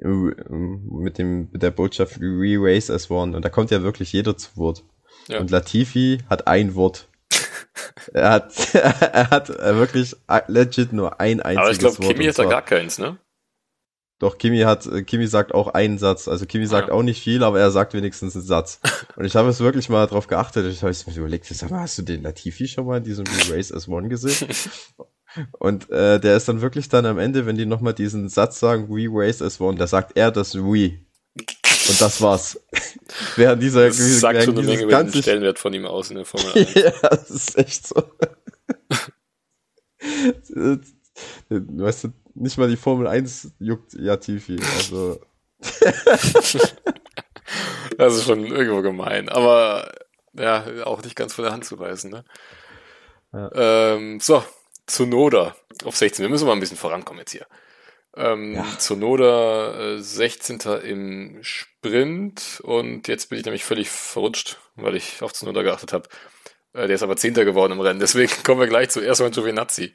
mit 0.02 1.18
dem 1.18 1.50
mit 1.52 1.62
der 1.62 1.70
Botschaft 1.70 2.20
We 2.20 2.56
Race 2.58 2.90
as 2.90 3.10
One 3.10 3.36
und 3.36 3.44
da 3.44 3.50
kommt 3.50 3.70
ja 3.70 3.82
wirklich 3.82 4.12
jeder 4.12 4.36
zu 4.36 4.56
Wort. 4.56 4.84
Ja. 5.28 5.40
Und 5.40 5.50
Latifi 5.50 6.18
hat 6.28 6.46
ein 6.46 6.74
Wort. 6.74 7.08
er 8.14 8.30
hat 8.30 8.74
er 8.74 9.30
hat 9.30 9.48
wirklich 9.48 10.16
legit 10.46 10.92
nur 10.92 11.20
ein 11.20 11.40
einziges 11.40 11.56
Wort. 11.56 11.58
Aber 11.58 11.70
ich 11.70 11.78
glaube, 11.78 12.14
Kimi 12.14 12.24
hat 12.26 12.38
da 12.38 12.44
gar 12.44 12.62
keins, 12.62 12.98
ne? 12.98 13.18
Doch, 14.20 14.36
Kimi 14.36 14.60
hat, 14.60 14.86
Kimi 15.06 15.26
sagt 15.26 15.54
auch 15.54 15.68
einen 15.68 15.96
Satz. 15.96 16.28
Also 16.28 16.44
Kimi 16.44 16.66
sagt 16.66 16.88
ja. 16.88 16.94
auch 16.94 17.02
nicht 17.02 17.22
viel, 17.22 17.42
aber 17.42 17.58
er 17.58 17.70
sagt 17.70 17.94
wenigstens 17.94 18.36
einen 18.36 18.44
Satz. 18.44 18.78
Und 19.16 19.24
ich 19.24 19.34
habe 19.34 19.48
es 19.48 19.60
wirklich 19.60 19.88
mal 19.88 20.06
drauf 20.06 20.26
geachtet. 20.26 20.70
Ich 20.70 20.82
habe 20.82 20.94
mir 21.06 21.16
überlegt, 21.16 21.46
sag 21.46 21.70
mal, 21.70 21.80
hast 21.80 21.96
du 21.96 22.02
den 22.02 22.22
Latifi 22.22 22.68
schon 22.68 22.84
mal 22.84 22.98
in 22.98 23.04
diesem 23.04 23.24
Race 23.50 23.72
as 23.72 23.88
One 23.88 24.08
gesehen? 24.08 24.48
Und 25.58 25.88
äh, 25.90 26.20
der 26.20 26.36
ist 26.36 26.48
dann 26.48 26.60
wirklich 26.60 26.90
dann 26.90 27.06
am 27.06 27.18
Ende, 27.18 27.46
wenn 27.46 27.56
die 27.56 27.64
nochmal 27.64 27.94
diesen 27.94 28.28
Satz 28.28 28.60
sagen, 28.60 28.90
we 28.90 29.08
race 29.10 29.40
as 29.40 29.58
one, 29.58 29.78
da 29.78 29.86
sagt 29.86 30.18
er 30.18 30.30
das 30.30 30.54
we. 30.54 30.98
Und 31.88 32.00
das 32.00 32.20
war's. 32.20 32.60
während 33.36 33.62
dieser 33.62 33.86
das 33.86 34.20
sagt 34.20 34.42
schon 34.42 34.58
eine 34.58 34.66
Menge 34.66 34.82
über 34.82 35.02
den 35.02 35.22
Stellenwert 35.22 35.58
von 35.58 35.72
ihm 35.72 35.86
aus 35.86 36.10
in 36.10 36.16
der 36.16 36.26
Formel 36.26 36.52
1. 36.52 36.74
ja, 36.74 36.90
das 37.08 37.30
ist 37.30 37.56
echt 37.56 37.86
so. 37.86 38.02
weißt 41.48 42.04
du, 42.04 42.12
nicht 42.40 42.58
mal 42.58 42.68
die 42.68 42.76
Formel 42.76 43.06
1 43.06 43.52
juckt 43.58 43.94
ja 43.94 44.16
Tifi. 44.16 44.58
Also. 44.76 45.20
das 47.98 48.14
ist 48.14 48.24
schon 48.24 48.46
irgendwo 48.46 48.82
gemein. 48.82 49.28
Aber 49.28 49.92
ja, 50.32 50.64
auch 50.84 51.02
nicht 51.02 51.16
ganz 51.16 51.34
von 51.34 51.44
der 51.44 51.52
Hand 51.52 51.64
zu 51.64 51.78
weisen. 51.78 52.10
Ne? 52.10 52.24
Ja. 53.32 53.94
Ähm, 53.94 54.20
so, 54.20 54.42
Zunoda 54.86 55.54
auf 55.84 55.96
16. 55.96 56.22
Wir 56.22 56.30
müssen 56.30 56.46
mal 56.46 56.54
ein 56.54 56.60
bisschen 56.60 56.76
vorankommen 56.76 57.20
jetzt 57.20 57.32
hier. 57.32 57.46
Ähm, 58.16 58.54
ja. 58.54 58.66
Zunoda 58.78 59.94
äh, 59.94 59.98
16. 59.98 60.60
im 60.82 61.38
Sprint 61.42 62.60
und 62.64 63.06
jetzt 63.06 63.28
bin 63.28 63.38
ich 63.38 63.44
nämlich 63.44 63.64
völlig 63.64 63.88
verrutscht, 63.90 64.58
weil 64.74 64.96
ich 64.96 65.22
auf 65.22 65.32
Zunoda 65.32 65.62
geachtet 65.62 65.92
habe. 65.92 66.08
Äh, 66.72 66.86
der 66.86 66.96
ist 66.96 67.02
aber 67.02 67.16
10. 67.16 67.34
geworden 67.34 67.72
im 67.72 67.80
Rennen, 67.80 68.00
deswegen 68.00 68.32
kommen 68.44 68.60
wir 68.60 68.66
gleich 68.66 68.90
zu 68.90 69.00
erstmal 69.00 69.30
Giovinazzi. 69.30 69.94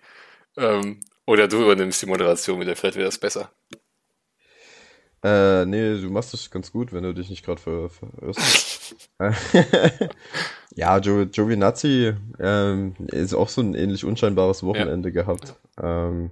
Ähm, 0.58 1.02
oder 1.26 1.48
du 1.48 1.64
übernimmst 1.64 2.02
die 2.02 2.06
Moderation 2.06 2.60
wieder, 2.60 2.76
vielleicht 2.76 2.98
wäre 2.98 3.06
das 3.06 3.18
besser. 3.18 3.52
Äh, 5.24 5.66
nee, 5.66 6.00
du 6.00 6.10
machst 6.12 6.34
das 6.34 6.52
ganz 6.52 6.72
gut, 6.72 6.94
wenn 6.94 7.04
du 7.04 7.14
dich 7.14 7.32
nicht 7.32 7.44
gerade 7.44 7.60
ver 7.60 7.90
verirrst. 7.90 8.96
ja, 10.76 11.00
Gio 11.00 11.26
Giovinazzi 11.26 12.14
ähm, 12.40 12.96
ist 13.08 13.34
auch 13.34 13.50
so 13.50 13.62
ein 13.62 13.74
ähnlich 13.74 14.06
unscheinbares 14.06 14.62
Wochenende 14.62 15.10
ja. 15.10 15.24
gehabt. 15.24 15.56
Ähm, 15.82 16.30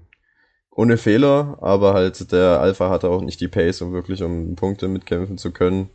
ohne 0.70 0.98
Fehler, 0.98 1.58
aber 1.62 1.96
halt 1.96 2.32
der 2.32 2.60
Alpha 2.60 2.90
hatte 2.92 3.10
auch 3.10 3.22
nicht 3.22 3.42
die 3.42 3.48
Pace, 3.48 3.82
um 3.82 3.94
wirklich 3.94 4.22
um 4.22 4.56
Punkte 4.56 4.88
mitkämpfen 4.88 5.40
zu 5.40 5.52
können. 5.52 5.90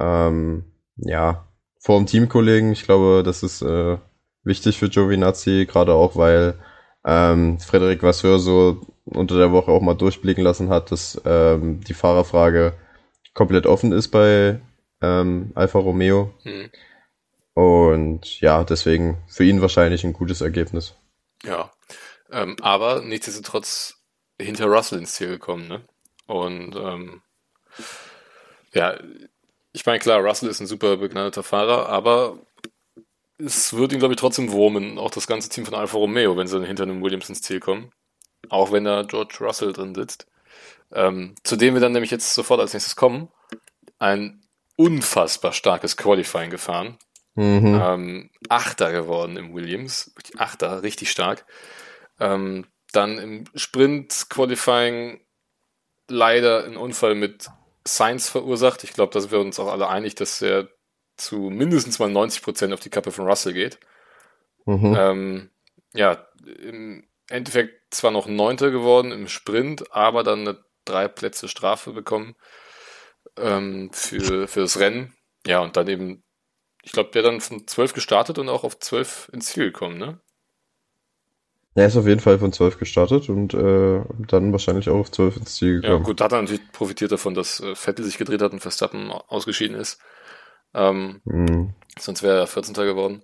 Ähm, 0.00 0.64
ja, 0.96 1.46
vor 1.78 1.98
dem 1.98 2.06
Teamkollegen, 2.06 2.72
ich 2.72 2.82
glaube, 2.82 3.22
das 3.24 3.44
ist 3.44 3.62
äh, 3.62 3.98
wichtig 4.42 4.78
für 4.78 4.88
Giovinazzi, 4.88 5.66
gerade 5.70 5.92
auch, 5.92 6.16
weil 6.16 6.54
ähm, 7.04 7.58
Frederik 7.60 8.02
Vasseur 8.02 8.38
so 8.38 8.80
unter 9.04 9.36
der 9.36 9.52
Woche 9.52 9.70
auch 9.70 9.82
mal 9.82 9.94
durchblicken 9.94 10.42
lassen 10.42 10.70
hat, 10.70 10.90
dass 10.90 11.20
ähm, 11.24 11.80
die 11.80 11.94
Fahrerfrage 11.94 12.74
komplett 13.34 13.66
offen 13.66 13.92
ist 13.92 14.08
bei 14.08 14.60
ähm, 15.02 15.52
Alfa 15.54 15.78
Romeo. 15.78 16.32
Hm. 16.42 16.70
Und 17.54 18.40
ja, 18.40 18.64
deswegen 18.64 19.18
für 19.28 19.44
ihn 19.44 19.60
wahrscheinlich 19.60 20.04
ein 20.04 20.12
gutes 20.12 20.40
Ergebnis. 20.40 20.94
Ja, 21.44 21.70
ähm, 22.30 22.56
aber 22.62 23.02
nichtsdestotrotz 23.02 24.02
hinter 24.40 24.66
Russell 24.66 24.98
ins 24.98 25.14
Ziel 25.14 25.28
gekommen, 25.28 25.68
ne? 25.68 25.84
Und 26.26 26.74
ähm, 26.74 27.22
ja, 28.72 28.98
ich 29.72 29.84
meine, 29.86 29.98
klar, 29.98 30.20
Russell 30.20 30.48
ist 30.48 30.60
ein 30.60 30.66
super 30.66 30.96
begnadeter 30.96 31.42
Fahrer, 31.42 31.88
aber 31.88 32.38
es 33.38 33.74
wird 33.74 33.92
ihn, 33.92 33.98
glaube 33.98 34.14
ich, 34.14 34.20
trotzdem 34.20 34.52
wurmen, 34.52 34.98
auch 34.98 35.10
das 35.10 35.26
ganze 35.26 35.48
Team 35.48 35.64
von 35.64 35.74
Alfa 35.74 35.96
Romeo, 35.96 36.36
wenn 36.36 36.46
sie 36.46 36.56
dann 36.56 36.66
hinter 36.66 36.84
einem 36.84 37.02
Williams 37.02 37.28
ins 37.28 37.42
Ziel 37.42 37.60
kommen. 37.60 37.90
Auch 38.48 38.72
wenn 38.72 38.84
da 38.84 39.02
George 39.02 39.36
Russell 39.40 39.72
drin 39.72 39.94
sitzt. 39.94 40.26
Ähm, 40.92 41.34
zu 41.42 41.56
dem 41.56 41.74
wir 41.74 41.80
dann 41.80 41.92
nämlich 41.92 42.10
jetzt 42.10 42.34
sofort 42.34 42.60
als 42.60 42.74
nächstes 42.74 42.96
kommen. 42.96 43.28
Ein 43.98 44.44
unfassbar 44.76 45.52
starkes 45.52 45.96
Qualifying 45.96 46.50
gefahren. 46.50 46.98
Mhm. 47.34 47.80
Ähm, 47.82 48.30
Achter 48.48 48.92
geworden 48.92 49.36
im 49.36 49.54
Williams. 49.54 50.14
Achter, 50.36 50.82
richtig 50.82 51.10
stark. 51.10 51.46
Ähm, 52.20 52.66
dann 52.92 53.18
im 53.18 53.44
Sprint-Qualifying 53.54 55.20
leider 56.08 56.64
ein 56.64 56.76
Unfall 56.76 57.14
mit 57.14 57.48
Sainz 57.84 58.28
verursacht. 58.28 58.84
Ich 58.84 58.92
glaube, 58.92 59.12
da 59.12 59.20
sind 59.20 59.32
wir 59.32 59.40
uns 59.40 59.58
auch 59.58 59.72
alle 59.72 59.88
einig, 59.88 60.14
dass 60.14 60.40
er 60.42 60.68
zu 61.16 61.50
mindestens 61.50 61.98
mal 61.98 62.10
90% 62.10 62.72
auf 62.72 62.80
die 62.80 62.90
Kappe 62.90 63.12
von 63.12 63.26
Russell 63.26 63.52
geht. 63.52 63.78
Mhm. 64.66 64.96
Ähm, 64.98 65.50
ja, 65.94 66.26
im 66.44 67.06
Endeffekt 67.28 67.94
zwar 67.94 68.10
noch 68.10 68.26
Neunter 68.26 68.70
geworden 68.70 69.12
im 69.12 69.28
Sprint, 69.28 69.92
aber 69.94 70.22
dann 70.22 70.40
eine 70.40 70.64
drei 70.84 71.08
Plätze 71.08 71.48
Strafe 71.48 71.92
bekommen 71.92 72.34
ähm, 73.36 73.90
für, 73.92 74.48
für 74.48 74.60
das 74.60 74.78
Rennen. 74.78 75.14
Ja, 75.46 75.60
und 75.60 75.76
dann 75.76 75.88
eben, 75.88 76.22
ich 76.82 76.92
glaube, 76.92 77.10
der 77.10 77.22
dann 77.22 77.40
von 77.40 77.66
12 77.66 77.92
gestartet 77.92 78.38
und 78.38 78.48
auch 78.48 78.64
auf 78.64 78.78
12 78.78 79.30
ins 79.32 79.46
Ziel 79.46 79.66
gekommen, 79.66 79.98
ne? 79.98 80.20
Er 81.76 81.86
ist 81.86 81.96
auf 81.96 82.06
jeden 82.06 82.20
Fall 82.20 82.38
von 82.38 82.52
12 82.52 82.78
gestartet 82.78 83.28
und 83.28 83.52
äh, 83.52 84.00
dann 84.28 84.52
wahrscheinlich 84.52 84.88
auch 84.88 85.00
auf 85.00 85.10
12 85.10 85.38
ins 85.38 85.56
Ziel 85.56 85.80
gekommen. 85.80 86.02
Ja, 86.02 86.04
gut, 86.04 86.20
da 86.20 86.26
hat 86.26 86.32
er 86.32 86.42
natürlich 86.42 86.70
profitiert 86.70 87.10
davon, 87.10 87.34
dass 87.34 87.58
äh, 87.58 87.74
Vettel 87.74 88.04
sich 88.04 88.16
gedreht 88.16 88.42
hat 88.42 88.52
und 88.52 88.60
Verstappen 88.60 89.10
ausgeschieden 89.10 89.76
ist. 89.76 90.00
Ähm, 90.74 91.20
mhm. 91.24 91.74
Sonst 91.98 92.22
wäre 92.22 92.38
er 92.38 92.46
14. 92.46 92.74
geworden. 92.74 93.22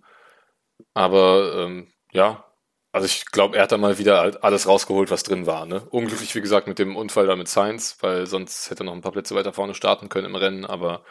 Aber 0.94 1.54
ähm, 1.56 1.88
ja, 2.12 2.44
also 2.92 3.06
ich 3.06 3.26
glaube, 3.26 3.56
er 3.56 3.64
hat 3.64 3.72
da 3.72 3.78
mal 3.78 3.98
wieder 3.98 4.42
alles 4.42 4.66
rausgeholt, 4.66 5.10
was 5.10 5.22
drin 5.22 5.46
war. 5.46 5.66
Ne? 5.66 5.80
Unglücklich, 5.90 6.34
wie 6.34 6.40
gesagt, 6.40 6.66
mit 6.66 6.78
dem 6.78 6.96
Unfall 6.96 7.26
da 7.26 7.36
mit 7.36 7.48
Sainz, 7.48 7.96
weil 8.00 8.26
sonst 8.26 8.70
hätte 8.70 8.82
er 8.82 8.86
noch 8.86 8.94
ein 8.94 9.00
paar 9.00 9.12
Plätze 9.12 9.34
weiter 9.34 9.52
vorne 9.52 9.74
starten 9.74 10.08
können 10.08 10.26
im 10.26 10.34
Rennen, 10.34 10.64
aber 10.64 11.04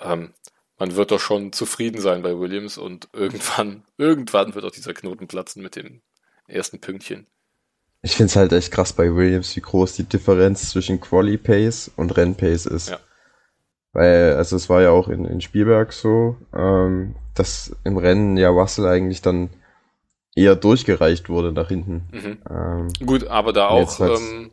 ähm, 0.00 0.34
man 0.78 0.96
wird 0.96 1.12
doch 1.12 1.20
schon 1.20 1.52
zufrieden 1.52 2.00
sein 2.00 2.22
bei 2.22 2.36
Williams 2.36 2.76
und 2.76 3.08
irgendwann, 3.12 3.84
irgendwann 3.98 4.54
wird 4.54 4.64
auch 4.64 4.72
dieser 4.72 4.94
Knoten 4.94 5.28
platzen 5.28 5.62
mit 5.62 5.76
dem 5.76 6.02
ersten 6.48 6.80
Pünktchen. 6.80 7.28
Ich 8.04 8.16
finde 8.16 8.30
es 8.30 8.36
halt 8.36 8.52
echt 8.52 8.72
krass 8.72 8.92
bei 8.92 9.14
Williams, 9.14 9.54
wie 9.54 9.60
groß 9.60 9.94
die 9.94 10.04
Differenz 10.04 10.70
zwischen 10.70 11.00
Quali 11.00 11.38
Pace 11.38 11.88
und 11.94 12.16
Renn 12.16 12.34
Pace 12.34 12.66
ist. 12.66 12.88
Ja. 12.90 12.98
Weil, 13.92 14.34
also 14.36 14.56
es 14.56 14.68
war 14.68 14.82
ja 14.82 14.90
auch 14.90 15.08
in, 15.08 15.24
in 15.24 15.40
Spielberg 15.40 15.92
so, 15.92 16.36
ähm, 16.54 17.14
dass 17.34 17.76
im 17.84 17.98
Rennen 17.98 18.36
ja 18.36 18.48
Russell 18.48 18.86
eigentlich 18.86 19.20
dann 19.20 19.50
eher 20.34 20.56
durchgereicht 20.56 21.28
wurde 21.28 21.52
nach 21.52 21.68
hinten. 21.68 22.08
Mhm. 22.10 22.38
Ähm, 22.50 22.88
Gut, 23.06 23.26
aber 23.26 23.52
da 23.52 23.68
auch 23.68 24.00
ähm, 24.00 24.50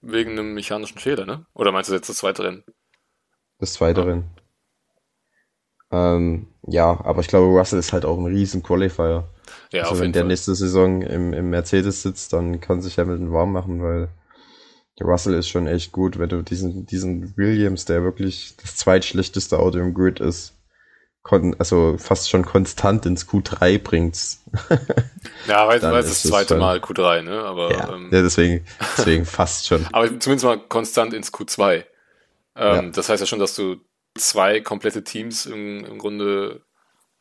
wegen 0.00 0.32
einem 0.32 0.54
mechanischen 0.54 0.98
Fehler, 0.98 1.26
ne? 1.26 1.44
Oder 1.54 1.72
meinst 1.72 1.90
du 1.90 1.94
jetzt 1.94 2.08
das 2.08 2.16
zweite 2.16 2.44
Rennen? 2.44 2.64
Das 3.58 3.74
zweite 3.74 4.00
ja. 4.00 4.06
Rennen. 4.06 4.30
Ähm, 5.90 6.46
ja, 6.66 6.98
aber 7.04 7.20
ich 7.20 7.28
glaube, 7.28 7.46
Russell 7.46 7.78
ist 7.78 7.92
halt 7.92 8.04
auch 8.04 8.18
ein 8.18 8.26
riesen 8.26 8.62
Qualifier. 8.62 9.28
Ja, 9.72 9.84
also 9.84 10.00
wenn 10.00 10.12
der 10.12 10.22
Fall. 10.22 10.28
nächste 10.28 10.54
Saison 10.54 11.02
im, 11.02 11.32
im 11.32 11.50
Mercedes 11.50 12.02
sitzt, 12.02 12.32
dann 12.32 12.60
kann 12.60 12.80
sich 12.80 12.98
Hamilton 12.98 13.32
warm 13.32 13.52
machen, 13.52 13.82
weil 13.82 14.08
der 14.98 15.06
Russell 15.06 15.34
ist 15.34 15.48
schon 15.48 15.66
echt 15.66 15.92
gut, 15.92 16.18
wenn 16.18 16.28
du 16.28 16.42
diesen, 16.42 16.86
diesen 16.86 17.36
Williams, 17.36 17.84
der 17.84 18.02
wirklich 18.02 18.54
das 18.60 18.76
zweitschlechteste 18.76 19.58
Auto 19.58 19.78
im 19.78 19.94
Grid 19.94 20.20
ist, 20.20 20.54
also 21.58 21.96
fast 21.98 22.30
schon 22.30 22.44
konstant 22.44 23.04
ins 23.06 23.28
Q3 23.28 23.78
bringst. 23.78 24.44
ja, 25.46 25.68
weil, 25.68 25.76
es 25.76 25.82
das 25.82 26.22
zweite 26.22 26.54
schon, 26.54 26.58
Mal 26.58 26.78
Q3, 26.78 27.22
ne? 27.22 27.42
Aber, 27.44 27.70
ja, 27.70 27.92
ähm, 27.92 28.08
ja 28.10 28.22
deswegen, 28.22 28.64
deswegen 28.96 29.24
fast 29.24 29.66
schon. 29.66 29.86
Aber 29.92 30.06
zumindest 30.20 30.44
mal 30.44 30.58
konstant 30.58 31.12
ins 31.12 31.32
Q2. 31.32 31.74
Ähm, 31.74 31.84
ja. 32.56 32.82
Das 32.90 33.08
heißt 33.08 33.20
ja 33.20 33.26
schon, 33.26 33.38
dass 33.38 33.54
du 33.54 33.76
zwei 34.14 34.60
komplette 34.60 35.04
Teams 35.04 35.46
im, 35.46 35.84
im 35.84 35.98
Grunde 35.98 36.62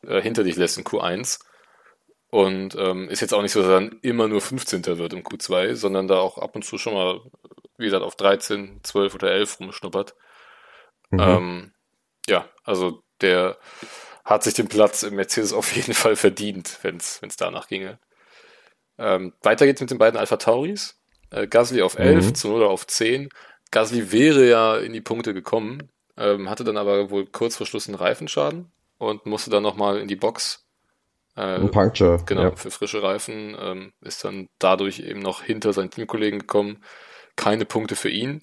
äh, 0.03 0.21
hinter 0.21 0.43
dich 0.43 0.55
lässt 0.55 0.77
in 0.77 0.83
Q1. 0.83 1.39
Und 2.29 2.75
ähm, 2.75 3.07
ist 3.09 3.21
jetzt 3.21 3.33
auch 3.33 3.41
nicht 3.41 3.53
so, 3.53 3.61
dass 3.61 3.69
er 3.69 3.79
dann 3.79 3.99
immer 4.01 4.27
nur 4.27 4.41
15. 4.41 4.85
wird 4.85 5.13
im 5.13 5.23
Q2, 5.23 5.75
sondern 5.75 6.07
da 6.07 6.19
auch 6.19 6.37
ab 6.37 6.55
und 6.55 6.65
zu 6.65 6.77
schon 6.77 6.93
mal, 6.93 7.21
wie 7.77 7.85
gesagt, 7.85 8.03
auf 8.03 8.15
13, 8.15 8.81
12 8.83 9.15
oder 9.15 9.31
11 9.31 9.59
rumschnuppert. 9.59 10.15
Mhm. 11.09 11.19
Ähm, 11.19 11.73
ja, 12.27 12.47
also 12.63 13.01
der 13.21 13.57
hat 14.25 14.43
sich 14.43 14.53
den 14.53 14.67
Platz 14.67 15.03
im 15.03 15.15
Mercedes 15.15 15.53
auf 15.53 15.73
jeden 15.75 15.93
Fall 15.93 16.15
verdient, 16.15 16.79
wenn 16.81 16.97
es 16.97 17.37
danach 17.37 17.67
ginge. 17.67 17.99
Ähm, 18.97 19.33
weiter 19.41 19.65
geht's 19.65 19.81
mit 19.81 19.91
den 19.91 19.99
beiden 19.99 20.19
Alpha 20.19 20.37
Tauris. 20.37 20.99
Äh, 21.29 21.47
Gasly 21.47 21.81
auf 21.81 21.97
11, 21.97 22.25
mhm. 22.25 22.35
Zunoda 22.35 22.65
auf 22.65 22.87
10. 22.87 23.29
Gasly 23.71 24.11
wäre 24.11 24.47
ja 24.47 24.77
in 24.77 24.93
die 24.93 25.01
Punkte 25.01 25.33
gekommen, 25.33 25.89
ähm, 26.15 26.49
hatte 26.49 26.63
dann 26.63 26.77
aber 26.77 27.09
wohl 27.09 27.25
kurz 27.25 27.57
vor 27.57 27.67
Schluss 27.67 27.87
einen 27.87 27.95
Reifenschaden 27.95 28.71
und 28.97 29.25
musste 29.25 29.49
dann 29.49 29.63
nochmal 29.63 29.99
in 29.99 30.07
die 30.07 30.15
Box. 30.15 30.65
Äh, 31.35 31.41
Ein 31.41 31.71
Puncture. 31.71 32.23
Genau, 32.25 32.41
ja. 32.43 32.55
für 32.55 32.71
frische 32.71 33.03
Reifen. 33.03 33.55
Ähm, 33.59 33.93
ist 34.01 34.23
dann 34.23 34.49
dadurch 34.57 34.99
eben 34.99 35.19
noch 35.19 35.43
hinter 35.43 35.73
seinen 35.73 35.91
Teamkollegen 35.91 36.39
gekommen. 36.39 36.83
Keine 37.37 37.65
Punkte 37.65 37.95
für 37.95 38.09
ihn. 38.09 38.41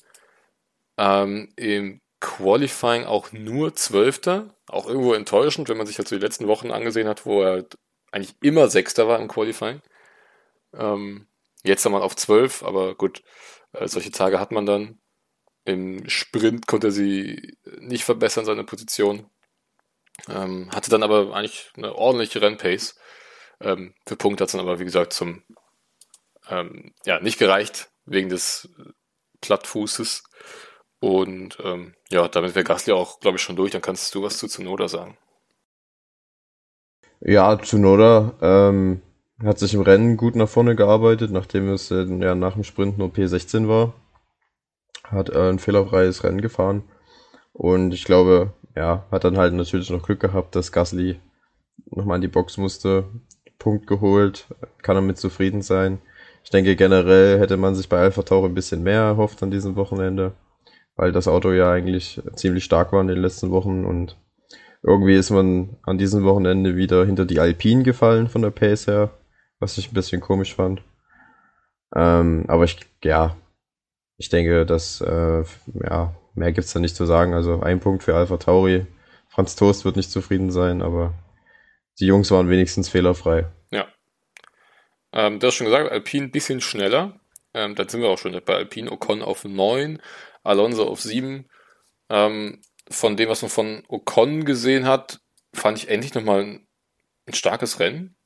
Ähm, 0.96 1.52
Im 1.56 2.00
Qualifying 2.20 3.04
auch 3.04 3.32
nur 3.32 3.74
Zwölfter. 3.74 4.54
Auch 4.66 4.86
irgendwo 4.86 5.12
enttäuschend, 5.12 5.68
wenn 5.68 5.76
man 5.76 5.86
sich 5.86 5.98
halt 5.98 6.08
so 6.08 6.16
die 6.16 6.22
letzten 6.22 6.48
Wochen 6.48 6.70
angesehen 6.70 7.08
hat, 7.08 7.26
wo 7.26 7.42
er 7.42 7.66
eigentlich 8.12 8.34
immer 8.40 8.68
Sechster 8.68 9.06
war 9.08 9.18
im 9.18 9.28
Qualifying. 9.28 9.82
Ähm, 10.72 11.26
jetzt 11.64 11.84
einmal 11.84 12.02
auf 12.02 12.16
zwölf, 12.16 12.62
aber 12.62 12.94
gut, 12.94 13.22
äh, 13.72 13.88
solche 13.88 14.10
Tage 14.10 14.40
hat 14.40 14.52
man 14.52 14.66
dann. 14.66 15.00
Im 15.66 16.08
Sprint 16.08 16.66
konnte 16.66 16.88
er 16.88 16.92
sie 16.92 17.56
nicht 17.80 18.04
verbessern, 18.04 18.44
seine 18.44 18.64
Position. 18.64 19.30
Ähm, 20.28 20.70
hatte 20.72 20.90
dann 20.90 21.02
aber 21.02 21.34
eigentlich 21.34 21.70
eine 21.76 21.94
ordentliche 21.94 22.40
Rennpace. 22.40 22.96
Ähm, 23.60 23.94
für 24.06 24.16
Punkte 24.16 24.42
hat 24.44 24.48
es 24.48 24.52
dann 24.52 24.60
aber, 24.60 24.78
wie 24.78 24.84
gesagt, 24.84 25.12
zum 25.12 25.42
ähm, 26.48 26.92
ja, 27.04 27.20
nicht 27.20 27.38
gereicht, 27.38 27.90
wegen 28.06 28.28
des 28.28 28.68
Plattfußes. 29.40 30.24
Und 31.00 31.58
ähm, 31.62 31.94
ja, 32.10 32.28
damit 32.28 32.54
wäre 32.54 32.64
Gasly 32.64 32.92
auch, 32.92 33.20
glaube 33.20 33.36
ich, 33.36 33.42
schon 33.42 33.56
durch. 33.56 33.72
Dann 33.72 33.82
kannst 33.82 34.14
du 34.14 34.22
was 34.22 34.38
zu 34.38 34.46
Tsunoda 34.46 34.88
sagen. 34.88 35.18
Ja, 37.20 37.56
Tsunoda 37.56 38.34
ähm, 38.40 39.02
hat 39.42 39.58
sich 39.58 39.74
im 39.74 39.82
Rennen 39.82 40.16
gut 40.16 40.36
nach 40.36 40.48
vorne 40.48 40.76
gearbeitet, 40.76 41.30
nachdem 41.30 41.68
es 41.68 41.90
äh, 41.90 42.04
ja, 42.04 42.34
nach 42.34 42.54
dem 42.54 42.64
Sprint 42.64 42.98
nur 42.98 43.08
P16 43.08 43.68
war. 43.68 43.94
Hat 45.04 45.30
äh, 45.30 45.50
ein 45.50 45.58
fehlerfreies 45.58 46.24
Rennen 46.24 46.40
gefahren. 46.40 46.84
Und 47.52 47.92
ich 47.94 48.04
glaube, 48.04 48.52
ja, 48.76 49.06
hat 49.10 49.24
dann 49.24 49.38
halt 49.38 49.54
natürlich 49.54 49.90
noch 49.90 50.02
Glück 50.02 50.20
gehabt, 50.20 50.56
dass 50.56 50.72
Gasly 50.72 51.20
nochmal 51.86 52.16
in 52.16 52.22
die 52.22 52.28
Box 52.28 52.56
musste. 52.56 53.04
Punkt 53.58 53.86
geholt, 53.86 54.46
kann 54.82 54.96
damit 54.96 55.18
zufrieden 55.18 55.62
sein. 55.62 56.00
Ich 56.44 56.50
denke, 56.50 56.76
generell 56.76 57.40
hätte 57.40 57.56
man 57.56 57.74
sich 57.74 57.88
bei 57.88 57.98
Alpha 57.98 58.22
Tauri 58.22 58.48
ein 58.48 58.54
bisschen 58.54 58.82
mehr 58.82 59.00
erhofft 59.00 59.42
an 59.42 59.50
diesem 59.50 59.74
Wochenende 59.76 60.32
weil 60.96 61.12
das 61.12 61.28
Auto 61.28 61.52
ja 61.52 61.72
eigentlich 61.72 62.20
ziemlich 62.34 62.64
stark 62.64 62.92
war 62.92 63.00
in 63.00 63.08
den 63.08 63.18
letzten 63.18 63.50
Wochen 63.50 63.84
und 63.84 64.16
irgendwie 64.82 65.14
ist 65.14 65.30
man 65.30 65.76
an 65.82 65.98
diesem 65.98 66.24
Wochenende 66.24 66.76
wieder 66.76 67.04
hinter 67.04 67.24
die 67.24 67.40
Alpine 67.40 67.82
gefallen 67.82 68.28
von 68.28 68.42
der 68.42 68.50
Pace 68.50 68.86
her, 68.86 69.10
was 69.58 69.78
ich 69.78 69.90
ein 69.90 69.94
bisschen 69.94 70.20
komisch 70.20 70.54
fand. 70.54 70.82
Ähm, 71.94 72.44
aber 72.48 72.64
ich, 72.64 72.78
ja, 73.02 73.36
ich 74.18 74.28
denke, 74.28 74.66
dass, 74.66 75.00
äh, 75.00 75.44
ja, 75.82 76.14
mehr 76.34 76.52
gibt's 76.52 76.72
da 76.72 76.80
nicht 76.80 76.96
zu 76.96 77.06
sagen. 77.06 77.34
Also 77.34 77.60
ein 77.60 77.80
Punkt 77.80 78.02
für 78.02 78.14
Alpha 78.14 78.36
Tauri. 78.36 78.86
Franz 79.28 79.56
Toast 79.56 79.84
wird 79.84 79.96
nicht 79.96 80.10
zufrieden 80.10 80.50
sein, 80.50 80.82
aber 80.82 81.14
die 81.98 82.06
Jungs 82.06 82.30
waren 82.30 82.50
wenigstens 82.50 82.88
fehlerfrei. 82.88 83.46
Ähm, 85.14 85.38
du 85.38 85.46
hast 85.46 85.54
schon 85.54 85.66
gesagt, 85.66 85.90
Alpine 85.90 86.26
ein 86.26 86.30
bisschen 86.32 86.60
schneller. 86.60 87.18
Ähm, 87.54 87.76
dann 87.76 87.88
sind 87.88 88.02
wir 88.02 88.08
auch 88.08 88.18
schon 88.18 88.38
bei 88.44 88.54
Alpine. 88.54 88.90
Ocon 88.90 89.22
auf 89.22 89.44
9, 89.44 90.02
Alonso 90.42 90.86
auf 90.86 91.00
7. 91.00 91.48
Ähm, 92.10 92.60
von 92.90 93.16
dem, 93.16 93.28
was 93.28 93.42
man 93.42 93.50
von 93.50 93.84
Ocon 93.88 94.44
gesehen 94.44 94.86
hat, 94.86 95.20
fand 95.54 95.78
ich 95.78 95.88
endlich 95.88 96.14
nochmal 96.14 96.40
ein, 96.40 96.66
ein 97.26 97.34
starkes 97.34 97.78
Rennen. 97.78 98.16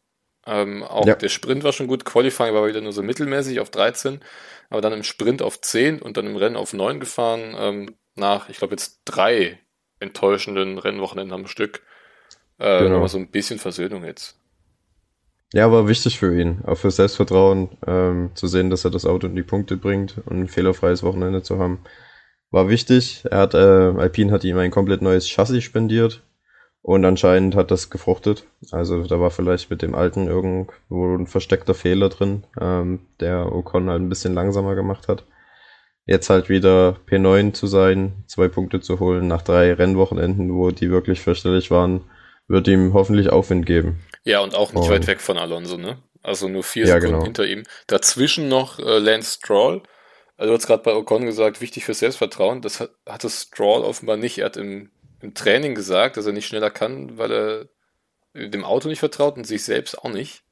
Ähm, 0.47 0.83
auch 0.83 1.07
ja. 1.07 1.15
der 1.15 1.29
Sprint 1.29 1.63
war 1.63 1.73
schon 1.73 1.89
gut, 1.89 2.07
Qualifying 2.07 2.55
war 2.55 2.67
wieder 2.67 2.81
nur 2.81 2.93
so 2.93 3.03
mittelmäßig 3.03 3.61
auf 3.61 3.71
13, 3.71 4.21
aber 4.71 4.81
dann 4.81 4.95
im 4.95 5.03
Sprint 5.03 5.43
auf 5.43 5.61
10 5.61 6.01
und 6.01 6.17
dann 6.17 6.27
im 6.27 6.37
Rennen 6.37 6.57
auf 6.57 6.73
9 6.73 7.01
gefahren, 7.01 7.55
ähm, 7.59 7.97
nach, 8.15 8.49
ich 8.49 8.57
glaube, 8.57 8.73
jetzt 8.73 9.03
drei 9.05 9.61
enttäuschenden 10.01 10.79
Rennwochenenden 10.79 11.35
am 11.35 11.47
Stück. 11.47 11.83
Äh, 12.59 12.85
genau. 12.85 12.97
Aber 12.97 13.09
so 13.09 13.19
ein 13.19 13.31
bisschen 13.31 13.59
Versöhnung 13.59 14.05
jetzt. 14.05 14.38
Ja, 15.53 15.73
war 15.73 15.89
wichtig 15.89 16.19
für 16.19 16.39
ihn, 16.39 16.63
auch 16.67 16.77
für 16.77 16.91
Selbstvertrauen, 16.91 17.71
ähm, 17.87 18.31
zu 18.35 18.47
sehen, 18.47 18.69
dass 18.69 18.85
er 18.85 18.91
das 18.91 19.07
Auto 19.07 19.27
in 19.27 19.37
die 19.37 19.43
Punkte 19.43 19.77
bringt 19.77 20.19
und 20.27 20.41
ein 20.41 20.49
fehlerfreies 20.49 21.03
Wochenende 21.03 21.43
zu 21.43 21.59
haben 21.59 21.81
war 22.51 22.69
wichtig. 22.69 23.25
Er 23.31 23.39
hat, 23.39 23.55
äh, 23.55 23.59
Alpine 23.59 24.33
hat 24.33 24.45
ihm 24.45 24.59
ein 24.59 24.71
komplett 24.71 25.03
neues 25.03 25.29
Chassis 25.29 25.65
spendiert 25.65 26.23
und 26.83 27.05
anscheinend 27.05 27.55
hat 27.57 27.71
das 27.71 27.91
gefruchtet. 27.91 28.47
Also 28.71 29.05
da 29.05 29.21
war 29.21 29.31
vielleicht 29.31 29.71
mit 29.71 29.83
dem 29.83 29.95
alten 29.95 30.29
irgendwo 30.29 31.17
ein 31.17 31.27
versteckter 31.27 31.75
Fehler 31.75 32.09
drin, 32.09 32.45
ähm, 32.61 33.01
der 33.21 33.53
Ocon 33.53 33.91
halt 33.91 34.03
ein 34.03 34.09
bisschen 34.09 34.35
langsamer 34.35 34.75
gemacht 34.75 35.09
hat. 35.09 35.25
Jetzt 36.07 36.31
halt 36.31 36.49
wieder 36.49 36.97
P9 37.07 37.53
zu 37.53 37.67
sein, 37.67 38.25
zwei 38.27 38.49
Punkte 38.49 38.81
zu 38.81 38.99
holen 38.99 39.29
nach 39.29 39.43
drei 39.43 39.75
Rennwochenenden, 39.75 40.55
wo 40.55 40.71
die 40.71 40.91
wirklich 40.91 41.21
fürchterlich 41.21 41.71
waren, 41.71 42.05
wird 42.49 42.67
ihm 42.69 42.93
hoffentlich 42.95 43.31
Aufwind 43.31 43.67
geben. 43.67 44.01
Ja, 44.25 44.41
und 44.41 44.55
auch 44.55 44.73
nicht 44.73 44.85
und, 44.85 44.91
weit 44.91 45.07
weg 45.07 45.21
von 45.21 45.39
Alonso, 45.39 45.77
ne? 45.77 46.03
Also 46.23 46.49
nur 46.49 46.65
vier 46.65 46.87
ja, 46.87 46.95
Sekunden 46.95 47.15
genau. 47.15 47.25
hinter 47.25 47.47
ihm. 47.47 47.63
Dazwischen 47.87 48.49
noch 48.49 48.79
äh, 48.79 48.99
Lance 48.99 49.39
Stroll, 49.39 49.83
also 50.39 50.53
du 50.53 50.57
hast 50.57 50.67
gerade 50.69 50.85
bei 50.85 50.95
Ocon 50.95 51.27
gesagt, 51.27 51.61
wichtig 51.61 51.85
fürs 51.85 51.99
Selbstvertrauen. 51.99 52.63
Das 52.63 52.79
hat, 52.79 52.93
hatte 53.07 53.29
Stroll 53.29 53.83
offenbar 53.83 54.17
nicht. 54.17 54.39
Er 54.39 54.47
hat 54.47 54.57
im, 54.57 54.91
im 55.21 55.35
Training 55.35 55.75
gesagt, 55.75 56.17
dass 56.17 56.27
er 56.27 56.33
nicht 56.33 56.47
schneller 56.47 56.71
kann, 56.71 57.19
weil 57.19 57.33
er 57.33 57.69
dem 58.35 58.65
Auto 58.65 58.89
nicht 58.89 59.01
vertraut 59.01 59.37
und 59.37 59.45
sich 59.45 59.65
selbst 59.65 59.99
auch 59.99 60.11
nicht. 60.11 60.45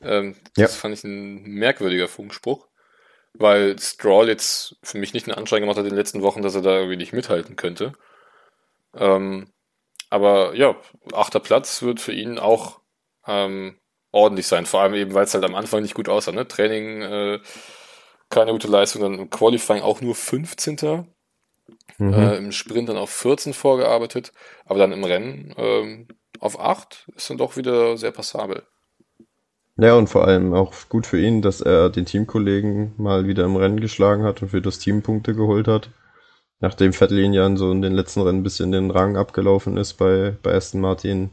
Ähm, 0.00 0.36
das 0.54 0.74
ja. 0.74 0.80
fand 0.80 0.94
ich 0.94 1.02
ein 1.02 1.42
merkwürdiger 1.42 2.06
Funkspruch, 2.06 2.68
weil 3.34 3.76
Stroll 3.80 4.28
jetzt 4.28 4.76
für 4.84 4.98
mich 4.98 5.12
nicht 5.12 5.26
einen 5.26 5.36
Anschein 5.36 5.60
gemacht 5.60 5.76
hat 5.76 5.84
in 5.84 5.90
den 5.90 5.98
letzten 5.98 6.22
Wochen, 6.22 6.42
dass 6.42 6.54
er 6.54 6.62
da 6.62 6.76
irgendwie 6.76 6.96
nicht 6.96 7.12
mithalten 7.12 7.56
könnte. 7.56 7.94
Ähm, 8.94 9.52
aber 10.16 10.54
ja, 10.54 10.74
achter 11.12 11.40
Platz 11.40 11.82
wird 11.82 12.00
für 12.00 12.12
ihn 12.12 12.38
auch 12.38 12.80
ähm, 13.26 13.76
ordentlich 14.10 14.46
sein, 14.46 14.66
vor 14.66 14.80
allem 14.80 14.94
eben, 14.94 15.14
weil 15.14 15.24
es 15.24 15.34
halt 15.34 15.44
am 15.44 15.54
Anfang 15.54 15.82
nicht 15.82 15.94
gut 15.94 16.08
aussah. 16.08 16.32
Ne? 16.32 16.48
Training 16.48 17.02
äh, 17.02 17.38
keine 18.30 18.52
gute 18.52 18.68
Leistung, 18.68 19.02
dann 19.02 19.18
im 19.18 19.30
Qualifying 19.30 19.82
auch 19.82 20.00
nur 20.00 20.14
15. 20.14 21.06
Mhm. 21.98 22.12
Äh, 22.12 22.36
Im 22.36 22.52
Sprint 22.52 22.88
dann 22.88 22.96
auf 22.96 23.10
14 23.10 23.52
vorgearbeitet, 23.52 24.32
aber 24.64 24.78
dann 24.78 24.92
im 24.92 25.04
Rennen 25.04 25.54
ähm, 25.56 26.08
auf 26.40 26.58
8 26.58 27.08
ist 27.14 27.30
dann 27.30 27.38
doch 27.38 27.56
wieder 27.56 27.96
sehr 27.96 28.10
passabel. 28.10 28.62
Ja, 29.78 29.94
und 29.94 30.08
vor 30.08 30.26
allem 30.26 30.54
auch 30.54 30.72
gut 30.88 31.06
für 31.06 31.20
ihn, 31.20 31.42
dass 31.42 31.60
er 31.60 31.90
den 31.90 32.06
Teamkollegen 32.06 32.94
mal 32.96 33.26
wieder 33.26 33.44
im 33.44 33.56
Rennen 33.56 33.80
geschlagen 33.80 34.24
hat 34.24 34.40
und 34.40 34.48
für 34.48 34.62
das 34.62 34.78
Team 34.78 35.02
Punkte 35.02 35.34
geholt 35.34 35.68
hat. 35.68 35.90
Nachdem 36.60 36.92
Vettel 36.92 37.18
ihn 37.18 37.32
ja 37.32 37.54
so 37.56 37.70
in 37.70 37.82
den 37.82 37.92
letzten 37.92 38.22
Rennen 38.22 38.40
ein 38.40 38.42
bisschen 38.42 38.72
den 38.72 38.90
Rang 38.90 39.16
abgelaufen 39.16 39.76
ist 39.76 39.94
bei, 39.94 40.36
bei 40.42 40.54
Aston 40.54 40.80
Martin, 40.80 41.30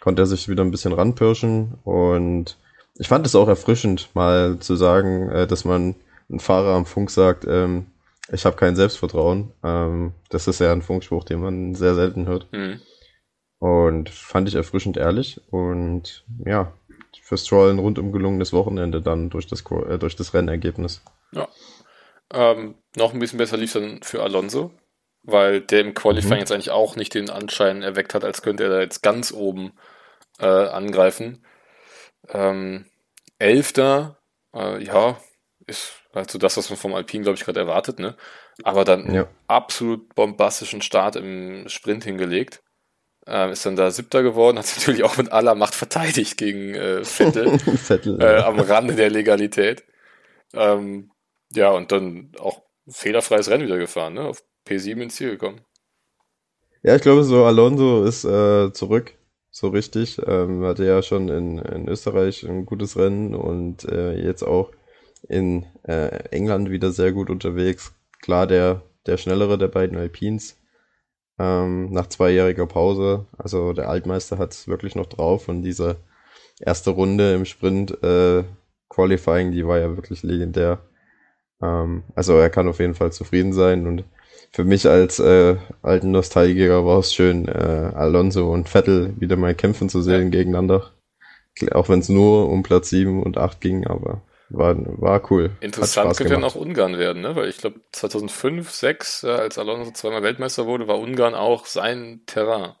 konnte 0.00 0.22
er 0.22 0.26
sich 0.26 0.48
wieder 0.48 0.64
ein 0.64 0.70
bisschen 0.70 0.92
ranpirschen 0.92 1.78
und 1.84 2.56
ich 2.98 3.08
fand 3.08 3.26
es 3.26 3.34
auch 3.34 3.48
erfrischend, 3.48 4.08
mal 4.14 4.58
zu 4.58 4.76
sagen, 4.76 5.28
äh, 5.28 5.46
dass 5.46 5.64
man 5.64 5.94
ein 6.30 6.40
Fahrer 6.40 6.74
am 6.74 6.86
Funk 6.86 7.10
sagt, 7.10 7.44
ähm, 7.46 7.86
ich 8.32 8.44
habe 8.44 8.56
kein 8.56 8.76
Selbstvertrauen. 8.76 9.52
Ähm, 9.62 10.12
das 10.30 10.48
ist 10.48 10.60
ja 10.60 10.72
ein 10.72 10.82
Funkspruch, 10.82 11.24
den 11.24 11.40
man 11.40 11.74
sehr 11.74 11.94
selten 11.94 12.26
hört. 12.26 12.48
Mhm. 12.52 12.80
Und 13.58 14.10
fand 14.10 14.48
ich 14.48 14.54
erfrischend 14.54 14.96
ehrlich. 14.96 15.40
Und 15.50 16.24
ja, 16.44 16.72
für 17.22 17.38
Stroll 17.38 17.70
ein 17.70 17.78
rundum 17.78 18.12
gelungenes 18.12 18.52
Wochenende 18.52 19.00
dann 19.00 19.30
durch 19.30 19.46
das, 19.46 19.62
äh, 19.88 19.98
durch 19.98 20.16
das 20.16 20.34
Rennergebnis. 20.34 21.02
Ja. 21.32 21.48
Ähm, 22.32 22.74
noch 22.96 23.12
ein 23.12 23.20
bisschen 23.20 23.38
besser 23.38 23.56
lief 23.56 23.72
dann 23.72 24.02
für 24.02 24.22
Alonso, 24.22 24.72
weil 25.22 25.60
der 25.60 25.80
im 25.80 25.94
Qualifying 25.94 26.34
mhm. 26.34 26.40
jetzt 26.40 26.52
eigentlich 26.52 26.70
auch 26.70 26.96
nicht 26.96 27.14
den 27.14 27.30
Anschein 27.30 27.82
erweckt 27.82 28.14
hat, 28.14 28.24
als 28.24 28.42
könnte 28.42 28.64
er 28.64 28.70
da 28.70 28.80
jetzt 28.80 29.02
ganz 29.02 29.32
oben 29.32 29.72
äh, 30.38 30.46
angreifen. 30.46 31.44
Ähm, 32.28 32.86
Elfter, 33.38 34.18
äh, 34.54 34.82
ja, 34.82 35.18
ist 35.66 35.92
halt 36.14 36.30
so 36.30 36.38
das, 36.38 36.56
was 36.56 36.70
man 36.70 36.78
vom 36.78 36.94
Alpin, 36.94 37.22
glaube 37.22 37.36
ich, 37.36 37.44
gerade 37.44 37.60
erwartet, 37.60 37.98
ne? 37.98 38.16
Aber 38.62 38.84
dann 38.84 39.12
ja. 39.12 39.28
absolut 39.48 40.14
bombastischen 40.14 40.80
Start 40.80 41.16
im 41.16 41.68
Sprint 41.68 42.04
hingelegt. 42.04 42.62
Ähm, 43.26 43.50
ist 43.50 43.66
dann 43.66 43.76
da 43.76 43.90
Siebter 43.90 44.22
geworden, 44.22 44.58
hat 44.58 44.72
natürlich 44.76 45.02
auch 45.02 45.16
mit 45.16 45.32
aller 45.32 45.54
Macht 45.56 45.74
verteidigt 45.74 46.36
gegen 46.36 46.74
äh, 46.74 47.04
Vettel, 47.04 47.58
Vettel 47.58 48.20
äh, 48.22 48.42
am 48.42 48.60
Rande 48.60 48.94
der 48.94 49.10
Legalität. 49.10 49.84
Ähm, 50.54 51.10
ja, 51.52 51.70
und 51.70 51.92
dann 51.92 52.32
auch 52.38 52.62
fehlerfreies 52.88 53.48
Rennen 53.48 53.64
wieder 53.64 53.78
gefahren, 53.78 54.14
ne? 54.14 54.22
Auf 54.22 54.42
P7 54.66 55.02
ins 55.02 55.16
Ziel 55.16 55.30
gekommen. 55.30 55.60
Ja, 56.82 56.94
ich 56.94 57.02
glaube, 57.02 57.24
so 57.24 57.44
Alonso 57.44 58.04
ist 58.04 58.24
äh, 58.24 58.72
zurück, 58.72 59.14
so 59.50 59.68
richtig. 59.68 60.20
Ähm, 60.26 60.64
hatte 60.64 60.84
ja 60.84 61.02
schon 61.02 61.28
in, 61.28 61.58
in 61.58 61.88
Österreich 61.88 62.44
ein 62.44 62.66
gutes 62.66 62.96
Rennen 62.96 63.34
und 63.34 63.84
äh, 63.84 64.14
jetzt 64.14 64.42
auch 64.42 64.70
in 65.28 65.66
äh, 65.82 66.28
England 66.30 66.70
wieder 66.70 66.92
sehr 66.92 67.12
gut 67.12 67.30
unterwegs. 67.30 67.92
Klar, 68.22 68.46
der, 68.46 68.82
der 69.06 69.16
schnellere 69.16 69.58
der 69.58 69.68
beiden 69.68 69.96
Alpins 69.96 70.56
ähm, 71.38 71.90
nach 71.92 72.08
zweijähriger 72.08 72.66
Pause. 72.66 73.26
Also 73.36 73.72
der 73.72 73.88
Altmeister 73.88 74.38
hat 74.38 74.52
es 74.52 74.68
wirklich 74.68 74.94
noch 74.94 75.06
drauf 75.06 75.48
und 75.48 75.62
diese 75.62 75.96
erste 76.60 76.90
Runde 76.90 77.34
im 77.34 77.44
Sprint 77.44 78.02
äh, 78.02 78.44
Qualifying, 78.88 79.52
die 79.52 79.66
war 79.66 79.78
ja 79.78 79.96
wirklich 79.96 80.22
legendär. 80.22 80.80
Ähm, 81.62 82.04
also 82.14 82.36
er 82.36 82.50
kann 82.50 82.68
auf 82.68 82.80
jeden 82.80 82.94
Fall 82.94 83.12
zufrieden 83.12 83.52
sein 83.52 83.86
und 83.86 84.04
für 84.52 84.64
mich 84.64 84.88
als 84.88 85.18
äh, 85.18 85.56
alten 85.82 86.12
Nostalgiker 86.12 86.86
war 86.86 87.00
es 87.00 87.12
schön, 87.12 87.46
äh, 87.48 87.92
Alonso 87.94 88.50
und 88.50 88.68
Vettel 88.68 89.14
wieder 89.18 89.36
mal 89.36 89.54
kämpfen 89.54 89.88
zu 89.88 90.00
sehen 90.00 90.24
ja. 90.24 90.38
gegeneinander. 90.38 90.92
Auch 91.72 91.88
wenn 91.88 92.00
es 92.00 92.08
nur 92.08 92.48
um 92.48 92.62
Platz 92.62 92.90
7 92.90 93.22
und 93.22 93.38
8 93.38 93.60
ging, 93.60 93.86
aber 93.86 94.22
war, 94.48 94.76
war 95.00 95.30
cool. 95.30 95.50
Interessant 95.60 96.16
könnte 96.16 96.34
dann 96.34 96.44
auch 96.44 96.54
Ungarn 96.54 96.98
werden, 96.98 97.22
ne? 97.22 97.34
Weil 97.34 97.48
ich 97.48 97.58
glaube 97.58 97.80
2005, 97.92 98.70
6, 98.70 99.24
äh, 99.24 99.28
als 99.28 99.58
Alonso 99.58 99.90
zweimal 99.90 100.22
Weltmeister 100.22 100.66
wurde, 100.66 100.86
war 100.86 100.98
Ungarn 100.98 101.34
auch 101.34 101.66
sein 101.66 102.22
Terrain. 102.26 102.72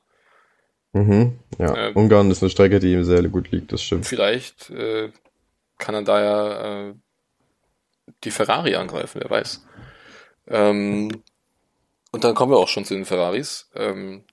Mhm, 0.92 1.38
ja. 1.58 1.88
Äh, 1.88 1.92
Ungarn 1.92 2.30
ist 2.30 2.42
eine 2.42 2.50
Strecke, 2.50 2.78
die 2.78 2.92
ihm 2.92 3.04
sehr 3.04 3.22
gut 3.24 3.50
liegt, 3.50 3.72
das 3.72 3.82
stimmt. 3.82 4.06
Vielleicht 4.06 4.70
äh, 4.70 5.10
kann 5.78 5.94
er 5.94 6.02
da 6.02 6.22
ja 6.22 6.88
äh, 6.88 6.94
die 8.24 8.30
Ferrari 8.30 8.76
angreifen, 8.76 9.20
wer 9.22 9.30
weiß. 9.30 9.66
Ähm, 10.48 11.22
und 12.12 12.24
dann 12.24 12.34
kommen 12.34 12.52
wir 12.52 12.58
auch 12.58 12.68
schon 12.68 12.84
zu 12.84 12.94
den 12.94 13.04
Ferraris. 13.04 13.68
Ähm, 13.74 14.24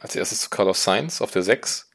als 0.00 0.16
erstes 0.16 0.40
zu 0.40 0.50
Carlos 0.50 0.84
Sainz 0.84 1.20
auf 1.20 1.30
der 1.30 1.42
6. 1.42 1.90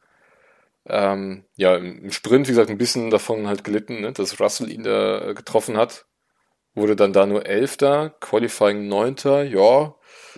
Ähm, 0.85 1.45
ja, 1.55 1.75
im 1.75 2.11
Sprint, 2.11 2.47
wie 2.47 2.51
gesagt, 2.51 2.69
ein 2.69 2.77
bisschen 2.77 3.09
davon 3.09 3.47
halt 3.47 3.63
gelitten, 3.63 4.01
ne, 4.01 4.11
dass 4.11 4.39
Russell 4.39 4.69
ihn 4.69 4.83
da 4.83 5.29
äh, 5.29 5.33
getroffen 5.33 5.77
hat. 5.77 6.05
Wurde 6.75 6.95
dann 6.95 7.13
da 7.13 7.25
nur 7.25 7.45
Elfter, 7.45 8.09
Qualifying 8.19 8.87
Neunter, 8.87 9.43
ja, 9.43 9.95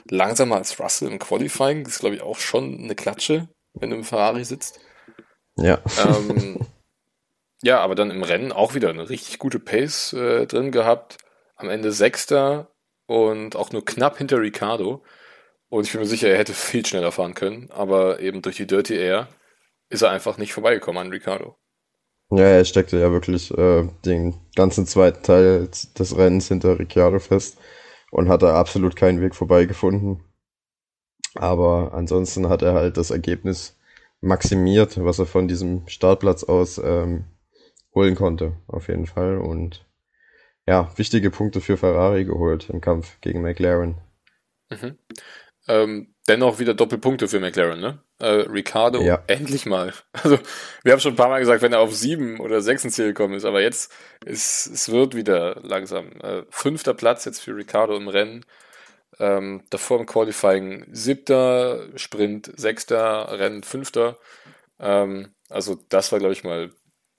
langsamer 0.09 0.57
als 0.57 0.79
Russell 0.79 1.09
im 1.09 1.17
Qualifying, 1.17 1.83
das 1.83 1.93
ist 1.93 1.99
glaube 1.99 2.15
ich 2.15 2.21
auch 2.21 2.37
schon 2.37 2.77
eine 2.83 2.95
Klatsche, 2.95 3.47
wenn 3.73 3.89
du 3.89 3.95
im 3.95 4.03
Ferrari 4.03 4.43
sitzt. 4.43 4.79
Ja. 5.57 5.81
Ähm, 6.05 6.59
ja, 7.65 7.79
aber 7.79 7.95
dann 7.95 8.11
im 8.11 8.21
Rennen 8.21 8.51
auch 8.51 8.75
wieder 8.75 8.89
eine 8.89 9.09
richtig 9.09 9.39
gute 9.39 9.59
Pace 9.59 10.13
äh, 10.13 10.45
drin 10.45 10.71
gehabt. 10.71 11.17
Am 11.55 11.67
Ende 11.67 11.91
Sechster 11.91 12.69
und 13.07 13.55
auch 13.55 13.71
nur 13.71 13.83
knapp 13.83 14.19
hinter 14.19 14.39
Ricardo. 14.39 15.03
Und 15.69 15.87
ich 15.87 15.91
bin 15.91 16.01
mir 16.01 16.07
sicher, 16.07 16.29
er 16.29 16.37
hätte 16.37 16.53
viel 16.53 16.85
schneller 16.85 17.11
fahren 17.11 17.33
können, 17.33 17.71
aber 17.71 18.19
eben 18.19 18.43
durch 18.43 18.57
die 18.57 18.67
Dirty 18.67 18.95
Air 18.95 19.29
ist 19.89 20.03
er 20.03 20.11
einfach 20.11 20.37
nicht 20.37 20.53
vorbeigekommen 20.53 21.01
an 21.01 21.11
Ricardo. 21.11 21.57
Ja, 22.29 22.43
er 22.43 22.65
steckte 22.65 22.99
ja 22.99 23.11
wirklich 23.11 23.49
äh, 23.57 23.89
den 24.05 24.35
ganzen 24.55 24.85
zweiten 24.85 25.23
Teil 25.23 25.67
des 25.67 26.15
Rennens 26.15 26.47
hinter 26.49 26.77
Ricciardo 26.77 27.17
fest 27.17 27.57
und 28.11 28.29
hat 28.29 28.43
da 28.43 28.59
absolut 28.59 28.95
keinen 28.95 29.21
Weg 29.21 29.33
vorbei 29.33 29.65
gefunden. 29.65 30.23
Aber 31.33 31.93
ansonsten 31.95 32.47
hat 32.47 32.61
er 32.61 32.73
halt 32.73 32.97
das 32.97 33.09
Ergebnis 33.09 33.75
maximiert, 34.21 35.03
was 35.03 35.17
er 35.17 35.25
von 35.25 35.47
diesem 35.47 35.87
Startplatz 35.87 36.43
aus 36.43 36.77
ähm, 36.77 37.25
holen 37.95 38.15
konnte, 38.15 38.57
auf 38.67 38.87
jeden 38.89 39.07
Fall. 39.07 39.37
Und 39.37 39.85
ja, 40.67 40.91
wichtige 40.97 41.31
Punkte 41.31 41.61
für 41.61 41.77
Ferrari 41.77 42.25
geholt 42.25 42.69
im 42.69 42.81
Kampf 42.81 43.19
gegen 43.21 43.41
McLaren. 43.41 44.01
Mhm. 44.69 44.97
Ähm, 45.67 46.13
dennoch 46.27 46.59
wieder 46.59 46.73
Doppelpunkte 46.73 47.27
für 47.27 47.39
McLaren, 47.39 47.79
ne? 47.79 47.99
Äh, 48.19 48.47
Ricardo, 48.49 49.01
ja. 49.01 49.23
endlich 49.27 49.65
mal. 49.65 49.93
Also, 50.13 50.39
wir 50.83 50.91
haben 50.91 50.99
schon 50.99 51.13
ein 51.13 51.17
paar 51.17 51.29
Mal 51.29 51.39
gesagt, 51.39 51.61
wenn 51.61 51.73
er 51.73 51.79
auf 51.79 51.93
sieben 51.93 52.39
oder 52.39 52.61
sechs 52.61 52.83
ins 52.83 52.95
Ziel 52.95 53.07
gekommen 53.07 53.33
ist, 53.35 53.45
aber 53.45 53.61
jetzt 53.61 53.91
ist, 54.25 54.67
es 54.67 54.91
wird 54.91 55.15
wieder 55.15 55.59
langsam. 55.63 56.11
Äh, 56.21 56.43
fünfter 56.49 56.93
Platz 56.93 57.25
jetzt 57.25 57.39
für 57.39 57.55
Ricardo 57.55 57.95
im 57.95 58.07
Rennen. 58.07 58.45
Ähm, 59.19 59.63
davor 59.69 59.99
im 59.99 60.05
Qualifying 60.05 60.87
siebter, 60.91 61.87
Sprint 61.95 62.51
sechster, 62.55 63.39
Rennen 63.39 63.63
fünfter. 63.63 64.19
Ähm, 64.79 65.33
also, 65.49 65.77
das 65.89 66.11
war, 66.11 66.19
glaube 66.19 66.33
ich, 66.33 66.43
mal 66.43 66.71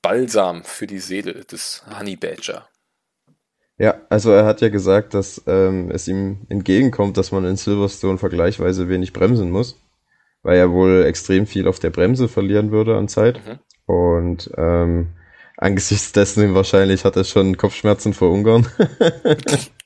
Balsam 0.07 0.63
für 0.63 0.87
die 0.87 1.01
Seele 1.01 1.45
des 1.45 1.83
Honey 1.99 2.15
Badger. 2.15 2.69
Ja, 3.77 4.03
also 4.09 4.31
er 4.31 4.45
hat 4.45 4.61
ja 4.61 4.69
gesagt, 4.69 5.15
dass 5.15 5.43
ähm, 5.49 5.91
es 5.91 6.07
ihm 6.07 6.47
entgegenkommt, 6.49 7.17
dass 7.17 7.33
man 7.33 7.45
in 7.45 7.57
Silverstone 7.57 8.17
vergleichsweise 8.17 8.89
wenig 8.89 9.13
bremsen 9.13 9.51
muss, 9.51 9.81
weil 10.45 10.59
er 10.59 10.71
wohl 10.71 11.03
extrem 11.05 11.49
viel 11.49 11.67
auf 11.67 11.81
der 11.81 11.91
Bremse 11.91 12.29
verlieren 12.29 12.71
würde 12.71 12.97
an 12.97 13.09
Zeit. 13.09 13.41
Mhm. 13.45 13.59
Und 13.93 14.51
ähm, 14.57 15.09
angesichts 15.57 16.13
dessen 16.13 16.55
wahrscheinlich 16.55 17.05
hat 17.05 17.17
er 17.17 17.25
schon 17.25 17.57
Kopfschmerzen 17.57 18.15
vor 18.15 18.31
Ungarn. 18.31 18.69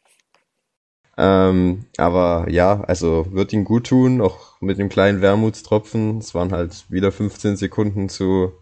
ähm, 1.16 1.86
aber 1.96 2.44
ja, 2.50 2.82
also 2.82 3.26
wird 3.30 3.54
ihm 3.54 3.64
gut 3.64 3.86
tun, 3.86 4.20
auch 4.20 4.60
mit 4.60 4.78
dem 4.78 4.90
kleinen 4.90 5.22
Wermutstropfen. 5.22 6.18
Es 6.18 6.34
waren 6.34 6.52
halt 6.52 6.84
wieder 6.90 7.10
15 7.10 7.56
Sekunden 7.56 8.10
zu, 8.10 8.52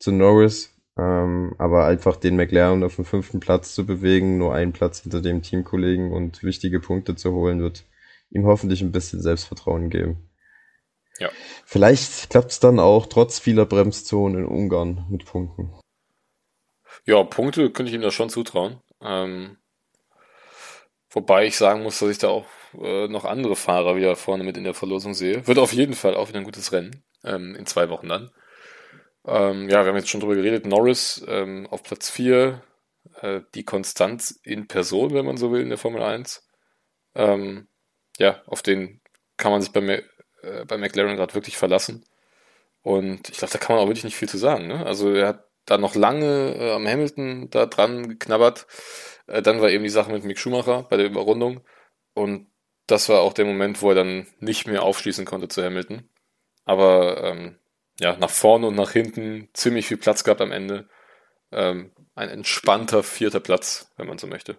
zu 0.00 0.10
Norris. 0.10 0.74
Ähm, 0.98 1.54
aber 1.58 1.86
einfach 1.86 2.16
den 2.16 2.36
McLaren 2.36 2.82
auf 2.82 2.96
den 2.96 3.04
fünften 3.04 3.38
Platz 3.38 3.74
zu 3.74 3.86
bewegen, 3.86 4.38
nur 4.38 4.54
einen 4.54 4.72
Platz 4.72 5.00
hinter 5.00 5.22
dem 5.22 5.40
Teamkollegen 5.40 6.12
und 6.12 6.42
wichtige 6.42 6.80
Punkte 6.80 7.14
zu 7.14 7.32
holen, 7.32 7.62
wird 7.62 7.84
ihm 8.30 8.44
hoffentlich 8.44 8.82
ein 8.82 8.92
bisschen 8.92 9.22
Selbstvertrauen 9.22 9.88
geben. 9.88 10.28
Ja. 11.18 11.30
Vielleicht 11.64 12.30
klappt 12.30 12.50
es 12.50 12.60
dann 12.60 12.80
auch 12.80 13.06
trotz 13.06 13.38
vieler 13.38 13.66
Bremszonen 13.66 14.40
in 14.40 14.46
Ungarn 14.46 15.06
mit 15.10 15.24
Punkten. 15.26 15.72
Ja, 17.06 17.22
Punkte 17.22 17.70
könnte 17.70 17.90
ich 17.90 17.96
ihm 17.96 18.02
da 18.02 18.10
schon 18.10 18.30
zutrauen. 18.30 18.80
Ähm, 19.00 19.56
wobei 21.10 21.46
ich 21.46 21.56
sagen 21.56 21.82
muss, 21.82 21.98
dass 21.98 22.10
ich 22.10 22.18
da 22.18 22.28
auch 22.28 22.46
äh, 22.78 23.08
noch 23.08 23.24
andere 23.24 23.56
Fahrer 23.56 23.96
wieder 23.96 24.16
vorne 24.16 24.44
mit 24.44 24.56
in 24.56 24.64
der 24.64 24.74
Verlosung 24.74 25.14
sehe. 25.14 25.46
Wird 25.46 25.58
auf 25.58 25.72
jeden 25.72 25.94
Fall 25.94 26.14
auch 26.14 26.28
wieder 26.28 26.38
ein 26.38 26.44
gutes 26.44 26.72
Rennen. 26.72 27.02
Ähm, 27.24 27.54
in 27.54 27.66
zwei 27.66 27.88
Wochen 27.90 28.08
dann. 28.08 28.30
Ähm, 29.26 29.68
ja, 29.68 29.82
wir 29.82 29.88
haben 29.88 29.96
jetzt 29.96 30.08
schon 30.08 30.20
drüber 30.20 30.34
geredet. 30.34 30.66
Norris 30.66 31.24
ähm, 31.28 31.66
auf 31.70 31.82
Platz 31.82 32.10
4, 32.10 32.62
äh, 33.20 33.40
die 33.54 33.64
Konstanz 33.64 34.40
in 34.42 34.66
Person, 34.66 35.12
wenn 35.14 35.26
man 35.26 35.36
so 35.36 35.52
will, 35.52 35.60
in 35.60 35.68
der 35.68 35.78
Formel 35.78 36.02
1. 36.02 36.46
Ähm, 37.14 37.68
ja, 38.18 38.42
auf 38.46 38.62
den 38.62 39.00
kann 39.36 39.52
man 39.52 39.62
sich 39.62 39.72
bei, 39.72 39.80
äh, 40.42 40.64
bei 40.66 40.78
McLaren 40.78 41.16
gerade 41.16 41.34
wirklich 41.34 41.56
verlassen. 41.56 42.04
Und 42.82 43.28
ich 43.28 43.38
glaube, 43.38 43.52
da 43.52 43.58
kann 43.58 43.76
man 43.76 43.84
auch 43.84 43.88
wirklich 43.88 44.04
nicht 44.04 44.16
viel 44.16 44.28
zu 44.28 44.38
sagen. 44.38 44.66
Ne? 44.66 44.84
Also 44.86 45.12
er 45.12 45.28
hat 45.28 45.44
da 45.66 45.78
noch 45.78 45.94
lange 45.94 46.54
äh, 46.56 46.72
am 46.72 46.86
Hamilton 46.86 47.50
da 47.50 47.66
dran 47.66 48.08
geknabbert. 48.08 48.66
Äh, 49.26 49.42
dann 49.42 49.60
war 49.60 49.70
eben 49.70 49.84
die 49.84 49.90
Sache 49.90 50.12
mit 50.12 50.24
Mick 50.24 50.38
Schumacher 50.38 50.84
bei 50.84 50.96
der 50.96 51.06
Überrundung. 51.06 51.60
Und 52.14 52.50
das 52.86 53.08
war 53.08 53.20
auch 53.20 53.34
der 53.34 53.44
Moment, 53.44 53.82
wo 53.82 53.90
er 53.90 53.94
dann 53.94 54.26
nicht 54.40 54.66
mehr 54.66 54.82
aufschließen 54.82 55.24
konnte 55.24 55.48
zu 55.48 55.62
Hamilton. 55.62 56.08
Aber 56.64 57.22
ähm, 57.22 57.59
ja, 58.00 58.16
nach 58.16 58.30
vorne 58.30 58.66
und 58.66 58.74
nach 58.74 58.90
hinten 58.90 59.48
ziemlich 59.52 59.86
viel 59.86 59.98
Platz 59.98 60.24
gehabt 60.24 60.40
am 60.40 60.52
Ende. 60.52 60.88
Ähm, 61.52 61.92
ein 62.14 62.28
entspannter 62.28 63.02
vierter 63.02 63.40
Platz, 63.40 63.92
wenn 63.96 64.06
man 64.06 64.18
so 64.18 64.26
möchte. 64.26 64.56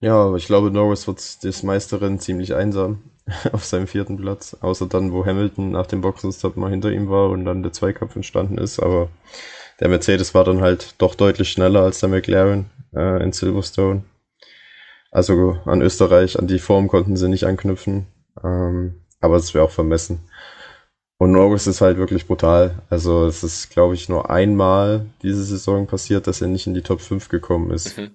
Ja, 0.00 0.16
aber 0.16 0.36
ich 0.36 0.46
glaube, 0.46 0.70
Norris 0.70 1.06
wird 1.06 1.44
das 1.44 1.62
Meisterin 1.62 2.20
ziemlich 2.20 2.54
einsam 2.54 3.02
auf 3.52 3.64
seinem 3.64 3.86
vierten 3.86 4.18
Platz. 4.18 4.56
Außer 4.60 4.86
dann, 4.86 5.12
wo 5.12 5.24
Hamilton 5.24 5.70
nach 5.70 5.86
dem 5.86 6.00
Boxenstopp 6.02 6.56
mal 6.56 6.70
hinter 6.70 6.90
ihm 6.90 7.08
war 7.08 7.30
und 7.30 7.44
dann 7.44 7.62
der 7.62 7.72
Zweikampf 7.72 8.14
entstanden 8.14 8.58
ist. 8.58 8.78
Aber 8.78 9.08
der 9.80 9.88
Mercedes 9.88 10.34
war 10.34 10.44
dann 10.44 10.60
halt 10.60 10.96
doch 10.98 11.14
deutlich 11.14 11.50
schneller 11.50 11.82
als 11.82 12.00
der 12.00 12.08
McLaren 12.08 12.70
äh, 12.94 13.22
in 13.22 13.32
Silverstone. 13.32 14.04
Also 15.10 15.58
an 15.64 15.80
Österreich, 15.80 16.38
an 16.38 16.46
die 16.46 16.58
Form 16.58 16.88
konnten 16.88 17.16
sie 17.16 17.28
nicht 17.28 17.44
anknüpfen. 17.44 18.06
Ähm, 18.42 19.02
aber 19.20 19.36
es 19.36 19.54
wäre 19.54 19.64
auch 19.64 19.70
vermessen. 19.70 20.20
Und 21.22 21.30
Norris 21.30 21.68
ist 21.68 21.80
halt 21.80 21.98
wirklich 21.98 22.26
brutal. 22.26 22.82
Also 22.90 23.26
es 23.26 23.44
ist, 23.44 23.70
glaube 23.70 23.94
ich, 23.94 24.08
nur 24.08 24.28
einmal 24.28 25.06
diese 25.22 25.44
Saison 25.44 25.86
passiert, 25.86 26.26
dass 26.26 26.40
er 26.40 26.48
nicht 26.48 26.66
in 26.66 26.74
die 26.74 26.82
Top 26.82 27.00
5 27.00 27.28
gekommen 27.28 27.70
ist. 27.70 27.96
Mhm. 27.96 28.10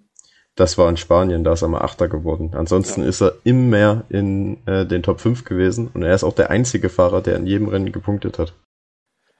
Das 0.55 0.77
war 0.77 0.89
in 0.89 0.97
Spanien, 0.97 1.45
da 1.45 1.53
ist 1.53 1.61
er 1.61 1.69
mal 1.69 1.83
Achter 1.83 2.09
geworden. 2.09 2.51
Ansonsten 2.53 3.03
ja. 3.03 3.07
ist 3.07 3.21
er 3.21 3.35
immer 3.45 4.03
in 4.09 4.57
äh, 4.67 4.85
den 4.85 5.03
Top 5.03 5.21
5 5.21 5.45
gewesen 5.45 5.89
und 5.93 6.03
er 6.03 6.13
ist 6.13 6.25
auch 6.25 6.33
der 6.33 6.49
einzige 6.49 6.89
Fahrer, 6.89 7.21
der 7.21 7.37
in 7.37 7.47
jedem 7.47 7.69
Rennen 7.69 7.93
gepunktet 7.93 8.39
hat. 8.39 8.51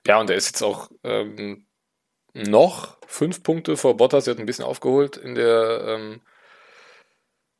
Ja, 0.06 0.22
und 0.22 0.30
er 0.30 0.38
ist 0.38 0.48
jetzt 0.48 0.64
auch 0.64 0.90
ähm, 1.04 1.68
noch 2.34 2.96
fünf 3.06 3.44
Punkte 3.44 3.76
vor 3.76 3.98
Bottas. 3.98 4.28
Er 4.28 4.36
hat 4.36 4.40
ein 4.40 4.46
bisschen 4.46 4.64
aufgeholt 4.64 5.18
in 5.18 5.36
der 5.36 5.84
ähm, 5.86 6.22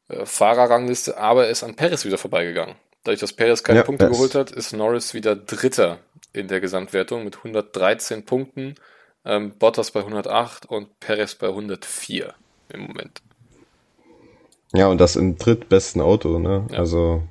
äh, 0.08 0.26
Fahrerrangliste, 0.26 1.18
aber 1.18 1.48
er 1.48 1.52
ist 1.52 1.64
an 1.64 1.76
Perez 1.76 2.06
wieder 2.06 2.18
vorbeigegangen. 2.18 2.76
Dadurch, 3.08 3.22
dass 3.22 3.32
Perez 3.32 3.64
keine 3.64 3.80
ja, 3.80 3.84
Punkte 3.86 4.10
geholt 4.10 4.36
hat, 4.36 4.52
ist 4.52 4.74
Norris 4.74 5.14
wieder 5.14 5.34
Dritter 5.34 6.00
in 6.34 6.50
der 6.50 6.60
Gesamtwertung 6.60 7.24
mit 7.24 7.38
113 7.38 8.26
Punkten. 8.26 8.76
Ähm, 9.24 9.58
Bottas 9.58 9.92
bei 9.92 10.02
108 10.02 10.66
und 10.66 11.00
Perez 11.00 11.36
bei 11.36 11.48
104 11.48 12.34
im 12.68 12.82
Moment. 12.82 13.22
Ja, 14.74 14.88
und 14.88 15.00
das 15.00 15.16
im 15.16 15.38
drittbesten 15.38 16.02
Auto, 16.02 16.38
ne? 16.38 16.68
Ja. 16.70 16.80
Also, 16.80 17.24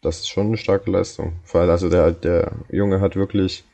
das 0.00 0.20
ist 0.20 0.28
schon 0.28 0.46
eine 0.46 0.56
starke 0.56 0.88
Leistung. 0.88 1.40
Vor 1.42 1.60
allem, 1.62 1.70
also 1.70 1.88
der, 1.88 2.12
der 2.12 2.52
Junge 2.70 3.00
hat 3.00 3.16
wirklich 3.16 3.64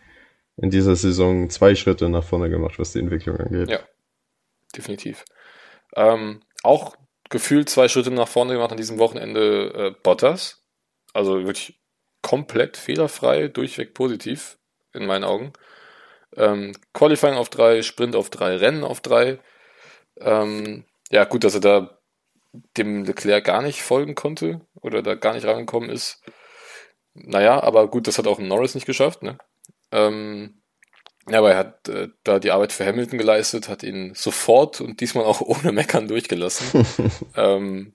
in 0.56 0.70
dieser 0.70 0.96
Saison 0.96 1.50
zwei 1.50 1.74
Schritte 1.74 2.08
nach 2.08 2.24
vorne 2.24 2.48
gemacht, 2.48 2.78
was 2.78 2.92
die 2.92 3.00
Entwicklung 3.00 3.36
angeht. 3.36 3.68
Ja, 3.68 3.80
definitiv. 4.74 5.26
Ähm, 5.94 6.40
auch 6.62 6.96
gefühlt 7.28 7.68
zwei 7.68 7.88
Schritte 7.88 8.10
nach 8.10 8.26
vorne 8.26 8.54
gemacht 8.54 8.70
an 8.70 8.78
diesem 8.78 8.98
Wochenende 8.98 9.74
äh, 9.74 10.00
Bottas. 10.02 10.62
Also 11.16 11.46
wirklich 11.46 11.80
komplett 12.20 12.76
fehlerfrei, 12.76 13.48
durchweg 13.48 13.94
positiv 13.94 14.58
in 14.92 15.06
meinen 15.06 15.24
Augen. 15.24 15.54
Ähm, 16.36 16.72
Qualifying 16.92 17.36
auf 17.36 17.48
drei, 17.48 17.80
Sprint 17.80 18.14
auf 18.14 18.28
drei, 18.28 18.56
Rennen 18.56 18.84
auf 18.84 19.00
drei. 19.00 19.38
Ähm, 20.20 20.84
ja, 21.10 21.24
gut, 21.24 21.44
dass 21.44 21.54
er 21.54 21.60
da 21.60 21.98
dem 22.76 23.04
Leclerc 23.04 23.44
gar 23.44 23.62
nicht 23.62 23.82
folgen 23.82 24.14
konnte 24.14 24.60
oder 24.82 25.02
da 25.02 25.14
gar 25.14 25.32
nicht 25.32 25.46
rangekommen 25.46 25.88
ist. 25.88 26.22
Naja, 27.14 27.62
aber 27.62 27.88
gut, 27.88 28.06
das 28.06 28.18
hat 28.18 28.26
auch 28.26 28.38
Norris 28.38 28.74
nicht 28.74 28.86
geschafft. 28.86 29.22
Ne? 29.22 29.38
Ähm, 29.92 30.60
ja, 31.30 31.38
aber 31.38 31.52
er 31.52 31.58
hat 31.58 31.88
äh, 31.88 32.08
da 32.24 32.38
die 32.38 32.50
Arbeit 32.50 32.72
für 32.72 32.84
Hamilton 32.84 33.18
geleistet, 33.18 33.70
hat 33.70 33.82
ihn 33.82 34.12
sofort 34.14 34.82
und 34.82 35.00
diesmal 35.00 35.24
auch 35.24 35.40
ohne 35.40 35.72
Meckern 35.72 36.08
durchgelassen. 36.08 36.86
ähm, 37.36 37.94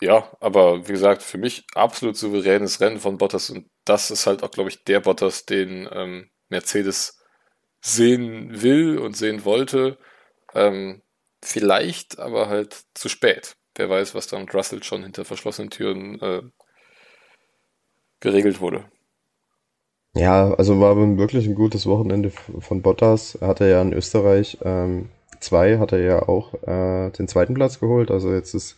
ja, 0.00 0.30
aber 0.40 0.88
wie 0.88 0.92
gesagt, 0.92 1.22
für 1.22 1.38
mich 1.38 1.66
absolut 1.74 2.16
souveränes 2.16 2.80
Rennen 2.80 2.98
von 2.98 3.18
Bottas 3.18 3.50
und 3.50 3.68
das 3.84 4.10
ist 4.10 4.26
halt 4.26 4.42
auch, 4.42 4.50
glaube 4.50 4.70
ich, 4.70 4.84
der 4.84 5.00
Bottas, 5.00 5.46
den 5.46 5.88
ähm, 5.92 6.30
Mercedes 6.48 7.18
sehen 7.80 8.62
will 8.62 8.98
und 8.98 9.16
sehen 9.16 9.44
wollte. 9.44 9.98
Ähm, 10.54 11.02
vielleicht 11.42 12.18
aber 12.18 12.48
halt 12.48 12.84
zu 12.94 13.08
spät. 13.08 13.56
Wer 13.76 13.88
weiß, 13.88 14.14
was 14.14 14.26
da 14.26 14.38
mit 14.38 14.54
Russell 14.54 14.82
schon 14.82 15.02
hinter 15.02 15.24
verschlossenen 15.24 15.70
Türen 15.70 16.20
äh, 16.20 16.42
geregelt 18.20 18.60
wurde. 18.60 18.90
Ja, 20.14 20.54
also 20.54 20.80
war 20.80 20.96
wirklich 20.96 21.46
ein 21.46 21.54
gutes 21.54 21.86
Wochenende 21.86 22.30
von 22.30 22.80
Bottas. 22.80 23.34
Er 23.34 23.48
hatte 23.48 23.68
ja 23.68 23.82
in 23.82 23.92
Österreich 23.92 24.58
ähm, 24.62 25.10
zwei, 25.40 25.78
hat 25.78 25.92
er 25.92 26.00
ja 26.00 26.22
auch 26.26 26.54
äh, 26.66 27.10
den 27.10 27.28
zweiten 27.28 27.52
Platz 27.54 27.80
geholt. 27.80 28.10
Also 28.10 28.32
jetzt 28.32 28.54
das 28.54 28.76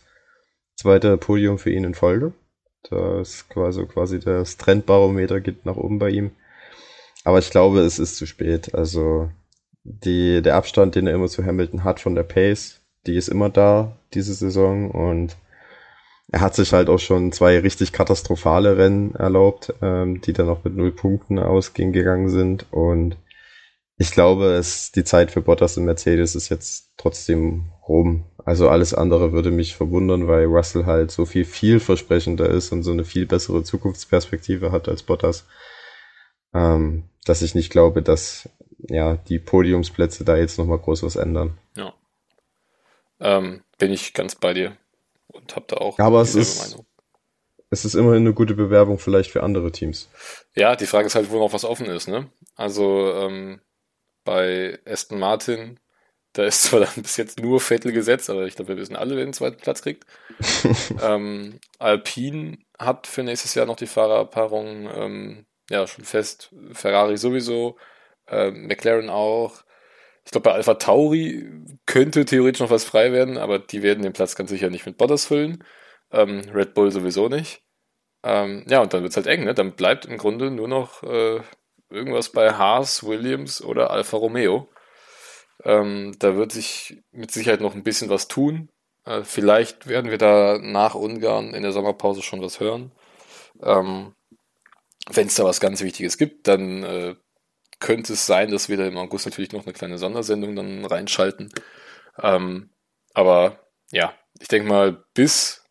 zweite 0.79 1.17
Podium 1.17 1.59
für 1.59 1.71
ihn 1.71 1.83
in 1.83 1.93
Folge. 1.93 2.33
Das 2.89 3.47
quasi, 3.49 3.85
quasi 3.85 4.19
das 4.19 4.57
Trendbarometer 4.57 5.41
geht 5.41 5.65
nach 5.65 5.75
oben 5.75 5.99
bei 5.99 6.09
ihm. 6.09 6.31
Aber 7.25 7.39
ich 7.39 7.49
glaube, 7.49 7.81
es 7.81 7.99
ist 7.99 8.15
zu 8.15 8.25
spät. 8.25 8.73
Also 8.73 9.29
die, 9.83 10.41
der 10.41 10.55
Abstand, 10.55 10.95
den 10.95 11.07
er 11.07 11.15
immer 11.15 11.27
zu 11.27 11.45
Hamilton 11.45 11.83
hat 11.83 11.99
von 11.99 12.15
der 12.15 12.23
Pace, 12.23 12.79
die 13.05 13.15
ist 13.15 13.27
immer 13.27 13.49
da 13.49 13.97
diese 14.13 14.33
Saison 14.33 14.89
und 14.91 15.35
er 16.31 16.41
hat 16.41 16.55
sich 16.55 16.73
halt 16.73 16.89
auch 16.89 16.99
schon 16.99 17.31
zwei 17.31 17.59
richtig 17.59 17.91
katastrophale 17.91 18.77
Rennen 18.77 19.15
erlaubt, 19.15 19.73
ähm, 19.81 20.21
die 20.21 20.33
dann 20.33 20.47
auch 20.47 20.63
mit 20.63 20.75
null 20.75 20.91
Punkten 20.91 21.39
ausgehen 21.39 21.91
gegangen 21.91 22.29
sind. 22.29 22.67
Und 22.71 23.17
ich 24.01 24.11
glaube, 24.11 24.53
es 24.53 24.93
die 24.93 25.03
Zeit 25.03 25.29
für 25.29 25.41
Bottas 25.41 25.75
und 25.75 25.83
Mercedes 25.83 26.33
ist 26.33 26.47
jetzt 26.47 26.93
trotzdem 26.95 27.69
rum. 27.85 28.23
Also 28.45 28.69
alles 28.69 28.93
andere 28.93 29.33
würde 29.33 29.51
mich 29.51 29.75
verwundern, 29.75 30.29
weil 30.29 30.45
Russell 30.45 30.85
halt 30.85 31.11
so 31.11 31.25
viel 31.25 31.43
vielversprechender 31.43 32.49
ist 32.49 32.71
und 32.71 32.83
so 32.83 32.91
eine 32.91 33.03
viel 33.03 33.25
bessere 33.25 33.61
Zukunftsperspektive 33.61 34.71
hat 34.71 34.87
als 34.87 35.03
Bottas, 35.03 35.45
ähm, 36.53 37.09
dass 37.25 37.41
ich 37.41 37.55
nicht 37.55 37.71
glaube, 37.71 38.01
dass 38.01 38.47
ja 38.77 39.17
die 39.17 39.37
Podiumsplätze 39.37 40.23
da 40.23 40.37
jetzt 40.37 40.57
nochmal 40.57 40.79
groß 40.79 41.03
was 41.03 41.17
ändern. 41.17 41.57
Ja. 41.75 41.93
Ähm, 43.19 43.63
bin 43.79 43.91
ich 43.91 44.13
ganz 44.13 44.35
bei 44.35 44.53
dir 44.53 44.77
und 45.27 45.57
habe 45.57 45.65
da 45.67 45.75
auch 45.75 45.99
ja, 45.99 46.05
aber 46.05 46.21
es 46.21 46.35
ist, 46.35 46.71
Meinung. 46.71 46.85
Es 47.69 47.83
ist 47.83 47.95
immerhin 47.95 48.21
eine 48.21 48.33
gute 48.33 48.55
Bewerbung 48.55 48.97
vielleicht 48.97 49.29
für 49.29 49.43
andere 49.43 49.73
Teams. 49.73 50.09
Ja, 50.55 50.77
die 50.77 50.85
Frage 50.85 51.07
ist 51.07 51.15
halt, 51.15 51.29
wo 51.31 51.37
noch 51.37 51.51
was 51.51 51.65
offen 51.65 51.87
ist. 51.87 52.07
Ne? 52.07 52.31
Also 52.55 53.13
ähm, 53.13 53.59
bei 54.29 54.77
Aston 54.85 55.17
Martin, 55.17 55.79
da 56.33 56.43
ist 56.43 56.61
zwar 56.61 56.79
dann 56.81 57.01
bis 57.01 57.17
jetzt 57.17 57.39
nur 57.39 57.59
Vettel 57.59 57.91
gesetzt, 57.91 58.29
aber 58.29 58.45
ich 58.45 58.55
glaube, 58.55 58.69
wir 58.69 58.77
wissen 58.77 58.95
alle, 58.95 59.15
wer 59.15 59.25
den 59.25 59.33
zweiten 59.33 59.57
Platz 59.59 59.81
kriegt. 59.81 60.05
ähm, 61.03 61.59
Alpine 61.79 62.59
hat 62.77 63.07
für 63.07 63.23
nächstes 63.23 63.55
Jahr 63.55 63.65
noch 63.65 63.75
die 63.75 63.87
Fahrerpaarung 63.87 64.87
ähm, 64.93 65.45
ja 65.69 65.87
schon 65.87 66.05
fest. 66.05 66.53
Ferrari 66.73 67.17
sowieso, 67.17 67.77
äh, 68.27 68.51
McLaren 68.51 69.09
auch. 69.09 69.63
Ich 70.25 70.31
glaube, 70.31 70.49
bei 70.49 70.53
Alpha 70.53 70.75
Tauri 70.75 71.49
könnte 71.87 72.23
theoretisch 72.23 72.59
noch 72.59 72.69
was 72.69 72.83
frei 72.83 73.11
werden, 73.11 73.39
aber 73.39 73.57
die 73.57 73.81
werden 73.81 74.03
den 74.03 74.13
Platz 74.13 74.35
ganz 74.35 74.51
sicher 74.51 74.69
nicht 74.69 74.85
mit 74.85 74.97
Bottas 74.97 75.25
füllen. 75.25 75.63
Ähm, 76.11 76.41
Red 76.53 76.75
Bull 76.75 76.91
sowieso 76.91 77.29
nicht. 77.29 77.63
Ähm, 78.23 78.63
ja, 78.69 78.81
und 78.81 78.93
dann 78.93 79.01
wird 79.01 79.11
es 79.11 79.17
halt 79.17 79.25
eng, 79.27 79.45
ne? 79.45 79.55
Dann 79.55 79.75
bleibt 79.75 80.05
im 80.05 80.17
Grunde 80.17 80.51
nur 80.51 80.67
noch 80.67 81.01
äh, 81.03 81.41
irgendwas 81.89 82.29
bei 82.29 82.53
Haas, 82.53 83.03
Williams 83.03 83.61
oder 83.61 83.91
Alfa 83.91 84.17
Romeo. 84.17 84.69
Ähm, 85.63 86.15
da 86.19 86.35
wird 86.35 86.51
sich 86.51 87.01
mit 87.11 87.31
Sicherheit 87.31 87.61
noch 87.61 87.75
ein 87.75 87.83
bisschen 87.83 88.09
was 88.09 88.27
tun. 88.27 88.69
Äh, 89.05 89.23
vielleicht 89.23 89.87
werden 89.87 90.11
wir 90.11 90.17
da 90.17 90.57
nach 90.61 90.95
Ungarn 90.95 91.53
in 91.53 91.63
der 91.63 91.71
Sommerpause 91.73 92.21
schon 92.21 92.41
was 92.41 92.59
hören. 92.59 92.91
Ähm, 93.61 94.15
Wenn 95.09 95.27
es 95.27 95.35
da 95.35 95.43
was 95.43 95.59
ganz 95.59 95.81
Wichtiges 95.81 96.17
gibt, 96.17 96.47
dann 96.47 96.83
äh, 96.83 97.15
könnte 97.79 98.13
es 98.13 98.25
sein, 98.25 98.51
dass 98.51 98.69
wir 98.69 98.77
da 98.77 98.85
im 98.85 98.97
August 98.97 99.25
natürlich 99.25 99.51
noch 99.51 99.65
eine 99.65 99.73
kleine 99.73 99.97
Sondersendung 99.97 100.55
dann 100.55 100.85
reinschalten. 100.85 101.51
Ähm, 102.21 102.69
aber 103.13 103.59
ja, 103.91 104.13
ich 104.39 104.47
denke 104.49 104.67
mal, 104.69 105.03
bis 105.13 105.63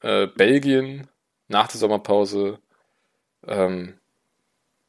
äh, 0.00 0.26
Belgien 0.26 1.08
nach 1.48 1.68
der 1.68 1.78
Sommerpause 1.78 2.58
ähm, 3.46 3.98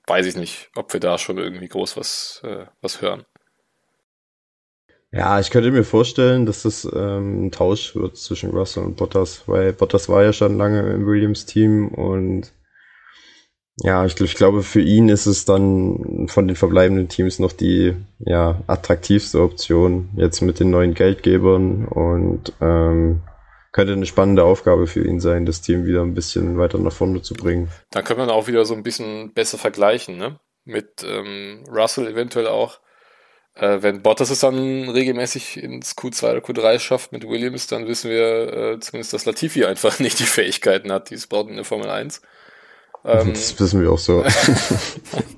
weiß 0.07 0.25
ich 0.25 0.35
nicht, 0.35 0.69
ob 0.75 0.93
wir 0.93 0.99
da 0.99 1.17
schon 1.17 1.37
irgendwie 1.37 1.67
groß 1.67 1.97
was, 1.97 2.41
äh, 2.43 2.65
was 2.81 3.01
hören. 3.01 3.25
Ja, 5.11 5.39
ich 5.39 5.51
könnte 5.51 5.69
mir 5.69 5.83
vorstellen, 5.83 6.47
dass 6.47 6.63
das 6.63 6.85
ähm, 6.91 7.45
ein 7.45 7.51
Tausch 7.51 7.95
wird 7.95 8.17
zwischen 8.17 8.49
Russell 8.49 8.83
und 8.83 8.97
Bottas, 8.97 9.43
weil 9.45 9.71
Bottas 9.71 10.09
war 10.09 10.23
ja 10.23 10.33
schon 10.33 10.57
lange 10.57 10.91
im 10.91 11.05
Williams-Team 11.05 11.89
und 11.89 12.51
ja, 13.77 14.05
ich, 14.05 14.19
ich 14.19 14.35
glaube, 14.35 14.63
für 14.63 14.81
ihn 14.81 15.09
ist 15.09 15.25
es 15.25 15.45
dann 15.45 16.27
von 16.27 16.47
den 16.47 16.55
verbleibenden 16.55 17.09
Teams 17.09 17.39
noch 17.39 17.51
die 17.51 17.95
ja, 18.19 18.61
attraktivste 18.67 19.41
Option, 19.41 20.09
jetzt 20.15 20.41
mit 20.41 20.59
den 20.59 20.71
neuen 20.71 20.93
Geldgebern 20.95 21.85
und 21.85 22.53
ähm, 22.61 23.21
könnte 23.74 23.93
eine 23.93 24.05
spannende 24.05 24.43
Aufgabe 24.45 24.88
für 24.88 25.05
ihn 25.05 25.19
sein, 25.19 25.45
das 25.45 25.61
Team 25.61 25.86
wieder 25.86 26.01
ein 26.01 26.13
bisschen 26.13 26.57
weiter 26.57 26.78
nach 26.78 26.93
vorne 26.93 27.21
zu 27.21 27.34
bringen. 27.34 27.69
Dann 27.89 28.03
können 28.03 28.26
wir 28.26 28.34
auch 28.34 28.47
wieder 28.47 28.63
so 28.65 28.76
ein 28.76 28.84
bisschen 28.84 29.34
besser 29.34 29.57
vergleichen, 29.57 30.15
ne? 30.15 30.39
Mit 30.63 31.03
ähm, 31.03 31.65
Russell 31.69 32.07
eventuell 32.07 32.47
auch. 32.47 32.80
Äh, 33.55 33.82
wenn 33.82 34.01
Bottas 34.01 34.30
es 34.30 34.39
dann 34.39 34.89
regelmäßig 34.89 35.61
ins 35.61 35.97
Q2 35.97 36.32
oder 36.32 36.39
Q3 36.39 36.80
schafft 36.80 37.11
mit 37.11 37.28
Williams, 37.28 37.67
dann 37.67 37.88
wissen 37.88 38.09
wir 38.09 38.53
äh, 38.53 38.80
zumindest, 38.80 39.13
dass 39.13 39.26
Latifi 39.26 39.65
einfach 39.65 39.99
nicht 39.99 40.19
die 40.19 40.24
Fähigkeiten 40.24 40.91
hat, 40.91 41.09
die 41.09 41.15
es 41.15 41.28
braucht 41.28 41.49
in 41.49 41.55
der 41.55 41.65
Formel 41.65 41.89
1. 41.89 42.21
Ähm, 43.05 43.34
das 43.34 43.59
wissen 43.59 43.82
wir 43.82 43.91
auch 43.91 43.97
so. 43.97 44.24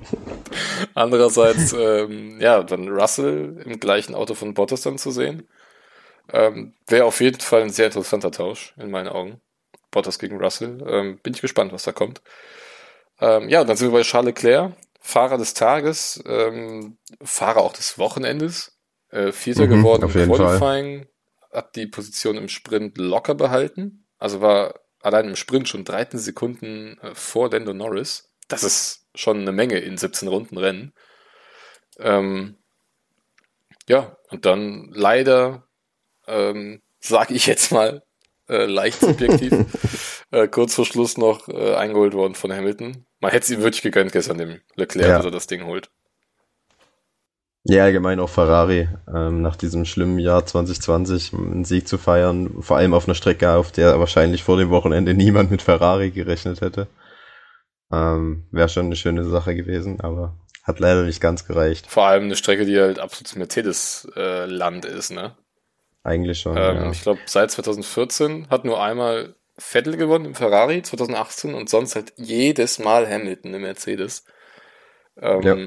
Andererseits, 0.94 1.74
ähm, 1.74 2.40
ja, 2.40 2.62
dann 2.64 2.90
Russell 2.90 3.64
im 3.66 3.80
gleichen 3.80 4.14
Auto 4.14 4.36
von 4.36 4.54
Bottas 4.54 4.82
dann 4.82 4.98
zu 4.98 5.12
sehen, 5.12 5.48
ähm, 6.32 6.74
wäre 6.88 7.06
auf 7.06 7.22
jeden 7.22 7.40
Fall 7.40 7.62
ein 7.62 7.70
sehr 7.70 7.88
interessanter 7.88 8.32
Tausch 8.32 8.74
in 8.78 8.92
meinen 8.92 9.08
Augen. 9.08 9.42
Bottas 9.92 10.20
gegen 10.20 10.38
Russell. 10.38 10.84
Ähm, 10.88 11.20
bin 11.24 11.34
ich 11.34 11.42
gespannt, 11.42 11.72
was 11.72 11.84
da 11.84 11.92
kommt. 11.92 12.22
Ähm, 13.20 13.50
ja, 13.50 13.64
dann 13.64 13.78
sind 13.78 13.90
wir 13.90 14.00
bei 14.00 14.04
Charles 14.04 14.28
Leclerc, 14.28 14.74
Fahrer 15.00 15.38
des 15.38 15.54
Tages, 15.54 16.22
ähm, 16.26 16.98
Fahrer 17.22 17.62
auch 17.62 17.74
des 17.74 17.98
Wochenendes, 17.98 18.78
äh, 19.10 19.32
Vierter 19.32 19.68
mhm, 19.68 19.70
geworden 19.70 20.04
im 20.04 20.32
Qualifying, 20.32 21.08
hat 21.52 21.76
die 21.76 21.88
Position 21.88 22.36
im 22.36 22.50
Sprint 22.50 22.98
locker 22.98 23.36
behalten. 23.36 24.06
Also 24.18 24.42
war 24.42 24.80
allein 25.02 25.30
im 25.30 25.36
Sprint 25.36 25.70
schon 25.70 25.86
13 25.86 26.20
Sekunden 26.20 26.98
äh, 27.02 27.16
vor 27.16 27.50
Lando 27.52 27.74
Norris. 27.74 28.32
Das 28.48 28.64
ist 28.64 29.08
schon 29.16 29.42
eine 29.42 29.52
Menge 29.52 29.80
in 29.80 29.98
17 29.98 30.28
Runden 30.28 30.58
Rennen. 30.58 30.94
Ähm, 32.00 32.58
ja, 33.88 34.18
und 34.30 34.46
dann 34.46 34.90
leider, 34.92 35.64
ähm, 36.28 36.82
sage 37.00 37.34
ich 37.34 37.46
jetzt 37.48 37.72
mal, 37.72 38.04
äh, 38.48 38.66
leicht 38.66 39.00
subjektiv, 39.00 39.54
äh, 40.32 40.48
kurz 40.48 40.76
vor 40.76 40.86
Schluss 40.86 41.18
noch 41.18 41.48
äh, 41.48 41.76
eingeholt 41.76 42.14
worden 42.14 42.36
von 42.36 42.52
Hamilton. 42.52 43.06
Man 43.20 43.32
hätte 43.32 43.46
es 43.46 43.50
ihm 43.52 43.64
wirklich 43.64 43.82
gegönnt 43.82 44.12
gestern 44.12 44.38
dem 44.38 44.62
Leclerc, 44.76 45.08
ja. 45.08 45.18
dass 45.18 45.26
er 45.26 45.32
das 45.32 45.48
Ding 45.48 45.66
holt. 45.66 45.90
Ja, 47.68 47.86
allgemein 47.86 48.20
auch 48.20 48.30
Ferrari, 48.30 48.88
ähm, 49.12 49.42
nach 49.42 49.56
diesem 49.56 49.86
schlimmen 49.86 50.20
Jahr 50.20 50.46
2020 50.46 51.34
einen 51.34 51.66
Sieg 51.66 51.88
zu 51.88 51.98
feiern, 51.98 52.62
vor 52.62 52.78
allem 52.78 52.94
auf 52.94 53.08
einer 53.08 53.16
Strecke, 53.16 53.54
auf 53.54 53.72
der 53.72 54.00
wahrscheinlich 54.00 54.44
vor 54.44 54.58
dem 54.58 54.70
Wochenende 54.70 55.16
niemand 55.16 55.50
mit 55.50 55.64
Ferrari 55.64 56.12
gerechnet 56.12 56.62
hätte. 56.62 56.88
Ähm, 57.92 58.48
Wäre 58.52 58.70
schon 58.70 58.86
eine 58.86 58.96
schöne 58.96 59.24
Sache 59.24 59.56
gewesen, 59.56 60.00
aber 60.00 60.38
hat 60.62 60.80
leider 60.80 61.04
nicht 61.04 61.22
ganz 61.22 61.46
gereicht. 61.48 61.88
Vor 61.88 62.06
allem 62.06 62.26
eine 62.26 62.36
Strecke, 62.36 62.66
die 62.66 62.80
halt 62.80 63.00
absolut 63.00 63.36
Mercedes-Land 63.36 64.86
äh, 64.86 64.96
ist, 64.96 65.12
ne? 65.12 65.36
Eigentlich 66.06 66.39
schon. 66.39 66.56
Ähm, 66.56 66.76
ja. 66.78 66.91
Ich 66.91 67.01
glaube, 67.01 67.20
seit 67.26 67.51
2014 67.51 68.49
hat 68.49 68.64
nur 68.64 68.82
einmal 68.82 69.36
Vettel 69.58 69.97
gewonnen 69.97 70.26
im 70.26 70.36
Ferrari, 70.36 70.82
2018 70.82 71.53
und 71.53 71.70
sonst 71.70 71.95
halt 71.95 72.14
jedes 72.16 72.80
Mal 72.80 73.10
Hamilton 73.10 73.53
im 73.53 73.62
Mercedes. 73.62 74.26
Ähm, 75.22 75.41
ja 75.41 75.58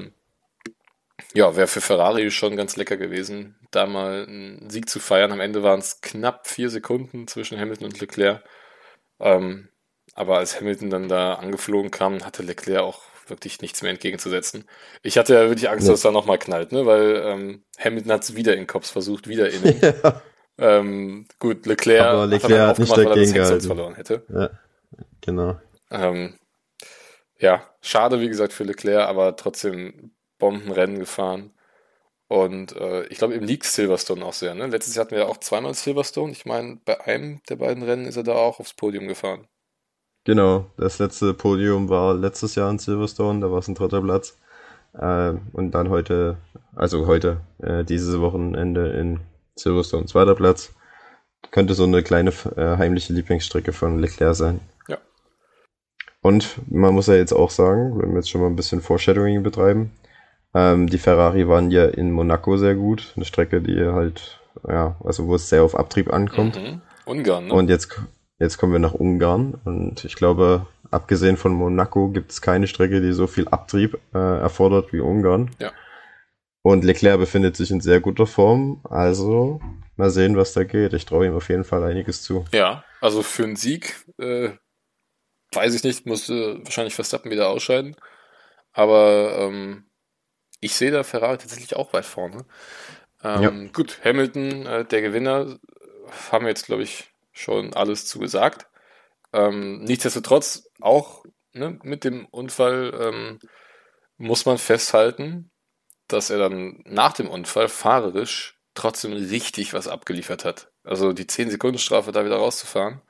ja, 1.33 1.55
wäre 1.55 1.67
für 1.67 1.81
Ferrari 1.81 2.31
schon 2.31 2.55
ganz 2.55 2.75
lecker 2.75 2.97
gewesen, 2.97 3.55
da 3.71 3.85
mal 3.85 4.25
einen 4.27 4.69
Sieg 4.69 4.89
zu 4.89 4.99
feiern. 4.99 5.31
Am 5.31 5.39
Ende 5.39 5.63
waren 5.63 5.79
es 5.79 6.01
knapp 6.01 6.47
vier 6.47 6.69
Sekunden 6.69 7.27
zwischen 7.27 7.59
Hamilton 7.59 7.85
und 7.85 7.99
Leclerc. 7.99 8.43
Ähm, 9.19 9.69
aber 10.13 10.37
als 10.37 10.59
Hamilton 10.59 10.89
dann 10.89 11.07
da 11.07 11.35
angeflogen 11.35 11.91
kam, 11.91 12.25
hatte 12.25 12.43
Leclerc 12.43 12.81
auch 12.81 13.01
wirklich 13.27 13.61
nichts 13.61 13.81
mehr 13.83 13.91
entgegenzusetzen. 13.91 14.67
Ich 15.03 15.17
hatte 15.17 15.35
ja 15.35 15.41
wirklich 15.41 15.69
Angst, 15.69 15.83
nee. 15.83 15.91
dass 15.91 15.99
es 15.99 16.03
da 16.03 16.11
nochmal 16.11 16.39
knallt, 16.39 16.71
ne? 16.71 16.85
weil 16.87 17.21
ähm, 17.23 17.63
Hamilton 17.77 18.11
hat 18.11 18.23
es 18.23 18.35
wieder 18.35 18.55
in 18.55 18.65
Cops 18.65 18.89
versucht, 18.89 19.27
wieder 19.27 19.49
innen. 19.49 19.79
Ja. 20.03 20.21
Ähm, 20.59 21.25
gut, 21.39 21.65
Leclerc, 21.65 22.05
aber 22.05 22.27
Leclerc 22.27 22.59
hat, 22.59 22.67
hat 22.69 22.79
nicht 22.79 22.97
dagegen 22.97 23.33
gehalten. 23.33 23.67
verloren 23.67 23.95
hätte. 23.95 24.23
Ja, 24.29 24.49
genau. 25.21 25.59
Ähm, 25.89 26.37
ja, 27.39 27.63
schade, 27.81 28.19
wie 28.19 28.27
gesagt, 28.27 28.51
für 28.51 28.65
Leclerc, 28.65 29.07
aber 29.07 29.35
trotzdem 29.37 30.11
Bombenrennen 30.37 30.99
gefahren. 30.99 31.51
Und 32.27 32.75
äh, 32.75 33.05
ich 33.07 33.17
glaube, 33.17 33.35
ihm 33.35 33.43
liegt 33.43 33.63
Silverstone 33.63 34.23
auch 34.23 34.33
sehr. 34.33 34.53
Ne? 34.53 34.67
Letztes 34.67 34.95
Jahr 34.95 35.05
hatten 35.05 35.15
wir 35.15 35.23
ja 35.23 35.27
auch 35.27 35.37
zweimal 35.37 35.73
Silverstone. 35.73 36.31
Ich 36.31 36.45
meine, 36.45 36.79
bei 36.85 37.01
einem 37.01 37.41
der 37.49 37.55
beiden 37.55 37.81
Rennen 37.81 38.05
ist 38.05 38.17
er 38.17 38.23
da 38.23 38.33
auch 38.33 38.59
aufs 38.59 38.73
Podium 38.73 39.07
gefahren. 39.07 39.47
Genau, 40.25 40.65
das 40.77 40.99
letzte 40.99 41.33
Podium 41.33 41.89
war 41.89 42.13
letztes 42.13 42.53
Jahr 42.55 42.69
in 42.69 42.77
Silverstone, 42.77 43.39
da 43.39 43.51
war 43.51 43.59
es 43.59 43.67
ein 43.67 43.75
dritter 43.75 44.01
Platz. 44.01 44.37
Äh, 44.93 45.33
und 45.53 45.71
dann 45.71 45.89
heute, 45.89 46.37
also 46.75 47.07
heute, 47.07 47.41
äh, 47.59 47.83
dieses 47.83 48.19
Wochenende 48.19 48.89
in 48.91 49.21
Silverstone 49.59 50.05
zweiter 50.05 50.35
Platz. 50.35 50.73
Könnte 51.51 51.73
so 51.73 51.83
eine 51.83 52.03
kleine 52.03 52.31
äh, 52.57 52.77
heimliche 52.77 53.13
Lieblingsstrecke 53.13 53.71
von 53.71 53.99
Leclerc 53.99 54.35
sein. 54.35 54.59
Ja. 54.87 54.97
Und 56.21 56.59
man 56.69 56.93
muss 56.93 57.07
ja 57.07 57.15
jetzt 57.15 57.31
auch 57.31 57.49
sagen, 57.49 57.99
wenn 57.99 58.09
wir 58.09 58.17
jetzt 58.17 58.29
schon 58.29 58.41
mal 58.41 58.47
ein 58.47 58.55
bisschen 58.55 58.81
Foreshadowing 58.81 59.41
betreiben, 59.41 59.91
ähm, 60.53 60.87
die 60.87 60.97
Ferrari 60.97 61.47
waren 61.47 61.71
ja 61.71 61.85
in 61.85 62.11
Monaco 62.11 62.57
sehr 62.57 62.75
gut. 62.75 63.13
Eine 63.15 63.25
Strecke, 63.25 63.61
die 63.61 63.79
halt, 63.85 64.39
ja, 64.67 64.97
also 65.03 65.27
wo 65.27 65.35
es 65.35 65.49
sehr 65.49 65.63
auf 65.63 65.77
Abtrieb 65.77 66.11
ankommt. 66.11 66.55
Mhm. 66.57 66.81
Ungarn, 67.05 67.47
ne? 67.47 67.53
Und 67.53 67.69
jetzt, 67.69 68.01
jetzt 68.37 68.57
kommen 68.57 68.73
wir 68.73 68.79
nach 68.79 68.93
Ungarn. 68.93 69.55
Und 69.63 70.03
ich 70.05 70.15
glaube, 70.15 70.65
abgesehen 70.91 71.37
von 71.37 71.53
Monaco 71.53 72.09
gibt 72.09 72.31
es 72.31 72.41
keine 72.41 72.67
Strecke, 72.67 73.01
die 73.01 73.13
so 73.13 73.27
viel 73.27 73.47
Abtrieb 73.47 73.97
äh, 74.13 74.17
erfordert 74.17 74.91
wie 74.91 74.99
Ungarn. 74.99 75.51
Ja. 75.59 75.71
Und 76.61 76.83
Leclerc 76.83 77.19
befindet 77.19 77.55
sich 77.55 77.71
in 77.71 77.81
sehr 77.81 78.01
guter 78.01 78.27
Form. 78.27 78.81
Also 78.89 79.61
mal 79.95 80.09
sehen, 80.09 80.37
was 80.37 80.53
da 80.53 80.63
geht. 80.63 80.93
Ich 80.93 81.05
traue 81.05 81.25
ihm 81.25 81.35
auf 81.35 81.49
jeden 81.49 81.63
Fall 81.63 81.83
einiges 81.83 82.21
zu. 82.21 82.45
Ja, 82.51 82.83
also 83.01 83.23
für 83.23 83.43
einen 83.43 83.55
Sieg, 83.55 83.95
äh, 84.17 84.51
weiß 85.53 85.73
ich 85.73 85.83
nicht, 85.83 86.05
musste 86.05 86.59
wahrscheinlich 86.63 86.95
Verstappen 86.95 87.31
wieder 87.31 87.49
ausscheiden. 87.49 87.95
Aber 88.71 89.37
ähm, 89.39 89.85
ich 90.59 90.75
sehe 90.75 90.91
da 90.91 91.03
Ferrari 91.03 91.37
tatsächlich 91.37 91.75
auch 91.75 91.93
weit 91.93 92.05
vorne. 92.05 92.45
Ähm, 93.23 93.41
ja. 93.41 93.71
Gut, 93.73 93.99
Hamilton, 94.03 94.65
äh, 94.65 94.85
der 94.85 95.01
Gewinner, 95.01 95.59
haben 96.31 96.45
wir 96.45 96.49
jetzt, 96.49 96.65
glaube 96.65 96.83
ich, 96.83 97.11
schon 97.31 97.73
alles 97.73 98.05
zugesagt. 98.05 98.67
Ähm, 99.33 99.83
nichtsdestotrotz, 99.83 100.69
auch 100.81 101.23
ne, 101.53 101.79
mit 101.83 102.03
dem 102.03 102.25
Unfall 102.25 102.93
ähm, 102.99 103.39
muss 104.17 104.45
man 104.45 104.57
festhalten, 104.57 105.51
dass 106.09 106.29
er 106.29 106.37
dann 106.37 106.81
nach 106.85 107.13
dem 107.13 107.29
Unfall 107.29 107.69
fahrerisch 107.69 108.59
trotzdem 108.73 109.13
richtig 109.13 109.73
was 109.73 109.87
abgeliefert 109.87 110.45
hat. 110.45 110.71
Also 110.83 111.13
die 111.13 111.25
10-Sekunden-Strafe 111.25 112.11
da 112.11 112.25
wieder 112.25 112.37
rauszufahren. 112.37 113.01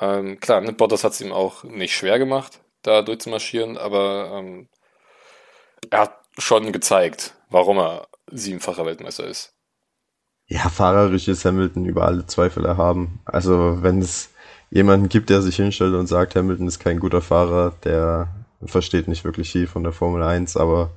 Ähm, 0.00 0.40
klar, 0.40 0.60
ne, 0.60 0.72
Bottas 0.72 1.04
hat 1.04 1.12
es 1.12 1.20
ihm 1.20 1.32
auch 1.32 1.64
nicht 1.64 1.94
schwer 1.94 2.18
gemacht, 2.18 2.60
da 2.82 3.02
durchzumarschieren, 3.02 3.78
aber 3.78 4.30
ähm, 4.34 4.68
er 5.90 6.00
hat 6.00 6.18
schon 6.38 6.72
gezeigt, 6.72 7.34
warum 7.48 7.78
er 7.78 8.08
siebenfacher 8.30 8.86
Weltmeister 8.86 9.26
ist. 9.26 9.54
Ja, 10.46 10.68
fahrerisch 10.68 11.28
ist 11.28 11.44
Hamilton 11.44 11.86
über 11.86 12.04
alle 12.04 12.26
Zweifel 12.26 12.64
erhaben. 12.64 13.20
Also 13.24 13.82
wenn 13.82 14.00
es 14.00 14.30
jemanden 14.70 15.08
gibt, 15.08 15.30
der 15.30 15.40
sich 15.40 15.56
hinstellt 15.56 15.94
und 15.94 16.06
sagt, 16.06 16.34
Hamilton 16.34 16.68
ist 16.68 16.80
kein 16.80 17.00
guter 17.00 17.22
Fahrer, 17.22 17.72
der 17.84 18.28
versteht 18.64 19.08
nicht 19.08 19.24
wirklich 19.24 19.52
viel 19.52 19.66
von 19.66 19.84
der 19.84 19.92
Formel 19.92 20.22
1, 20.22 20.56
aber 20.56 20.90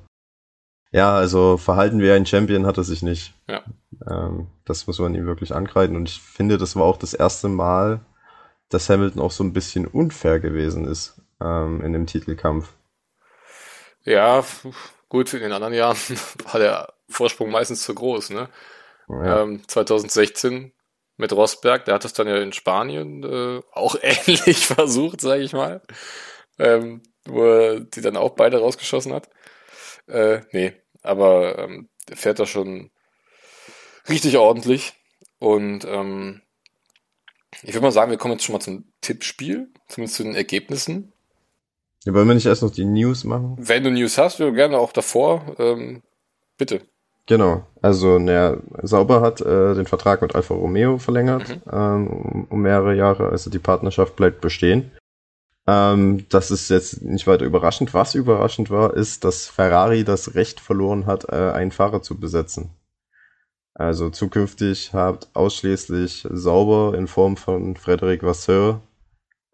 ja, 0.90 1.14
also 1.14 1.56
verhalten 1.56 2.00
wie 2.00 2.10
ein 2.10 2.26
Champion 2.26 2.66
hat 2.66 2.78
er 2.78 2.84
sich 2.84 3.02
nicht. 3.02 3.34
Ja. 3.48 3.62
Ähm, 4.08 4.48
das 4.64 4.86
muss 4.86 4.98
man 4.98 5.14
ihm 5.14 5.26
wirklich 5.26 5.54
ankreiden 5.54 5.96
und 5.96 6.08
ich 6.08 6.20
finde, 6.20 6.58
das 6.58 6.76
war 6.76 6.84
auch 6.84 6.96
das 6.98 7.14
erste 7.14 7.48
Mal, 7.48 8.00
dass 8.68 8.88
Hamilton 8.88 9.22
auch 9.22 9.32
so 9.32 9.44
ein 9.44 9.52
bisschen 9.52 9.86
unfair 9.86 10.40
gewesen 10.40 10.86
ist 10.86 11.20
ähm, 11.40 11.82
in 11.82 11.92
dem 11.92 12.06
Titelkampf. 12.06 12.72
Ja, 14.04 14.44
Gut, 15.08 15.32
in 15.32 15.40
den 15.40 15.52
anderen 15.52 15.74
Jahren 15.74 15.96
war 16.52 16.60
der 16.60 16.92
Vorsprung 17.08 17.50
meistens 17.50 17.82
zu 17.82 17.94
groß. 17.94 18.30
Ne? 18.30 18.48
Ja. 19.08 19.42
Ähm, 19.42 19.62
2016 19.66 20.72
mit 21.16 21.32
Rosberg, 21.32 21.84
der 21.86 21.94
hat 21.94 22.04
es 22.04 22.12
dann 22.12 22.28
ja 22.28 22.36
in 22.36 22.52
Spanien 22.52 23.24
äh, 23.24 23.62
auch 23.72 23.96
ähnlich 24.02 24.66
versucht, 24.66 25.20
sage 25.20 25.42
ich 25.42 25.52
mal, 25.52 25.80
ähm, 26.58 27.02
wo 27.24 27.44
er 27.44 27.80
die 27.80 28.00
dann 28.00 28.16
auch 28.16 28.30
beide 28.30 28.58
rausgeschossen 28.58 29.12
hat. 29.12 29.28
Äh, 30.08 30.40
nee, 30.52 30.72
aber 31.02 31.58
ähm, 31.58 31.88
fährt 32.12 32.38
da 32.38 32.46
schon 32.46 32.90
richtig 34.08 34.36
ordentlich 34.38 34.94
und 35.38 35.84
ähm, 35.84 36.42
ich 37.62 37.74
würde 37.74 37.82
mal 37.86 37.92
sagen, 37.92 38.10
wir 38.10 38.18
kommen 38.18 38.32
jetzt 38.32 38.44
schon 38.44 38.54
mal 38.54 38.60
zum 38.60 38.84
Tippspiel, 39.00 39.68
zumindest 39.88 40.16
zu 40.16 40.22
den 40.22 40.34
Ergebnissen. 40.34 41.12
Ja, 42.04 42.14
wollen 42.14 42.28
wir 42.28 42.34
nicht 42.34 42.46
erst 42.46 42.62
noch 42.62 42.70
die 42.70 42.84
News 42.84 43.24
machen? 43.24 43.56
Wenn 43.58 43.84
du 43.84 43.90
News 43.90 44.18
hast, 44.18 44.38
wir 44.38 44.52
gerne 44.52 44.78
auch 44.78 44.92
davor. 44.92 45.56
Ähm, 45.58 46.02
bitte. 46.56 46.82
Genau. 47.26 47.66
Also, 47.82 48.18
naja, 48.18 48.56
Sauber 48.82 49.20
hat 49.20 49.40
äh, 49.40 49.74
den 49.74 49.86
Vertrag 49.86 50.22
mit 50.22 50.34
Alfa 50.34 50.54
Romeo 50.54 50.98
verlängert 50.98 51.48
mhm. 51.48 51.62
ähm, 51.70 52.46
um, 52.48 52.62
mehrere 52.62 52.94
Jahre. 52.94 53.28
Also 53.28 53.50
die 53.50 53.58
Partnerschaft 53.58 54.16
bleibt 54.16 54.40
bestehen. 54.40 54.92
Ähm, 55.68 56.24
das 56.30 56.50
ist 56.50 56.70
jetzt 56.70 57.02
nicht 57.02 57.26
weiter 57.26 57.44
überraschend. 57.44 57.92
Was 57.92 58.14
überraschend 58.14 58.70
war, 58.70 58.94
ist, 58.94 59.24
dass 59.24 59.48
Ferrari 59.48 60.02
das 60.02 60.34
Recht 60.34 60.60
verloren 60.60 61.04
hat, 61.04 61.28
äh, 61.28 61.50
einen 61.52 61.72
Fahrer 61.72 62.00
zu 62.00 62.18
besetzen. 62.18 62.70
Also 63.74 64.08
zukünftig 64.08 64.94
hat 64.94 65.28
ausschließlich 65.34 66.26
Sauber 66.30 66.96
in 66.96 67.06
Form 67.06 67.36
von 67.36 67.76
Frederic 67.76 68.22
Vasseur 68.22 68.80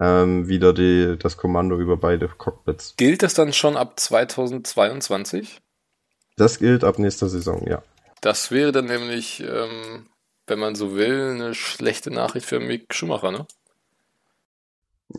ähm, 0.00 0.46
wieder 0.46 0.72
die, 0.72 1.18
das 1.18 1.36
Kommando 1.36 1.80
über 1.80 1.96
beide 1.96 2.28
Cockpits. 2.28 2.94
Gilt 2.96 3.24
das 3.24 3.34
dann 3.34 3.52
schon 3.52 3.76
ab 3.76 3.98
2022? 3.98 5.60
Das 6.36 6.60
gilt 6.60 6.84
ab 6.84 7.00
nächster 7.00 7.28
Saison, 7.28 7.66
ja. 7.66 7.82
Das 8.20 8.52
wäre 8.52 8.70
dann 8.70 8.86
nämlich, 8.86 9.40
ähm, 9.40 10.06
wenn 10.46 10.60
man 10.60 10.76
so 10.76 10.94
will, 10.94 11.32
eine 11.34 11.54
schlechte 11.54 12.12
Nachricht 12.12 12.46
für 12.46 12.60
Mick 12.60 12.94
Schumacher, 12.94 13.32
ne? 13.32 13.46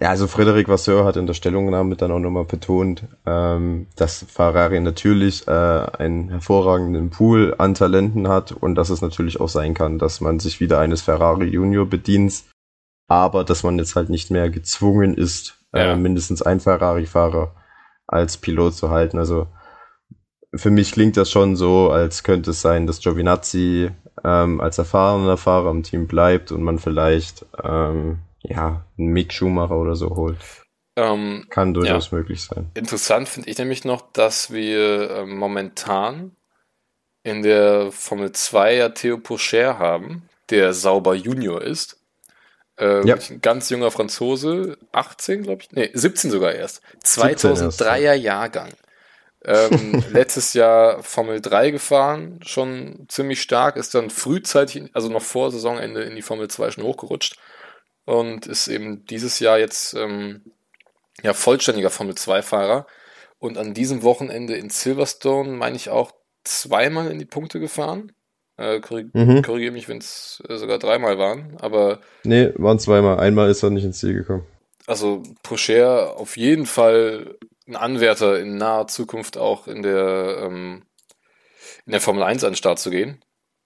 Ja, 0.01 0.09
also 0.09 0.27
Frederik 0.27 0.67
Vasseur 0.67 1.05
hat 1.05 1.15
in 1.15 1.25
der 1.25 1.33
Stellungnahme 1.33 1.95
dann 1.95 2.11
auch 2.11 2.19
nochmal 2.19 2.43
betont, 2.43 3.03
ähm, 3.25 3.87
dass 3.95 4.25
Ferrari 4.27 4.81
natürlich 4.81 5.47
äh, 5.47 5.51
einen 5.51 6.29
hervorragenden 6.29 7.11
Pool 7.11 7.55
an 7.57 7.75
Talenten 7.75 8.27
hat 8.27 8.51
und 8.51 8.75
dass 8.75 8.89
es 8.89 9.01
natürlich 9.01 9.39
auch 9.39 9.47
sein 9.47 9.73
kann, 9.73 9.97
dass 9.97 10.19
man 10.19 10.39
sich 10.39 10.59
wieder 10.59 10.79
eines 10.79 11.01
Ferrari 11.01 11.45
Junior 11.45 11.85
bedient, 11.85 12.43
aber 13.07 13.45
dass 13.45 13.63
man 13.63 13.77
jetzt 13.77 13.95
halt 13.95 14.09
nicht 14.09 14.31
mehr 14.31 14.49
gezwungen 14.49 15.13
ist, 15.13 15.63
äh, 15.71 15.85
ja. 15.85 15.93
äh, 15.93 15.95
mindestens 15.95 16.41
ein 16.41 16.59
Ferrari-Fahrer 16.59 17.55
als 18.05 18.35
Pilot 18.35 18.75
zu 18.75 18.89
halten. 18.89 19.17
Also 19.17 19.47
für 20.53 20.71
mich 20.71 20.91
klingt 20.91 21.15
das 21.15 21.31
schon 21.31 21.55
so, 21.55 21.89
als 21.89 22.23
könnte 22.23 22.51
es 22.51 22.61
sein, 22.61 22.85
dass 22.85 22.99
Giovinazzi 22.99 23.91
ähm, 24.25 24.59
als 24.59 24.77
erfahrener 24.77 25.37
Fahrer 25.37 25.71
im 25.71 25.83
Team 25.83 26.07
bleibt 26.07 26.51
und 26.51 26.63
man 26.63 26.79
vielleicht 26.79 27.45
ähm, 27.63 28.19
ja 28.49 28.85
einen 28.97 29.07
Mick 29.07 29.33
Schumacher 29.33 29.77
oder 29.77 29.95
so 29.95 30.15
holt. 30.15 30.37
Ähm, 30.95 31.45
Kann 31.49 31.73
durchaus 31.73 32.11
ja. 32.11 32.17
möglich 32.17 32.41
sein. 32.41 32.71
Interessant 32.73 33.27
finde 33.27 33.49
ich 33.49 33.57
nämlich 33.57 33.83
noch, 33.83 34.11
dass 34.13 34.51
wir 34.51 35.09
äh, 35.11 35.25
momentan 35.25 36.35
in 37.23 37.41
der 37.41 37.91
Formel 37.91 38.31
2 38.31 38.75
ja 38.75 38.89
Theo 38.89 39.17
Pocher 39.17 39.77
haben, 39.77 40.29
der 40.49 40.73
sauber 40.73 41.15
Junior 41.15 41.61
ist. 41.61 41.97
Äh, 42.79 43.05
ja. 43.05 43.15
Ein 43.15 43.41
ganz 43.41 43.69
junger 43.69 43.91
Franzose, 43.91 44.77
18 44.91 45.43
glaube 45.43 45.63
ich, 45.63 45.71
nee, 45.71 45.89
17 45.93 46.31
sogar 46.31 46.53
erst. 46.53 46.81
2003er 47.03 48.13
Jahrgang. 48.13 48.71
Ähm, 49.43 50.03
letztes 50.11 50.53
Jahr 50.53 51.03
Formel 51.03 51.41
3 51.41 51.71
gefahren, 51.71 52.39
schon 52.43 53.05
ziemlich 53.09 53.41
stark, 53.41 53.75
ist 53.75 53.95
dann 53.95 54.09
frühzeitig, 54.09 54.89
also 54.93 55.09
noch 55.09 55.21
vor 55.21 55.51
Saisonende 55.51 56.03
in 56.03 56.15
die 56.15 56.21
Formel 56.21 56.47
2 56.47 56.71
schon 56.71 56.83
hochgerutscht 56.83 57.37
und 58.05 58.47
ist 58.47 58.67
eben 58.67 59.05
dieses 59.05 59.39
Jahr 59.39 59.59
jetzt 59.59 59.93
ähm, 59.93 60.51
ja 61.21 61.33
vollständiger 61.33 61.89
Formel 61.89 62.15
2 62.15 62.41
Fahrer 62.41 62.87
und 63.39 63.57
an 63.57 63.73
diesem 63.73 64.03
Wochenende 64.03 64.55
in 64.55 64.69
Silverstone 64.69 65.51
meine 65.51 65.75
ich 65.75 65.89
auch 65.89 66.11
zweimal 66.43 67.11
in 67.11 67.19
die 67.19 67.25
Punkte 67.25 67.59
gefahren. 67.59 68.11
Äh, 68.57 68.79
korrig 68.79 69.13
mhm. 69.13 69.41
Korrigiere 69.41 69.73
mich, 69.73 69.89
wenn 69.89 69.97
es 69.97 70.41
äh, 70.47 70.55
sogar 70.57 70.79
dreimal 70.79 71.17
waren, 71.17 71.57
aber. 71.59 71.99
Nee, 72.23 72.51
waren 72.55 72.79
zweimal. 72.79 73.19
Einmal 73.19 73.49
ist 73.49 73.63
er 73.63 73.69
nicht 73.69 73.83
ins 73.83 73.99
Ziel 73.99 74.13
gekommen. 74.13 74.45
Also 74.87 75.23
Pocher 75.43 76.15
auf 76.17 76.37
jeden 76.37 76.65
Fall 76.65 77.37
ein 77.67 77.75
Anwärter 77.75 78.39
in 78.39 78.57
naher 78.57 78.87
Zukunft 78.87 79.37
auch 79.37 79.67
in 79.67 79.81
der, 79.81 80.37
ähm, 80.43 80.83
in 81.85 81.91
der 81.91 82.01
Formel 82.01 82.23
1 82.23 82.43
an 82.43 82.51
den 82.51 82.55
Start 82.55 82.79
zu 82.79 82.91
gehen. 82.91 83.23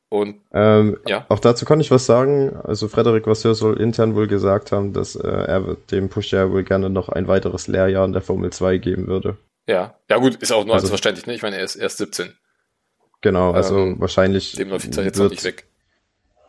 Und 0.10 0.42
ähm, 0.54 0.98
ja. 1.06 1.26
auch 1.30 1.40
dazu 1.40 1.66
kann 1.66 1.80
ich 1.80 1.92
was 1.92 2.08
sagen. 2.08 2.56
Also 2.64 2.88
Frederik 2.88 3.28
Vasseur 3.28 3.54
soll 3.54 3.80
intern 3.80 4.16
wohl 4.16 4.28
gesagt 4.28 4.72
haben, 4.72 4.92
dass 4.92 5.16
äh, 5.16 5.28
er 5.28 5.78
dem 5.92 6.10
Pusher 6.10 6.52
wohl 6.52 6.64
gerne 6.64 6.90
noch 6.90 7.10
ein 7.10 7.28
weiteres 7.28 7.68
Lehrjahr 7.68 8.06
in 8.06 8.14
der 8.14 8.24
Formel 8.24 8.52
2 8.52 8.80
geben 8.80 9.08
würde. 9.08 9.38
Ja, 9.68 9.94
ja 10.10 10.18
gut, 10.18 10.36
ist 10.38 10.52
auch 10.52 10.66
nur 10.66 10.74
also, 10.74 10.88
verständlich, 10.88 11.28
ne? 11.28 11.36
Ich 11.36 11.44
meine, 11.44 11.58
er 11.58 11.64
ist 11.64 11.76
erst 11.76 12.00
17. 12.00 12.34
Genau, 13.22 13.52
also 13.52 13.78
ähm, 13.78 14.00
wahrscheinlich. 14.00 14.54
Dem 14.54 14.70
läuft 14.70 14.86
die 14.86 14.92
Zeit 14.92 15.06
jetzt 15.06 15.20
wird, 15.20 15.32
nicht 15.32 15.44
weg. 15.44 15.66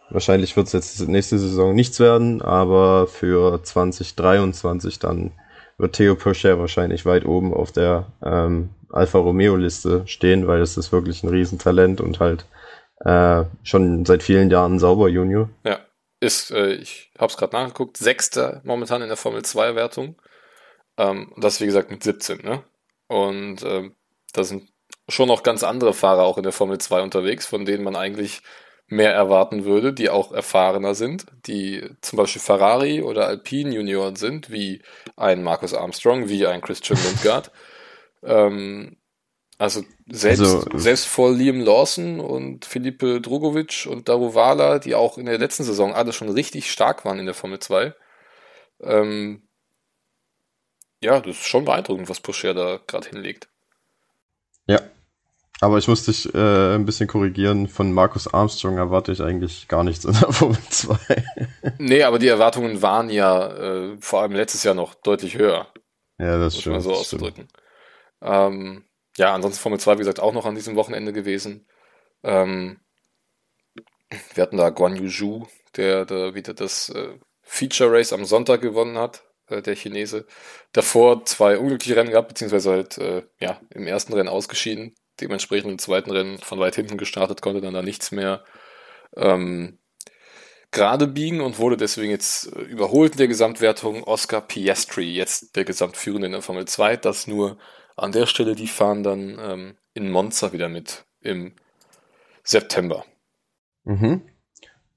Wahrscheinlich 0.08 0.56
wird 0.56 0.66
es 0.68 0.72
jetzt 0.72 1.06
nächste 1.06 1.38
Saison 1.38 1.74
nichts 1.74 2.00
werden, 2.00 2.40
aber 2.40 3.06
für 3.06 3.62
2023 3.62 4.98
dann 4.98 5.32
wird 5.76 5.96
Theo 5.96 6.14
Pocher 6.14 6.58
wahrscheinlich 6.58 7.04
weit 7.04 7.26
oben 7.26 7.52
auf 7.52 7.72
der 7.72 8.06
ähm, 8.24 8.70
Alfa 8.90 9.18
Romeo 9.18 9.56
Liste 9.56 10.02
stehen, 10.06 10.46
weil 10.46 10.60
es 10.60 10.76
ist 10.76 10.90
wirklich 10.90 11.22
ein 11.22 11.28
Riesentalent 11.28 12.00
und 12.00 12.20
halt 12.20 12.44
äh, 13.04 13.44
schon 13.62 14.04
seit 14.04 14.22
vielen 14.22 14.50
Jahren 14.50 14.78
sauber 14.78 15.08
Junior. 15.08 15.50
Ja, 15.64 15.80
ist, 16.20 16.50
äh, 16.50 16.74
ich 16.74 17.10
habe 17.18 17.30
es 17.30 17.36
gerade 17.36 17.56
nachgeguckt, 17.56 17.96
sechster 17.96 18.60
momentan 18.64 19.02
in 19.02 19.08
der 19.08 19.16
Formel 19.16 19.42
2 19.42 19.74
Wertung. 19.74 20.20
Ähm, 20.98 21.32
das 21.38 21.60
wie 21.60 21.66
gesagt 21.66 21.90
mit 21.90 22.02
17, 22.02 22.38
ne? 22.42 22.62
Und 23.08 23.64
ähm, 23.64 23.96
da 24.32 24.44
sind 24.44 24.68
schon 25.08 25.28
noch 25.28 25.42
ganz 25.42 25.64
andere 25.64 25.94
Fahrer 25.94 26.22
auch 26.24 26.36
in 26.36 26.42
der 26.44 26.52
Formel 26.52 26.78
2 26.78 27.02
unterwegs, 27.02 27.46
von 27.46 27.64
denen 27.64 27.84
man 27.84 27.96
eigentlich 27.96 28.42
mehr 28.86 29.14
erwarten 29.14 29.64
würde, 29.64 29.92
die 29.92 30.10
auch 30.10 30.32
erfahrener 30.32 30.94
sind, 30.94 31.26
die 31.46 31.88
zum 32.00 32.16
Beispiel 32.16 32.42
Ferrari 32.42 33.02
oder 33.02 33.26
Alpine 33.28 33.74
Junioren 33.74 34.16
sind, 34.16 34.50
wie 34.50 34.82
ein 35.16 35.42
Markus 35.42 35.74
Armstrong, 35.74 36.28
wie 36.28 36.46
ein 36.46 36.60
Christian 36.60 36.98
Lundgaard. 37.04 37.50
ähm, 38.24 38.96
also 39.60 39.84
selbst, 40.10 40.40
also, 40.40 40.78
selbst 40.78 41.06
vor 41.06 41.30
Liam 41.30 41.60
Lawson 41.60 42.18
und 42.18 42.64
Felipe 42.64 43.20
Drogovic 43.20 43.86
und 43.90 44.08
Daruvala, 44.08 44.78
die 44.78 44.94
auch 44.94 45.18
in 45.18 45.26
der 45.26 45.36
letzten 45.36 45.64
Saison 45.64 45.92
alle 45.92 46.14
schon 46.14 46.30
richtig 46.30 46.70
stark 46.70 47.04
waren 47.04 47.18
in 47.18 47.26
der 47.26 47.34
Formel 47.34 47.58
2. 47.58 47.94
Ähm, 48.80 49.42
ja, 51.02 51.20
das 51.20 51.36
ist 51.36 51.46
schon 51.46 51.66
beeindruckend, 51.66 52.08
was 52.08 52.20
Pocher 52.20 52.54
da 52.54 52.80
gerade 52.86 53.10
hinlegt. 53.10 53.50
Ja, 54.66 54.80
aber 55.60 55.76
ich 55.76 55.88
muss 55.88 56.06
dich 56.06 56.34
äh, 56.34 56.74
ein 56.74 56.86
bisschen 56.86 57.06
korrigieren. 57.06 57.68
Von 57.68 57.92
Markus 57.92 58.32
Armstrong 58.32 58.78
erwarte 58.78 59.12
ich 59.12 59.20
eigentlich 59.20 59.68
gar 59.68 59.84
nichts 59.84 60.06
in 60.06 60.14
der 60.14 60.32
Formel 60.32 60.58
2. 60.70 60.96
nee, 61.76 62.02
aber 62.02 62.18
die 62.18 62.28
Erwartungen 62.28 62.80
waren 62.80 63.10
ja 63.10 63.48
äh, 63.48 63.96
vor 64.00 64.22
allem 64.22 64.32
letztes 64.32 64.64
Jahr 64.64 64.74
noch 64.74 64.94
deutlich 64.94 65.36
höher. 65.36 65.68
Ja, 66.18 66.38
das 66.38 66.58
stimmt. 66.58 66.76
Mal 66.76 66.80
so 66.80 66.92
auszudrücken. 66.92 67.46
Ähm, 68.22 68.84
ja, 69.16 69.34
ansonsten 69.34 69.60
Formel 69.60 69.80
2, 69.80 69.94
wie 69.94 69.98
gesagt, 69.98 70.20
auch 70.20 70.32
noch 70.32 70.46
an 70.46 70.54
diesem 70.54 70.76
Wochenende 70.76 71.12
gewesen. 71.12 71.66
Ähm, 72.22 72.80
wir 74.34 74.42
hatten 74.42 74.56
da 74.56 74.70
Guan 74.70 74.96
Yu 74.96 75.08
Zhu, 75.08 75.46
der, 75.76 76.04
der 76.04 76.34
wieder 76.34 76.54
das 76.54 76.88
äh, 76.90 77.18
Feature 77.42 77.92
Race 77.92 78.12
am 78.12 78.24
Sonntag 78.24 78.60
gewonnen 78.60 78.98
hat, 78.98 79.24
äh, 79.48 79.62
der 79.62 79.76
Chinese. 79.76 80.26
Davor 80.72 81.24
zwei 81.24 81.58
unglückliche 81.58 81.96
Rennen 81.96 82.10
gehabt, 82.10 82.28
beziehungsweise 82.28 82.70
halt 82.70 82.98
äh, 82.98 83.22
ja, 83.40 83.60
im 83.70 83.86
ersten 83.86 84.12
Rennen 84.12 84.28
ausgeschieden 84.28 84.94
dementsprechend 85.20 85.70
im 85.70 85.78
zweiten 85.78 86.10
Rennen 86.10 86.38
von 86.38 86.58
weit 86.58 86.74
hinten 86.74 86.98
gestartet, 86.98 87.42
konnte 87.42 87.60
dann 87.60 87.74
da 87.74 87.82
nichts 87.82 88.10
mehr 88.10 88.44
ähm, 89.16 89.78
gerade 90.70 91.06
biegen 91.06 91.40
und 91.40 91.58
wurde 91.58 91.76
deswegen 91.76 92.10
jetzt 92.10 92.54
äh, 92.54 92.60
überholt 92.60 93.12
in 93.12 93.18
der 93.18 93.28
Gesamtwertung. 93.28 94.04
Oscar 94.04 94.40
Piastri, 94.40 95.12
jetzt 95.12 95.56
der 95.56 95.64
Gesamtführende 95.64 96.26
in 96.26 96.32
der 96.32 96.42
Formel 96.42 96.66
2, 96.66 96.96
das 96.96 97.26
nur 97.26 97.58
an 98.00 98.12
der 98.12 98.26
Stelle, 98.26 98.54
die 98.54 98.66
fahren 98.66 99.02
dann 99.02 99.38
ähm, 99.40 99.74
in 99.94 100.10
Monza 100.10 100.52
wieder 100.52 100.68
mit 100.68 101.04
im 101.20 101.52
September. 102.42 103.04
Mhm. 103.84 104.22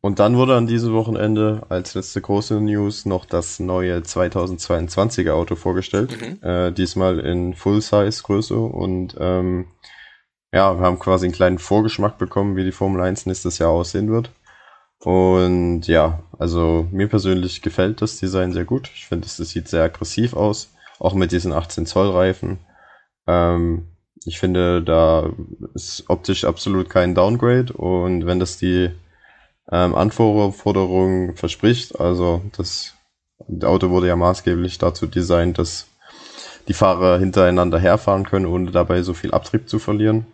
Und 0.02 0.20
dann 0.20 0.36
wurde 0.36 0.56
an 0.56 0.68
diesem 0.68 0.94
Wochenende 0.94 1.66
als 1.70 1.94
letzte 1.94 2.20
große 2.20 2.60
News 2.60 3.06
noch 3.06 3.26
das 3.26 3.60
neue 3.60 4.00
2022er 4.00 5.32
Auto 5.32 5.56
vorgestellt. 5.56 6.18
Mhm. 6.20 6.48
Äh, 6.48 6.72
diesmal 6.72 7.20
in 7.20 7.54
Full-Size-Größe 7.54 8.58
und 8.58 9.16
ähm, 9.20 9.68
ja, 10.52 10.78
wir 10.78 10.86
haben 10.86 11.00
quasi 11.00 11.26
einen 11.26 11.34
kleinen 11.34 11.58
Vorgeschmack 11.58 12.18
bekommen, 12.18 12.56
wie 12.56 12.64
die 12.64 12.72
Formel 12.72 13.02
1 13.02 13.26
nächstes 13.26 13.58
Jahr 13.60 13.72
aussehen 13.72 14.12
wird. 14.12 14.32
Und 15.00 15.88
ja, 15.88 16.24
also 16.38 16.88
mir 16.92 17.08
persönlich 17.08 17.62
gefällt 17.62 18.02
das 18.02 18.18
Design 18.18 18.54
sehr 18.54 18.66
gut. 18.66 18.90
Ich 18.94 19.08
finde, 19.08 19.26
es 19.26 19.38
sieht 19.38 19.68
sehr 19.68 19.84
aggressiv 19.84 20.34
aus, 20.34 20.74
auch 21.00 21.14
mit 21.14 21.32
diesen 21.32 21.52
18 21.52 21.86
Zoll 21.86 22.12
Reifen. 22.12 22.60
Ähm, 23.28 23.88
ich 24.26 24.40
finde, 24.40 24.82
da 24.82 25.30
ist 25.74 26.06
optisch 26.08 26.46
absolut 26.46 26.90
kein 26.90 27.16
Downgrade 27.16 27.74
und 27.74 28.26
wenn 28.26 28.40
das 28.40 28.58
die 28.58 28.90
ähm, 29.72 29.96
Anforderung 29.96 31.36
verspricht, 31.36 32.00
also 32.00 32.42
das, 32.58 32.94
das 33.48 33.70
Auto 33.70 33.90
wurde 33.90 34.08
ja 34.08 34.16
maßgeblich 34.16 34.78
dazu 34.78 35.08
designt, 35.08 35.58
dass 35.58 35.88
die 36.68 36.74
Fahrer 36.74 37.20
hintereinander 37.20 37.80
herfahren 37.80 38.26
können, 38.26 38.46
ohne 38.46 38.72
dabei 38.72 39.04
so 39.04 39.14
viel 39.14 39.32
Abtrieb 39.32 39.68
zu 39.68 39.80
verlieren. 39.80 40.26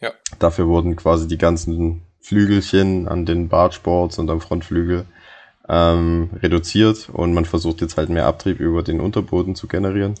Ja. 0.00 0.12
Dafür 0.38 0.68
wurden 0.68 0.96
quasi 0.96 1.26
die 1.26 1.38
ganzen 1.38 2.02
Flügelchen 2.20 3.08
an 3.08 3.26
den 3.26 3.48
Bartsports 3.48 4.18
und 4.18 4.30
am 4.30 4.40
Frontflügel 4.40 5.06
ähm, 5.68 6.30
reduziert 6.42 7.08
und 7.12 7.34
man 7.34 7.44
versucht 7.44 7.80
jetzt 7.80 7.96
halt 7.96 8.08
mehr 8.08 8.26
Abtrieb 8.26 8.60
über 8.60 8.82
den 8.82 9.00
Unterboden 9.00 9.54
zu 9.54 9.66
generieren. 9.68 10.14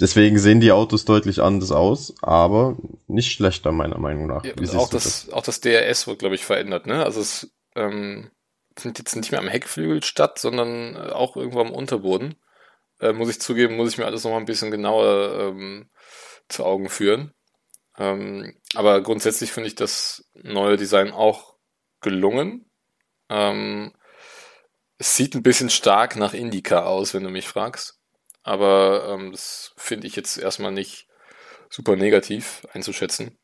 Deswegen 0.00 0.38
sehen 0.38 0.60
die 0.60 0.70
Autos 0.70 1.04
deutlich 1.04 1.42
anders 1.42 1.72
aus, 1.72 2.14
aber 2.22 2.76
nicht 3.08 3.32
schlechter 3.32 3.72
meiner 3.72 3.98
Meinung 3.98 4.28
nach. 4.28 4.44
Ja, 4.44 4.52
auch, 4.78 4.88
das, 4.88 5.24
das, 5.24 5.30
auch 5.32 5.42
das 5.42 5.60
DRS 5.60 6.06
wird, 6.06 6.20
glaube 6.20 6.36
ich, 6.36 6.44
verändert. 6.44 6.86
Ne? 6.86 7.04
Also 7.04 7.20
es 7.20 7.52
ähm, 7.74 8.30
findet 8.76 8.98
jetzt 9.00 9.16
nicht 9.16 9.32
mehr 9.32 9.40
am 9.40 9.48
Heckflügel 9.48 10.04
statt, 10.04 10.38
sondern 10.38 10.94
äh, 10.94 11.10
auch 11.10 11.36
irgendwo 11.36 11.60
am 11.60 11.72
Unterboden. 11.72 12.36
Äh, 13.00 13.12
muss 13.12 13.28
ich 13.28 13.40
zugeben, 13.40 13.76
muss 13.76 13.90
ich 13.90 13.98
mir 13.98 14.06
alles 14.06 14.22
noch 14.22 14.30
mal 14.30 14.38
ein 14.38 14.46
bisschen 14.46 14.70
genauer 14.70 15.48
ähm, 15.48 15.90
zu 16.48 16.64
Augen 16.64 16.88
führen. 16.88 17.34
Ähm, 17.98 18.54
aber 18.74 19.02
grundsätzlich 19.02 19.50
finde 19.50 19.66
ich 19.66 19.74
das 19.74 20.30
neue 20.34 20.76
Design 20.76 21.10
auch 21.10 21.56
gelungen. 22.00 22.70
Ähm, 23.28 23.92
es 24.98 25.16
sieht 25.16 25.34
ein 25.34 25.42
bisschen 25.42 25.70
stark 25.70 26.14
nach 26.16 26.34
Indica 26.34 26.84
aus, 26.84 27.14
wenn 27.14 27.24
du 27.24 27.30
mich 27.30 27.48
fragst. 27.48 27.97
Aber 28.48 29.06
ähm, 29.10 29.30
das 29.30 29.74
finde 29.76 30.06
ich 30.06 30.16
jetzt 30.16 30.38
erstmal 30.38 30.72
nicht 30.72 31.06
super 31.68 31.96
negativ 31.96 32.66
einzuschätzen. 32.72 33.36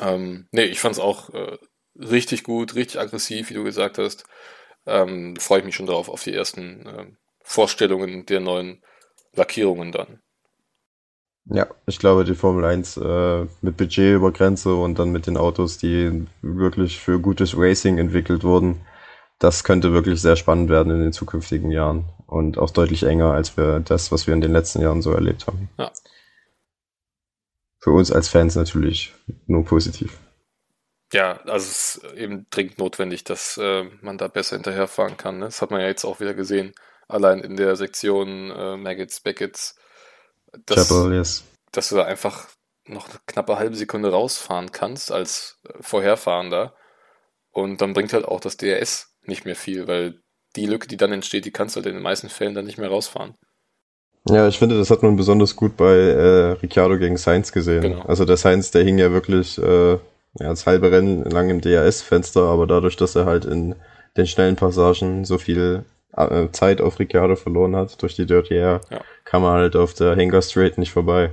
Ähm, 0.00 0.48
nee, 0.50 0.64
ich 0.64 0.80
fand 0.80 0.96
es 0.96 1.00
auch 1.00 1.30
äh, 1.32 1.58
richtig 1.96 2.42
gut, 2.42 2.74
richtig 2.74 2.98
aggressiv, 2.98 3.50
wie 3.50 3.54
du 3.54 3.62
gesagt 3.62 3.98
hast. 3.98 4.24
Ähm, 4.84 5.36
Freue 5.36 5.60
ich 5.60 5.64
mich 5.64 5.76
schon 5.76 5.86
drauf, 5.86 6.08
auf 6.08 6.24
die 6.24 6.34
ersten 6.34 6.84
äh, 6.86 7.06
Vorstellungen 7.44 8.26
der 8.26 8.40
neuen 8.40 8.82
Lackierungen 9.32 9.92
dann. 9.92 10.20
Ja, 11.44 11.68
ich 11.86 12.00
glaube, 12.00 12.24
die 12.24 12.34
Formel 12.34 12.64
1 12.64 12.96
äh, 12.96 13.46
mit 13.60 13.76
Budget 13.76 14.16
über 14.16 14.32
Grenze 14.32 14.74
und 14.74 14.98
dann 14.98 15.12
mit 15.12 15.28
den 15.28 15.36
Autos, 15.36 15.78
die 15.78 16.26
wirklich 16.42 16.98
für 16.98 17.20
gutes 17.20 17.56
Racing 17.56 17.98
entwickelt 17.98 18.42
wurden, 18.42 18.80
das 19.38 19.64
könnte 19.64 19.92
wirklich 19.92 20.20
sehr 20.20 20.36
spannend 20.36 20.70
werden 20.70 20.92
in 20.92 21.00
den 21.00 21.12
zukünftigen 21.12 21.70
Jahren 21.70 22.08
und 22.26 22.58
auch 22.58 22.70
deutlich 22.70 23.02
enger 23.02 23.32
als 23.32 23.56
wir 23.56 23.80
das, 23.80 24.12
was 24.12 24.26
wir 24.26 24.34
in 24.34 24.40
den 24.40 24.52
letzten 24.52 24.80
Jahren 24.80 25.02
so 25.02 25.12
erlebt 25.12 25.46
haben. 25.46 25.68
Ja. 25.78 25.92
Für 27.78 27.90
uns 27.90 28.10
als 28.10 28.28
Fans 28.28 28.54
natürlich 28.54 29.12
nur 29.46 29.64
positiv. 29.64 30.18
Ja, 31.12 31.38
also 31.42 31.66
es 31.66 31.96
ist 31.96 32.14
eben 32.14 32.46
dringend 32.50 32.78
notwendig, 32.78 33.24
dass 33.24 33.58
äh, 33.58 33.84
man 34.00 34.18
da 34.18 34.28
besser 34.28 34.56
hinterherfahren 34.56 35.16
kann. 35.16 35.38
Ne? 35.38 35.44
Das 35.44 35.62
hat 35.62 35.70
man 35.70 35.80
ja 35.80 35.86
jetzt 35.86 36.04
auch 36.04 36.18
wieder 36.18 36.34
gesehen, 36.34 36.74
allein 37.08 37.40
in 37.40 37.56
der 37.56 37.76
Sektion 37.76 38.50
äh, 38.50 38.76
Maggots, 38.76 39.20
Beckets, 39.20 39.76
dass, 40.66 40.88
Chapel, 40.88 41.14
yes. 41.14 41.44
dass 41.72 41.90
du 41.90 41.96
da 41.96 42.04
einfach 42.04 42.48
noch 42.86 43.08
eine 43.08 43.18
knappe 43.26 43.58
halbe 43.58 43.76
Sekunde 43.76 44.10
rausfahren 44.10 44.72
kannst 44.72 45.12
als 45.12 45.60
äh, 45.68 45.74
Vorherfahrender. 45.80 46.74
Und 47.50 47.80
dann 47.80 47.92
bringt 47.92 48.12
halt 48.12 48.24
auch 48.24 48.40
das 48.40 48.56
DRS 48.56 49.13
nicht 49.28 49.44
mehr 49.44 49.56
viel, 49.56 49.86
weil 49.86 50.20
die 50.56 50.66
Lücke, 50.66 50.86
die 50.88 50.96
dann 50.96 51.12
entsteht, 51.12 51.44
die 51.44 51.50
kannst 51.50 51.74
du 51.74 51.78
halt 51.78 51.86
in 51.86 51.94
den 51.94 52.02
meisten 52.02 52.28
Fällen 52.28 52.54
dann 52.54 52.64
nicht 52.66 52.78
mehr 52.78 52.88
rausfahren. 52.88 53.34
Ja, 54.28 54.48
ich 54.48 54.58
finde, 54.58 54.78
das 54.78 54.90
hat 54.90 55.02
man 55.02 55.16
besonders 55.16 55.54
gut 55.56 55.76
bei 55.76 55.92
äh, 55.94 56.52
Ricciardo 56.52 56.96
gegen 56.98 57.16
Sainz 57.16 57.52
gesehen. 57.52 57.82
Genau. 57.82 58.02
Also 58.02 58.24
der 58.24 58.36
Sainz, 58.38 58.70
der 58.70 58.82
hing 58.84 58.98
ja 58.98 59.10
wirklich 59.12 59.58
äh, 59.58 59.92
ja, 59.92 59.98
das 60.38 60.66
halbe 60.66 60.90
Rennen 60.90 61.24
lang 61.24 61.50
im 61.50 61.60
DRS-Fenster, 61.60 62.42
aber 62.42 62.66
dadurch, 62.66 62.96
dass 62.96 63.14
er 63.16 63.26
halt 63.26 63.44
in 63.44 63.74
den 64.16 64.26
schnellen 64.26 64.56
Passagen 64.56 65.24
so 65.24 65.36
viel 65.38 65.84
äh, 66.16 66.48
Zeit 66.52 66.80
auf 66.80 66.98
Ricciardo 66.98 67.36
verloren 67.36 67.76
hat 67.76 68.00
durch 68.00 68.14
die 68.14 68.24
Dirty 68.26 68.54
Air, 68.54 68.80
Ja. 68.90 69.02
kam 69.24 69.44
er 69.44 69.52
halt 69.52 69.76
auf 69.76 69.92
der 69.94 70.16
Hangar 70.16 70.40
Straight 70.42 70.78
nicht 70.78 70.92
vorbei. 70.92 71.32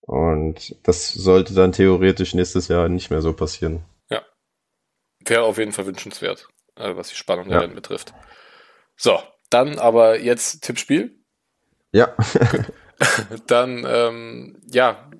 Und 0.00 0.76
das 0.84 1.12
sollte 1.12 1.52
dann 1.52 1.72
theoretisch 1.72 2.32
nächstes 2.32 2.68
Jahr 2.68 2.88
nicht 2.88 3.10
mehr 3.10 3.20
so 3.22 3.32
passieren. 3.32 3.82
Wäre 5.28 5.42
auf 5.42 5.58
jeden 5.58 5.72
Fall 5.72 5.86
wünschenswert, 5.86 6.48
äh, 6.76 6.96
was 6.96 7.08
die 7.08 7.16
Spannung 7.16 7.48
der 7.48 7.62
Ja. 7.62 7.66
Betrifft. 7.66 8.14
So, 8.96 9.22
dann 9.50 9.78
aber 9.78 10.20
jetzt 10.20 10.62
Tippspiel. 10.62 11.18
Ja, 11.92 12.14
Dann, 13.46 13.84
ähm, 13.86 14.62
ja, 14.70 15.10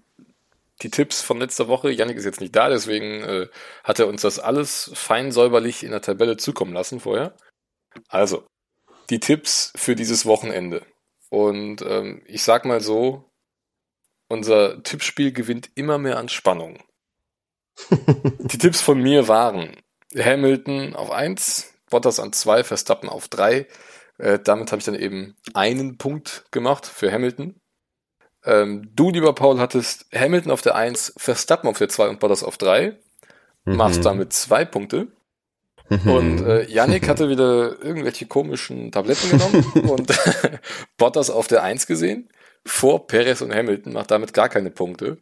die 0.83 0.91
Tipps 0.91 1.23
von 1.23 1.39
letzter 1.39 1.69
Woche. 1.69 1.91
Yannick 1.91 2.17
ist 2.17 2.25
jetzt 2.25 2.41
nicht 2.41 2.55
da, 2.55 2.69
deswegen 2.69 3.23
äh, 3.23 3.49
hat 3.85 3.99
er 3.99 4.09
uns 4.09 4.23
das 4.23 4.39
alles 4.39 4.91
fein 4.95 5.33
säuberlich 5.33 5.85
in 5.85 5.91
der 5.91 6.03
Tabelle 6.03 6.37
zukommen 6.37 6.73
lassen 6.73 7.01
vorher. 7.01 7.35
Also, 8.09 8.47
die 9.11 9.21
Tipps 9.21 9.73
für 9.77 9.95
dieses 9.95 10.27
Wochenende. 10.27 10.85
Und 11.31 11.83
ähm, 11.83 12.23
ich 12.27 12.43
sag 12.43 12.65
mal 12.65 12.81
so, 12.81 13.31
unser 14.29 14.83
Tippspiel 14.83 15.33
gewinnt 15.33 15.71
immer 15.75 15.99
mehr 15.99 16.19
an 16.19 16.29
Spannung. 16.29 16.83
Die 17.91 18.59
Tipps 18.59 18.81
von 18.81 19.01
mir 19.01 19.29
waren 19.29 19.77
Hamilton 20.15 20.95
auf 20.95 21.11
1, 21.11 21.73
Bottas 21.91 22.21
an 22.21 22.33
2, 22.33 22.65
Verstappen 22.65 23.09
auf 23.09 23.29
3. 23.29 23.67
Äh, 24.19 24.39
damit 24.43 24.73
habe 24.73 24.81
ich 24.81 24.87
dann 24.87 24.95
eben 24.95 25.37
einen 25.55 25.99
Punkt 25.99 26.45
gemacht 26.51 26.87
für 26.87 27.13
Hamilton. 27.13 27.55
Ähm, 28.45 28.91
du, 28.95 29.11
lieber 29.11 29.35
Paul, 29.35 29.59
hattest 29.59 30.07
Hamilton 30.15 30.53
auf 30.53 30.63
der 30.63 30.75
1, 30.77 31.15
Verstappen 31.17 31.69
auf 31.69 31.79
der 31.79 31.89
2 31.89 32.09
und 32.09 32.21
Bottas 32.21 32.43
auf 32.45 32.57
3. 32.59 32.97
Machst 33.65 33.99
Mhm. 33.99 34.05
damit 34.05 34.33
zwei 34.33 34.65
Punkte. 34.65 35.09
Und 35.89 36.45
äh, 36.45 36.65
Yannick 36.69 37.09
hatte 37.09 37.29
wieder 37.29 37.83
irgendwelche 37.83 38.27
komischen 38.27 38.93
Tabletten 38.93 39.31
genommen 39.31 39.65
und 39.89 40.13
Bottas 40.97 41.31
auf 41.31 41.49
der 41.49 41.63
1 41.65 41.87
gesehen, 41.87 42.29
vor 42.65 43.07
Perez 43.09 43.41
und 43.41 43.53
Hamilton, 43.55 43.93
macht 43.93 44.11
damit 44.11 44.33
gar 44.33 44.49
keine 44.49 44.71
Punkte. 44.71 45.19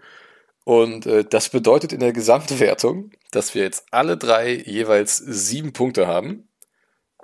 Und 0.65 1.05
äh, 1.07 1.25
das 1.25 1.51
bedeutet 1.51 1.93
in 1.93 2.01
der 2.01 2.13
Gesamtwertung, 2.13 3.11
dass 3.31 3.55
wir 3.55 3.63
jetzt 3.63 3.87
alle 3.91 4.17
drei 4.17 4.55
jeweils 4.55 5.19
sieben 5.19 5.73
Punkte 5.75 6.07
haben. 6.07 6.49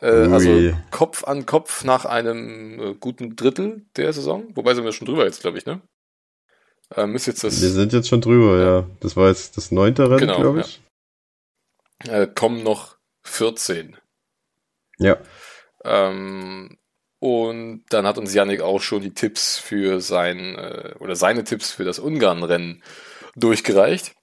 Äh, 0.00 0.06
also. 0.06 0.76
Kopf 0.90 1.24
an 1.24 1.46
Kopf 1.46 1.84
nach 1.84 2.04
einem 2.04 2.80
äh, 2.80 2.94
guten 2.94 3.36
Drittel 3.36 3.86
der 3.96 4.12
Saison. 4.12 4.44
Wobei 4.54 4.74
sind 4.74 4.84
wir 4.84 4.92
schon 4.92 5.06
drüber 5.06 5.24
jetzt, 5.24 5.40
glaube 5.40 5.58
ich, 5.58 5.64
ne? 5.64 5.80
Ähm, 6.96 7.14
ist 7.14 7.26
jetzt 7.26 7.44
das, 7.44 7.62
Wir 7.62 7.70
sind 7.70 7.92
jetzt 7.92 8.08
schon 8.08 8.20
drüber, 8.20 8.60
ja. 8.60 8.86
Das 9.00 9.16
war 9.16 9.28
jetzt 9.28 9.56
das 9.56 9.70
neunte 9.70 10.10
Rennen, 10.10 10.20
Genau, 10.20 10.40
glaube 10.40 10.60
ich. 10.60 10.82
äh, 12.08 12.26
kommen 12.26 12.62
noch 12.62 12.96
14. 13.22 13.96
Ja. 14.98 15.18
Ähm, 15.84 16.76
und 17.20 17.84
dann 17.90 18.06
hat 18.06 18.18
uns 18.18 18.34
Yannick 18.34 18.60
auch 18.60 18.80
schon 18.80 19.02
die 19.02 19.14
Tipps 19.14 19.56
für 19.58 20.00
sein, 20.00 20.56
äh, 20.56 20.94
oder 20.98 21.16
seine 21.16 21.44
Tipps 21.44 21.70
für 21.70 21.84
das 21.84 21.98
Ungarn-Rennen 21.98 22.82
durchgereicht. 23.40 24.14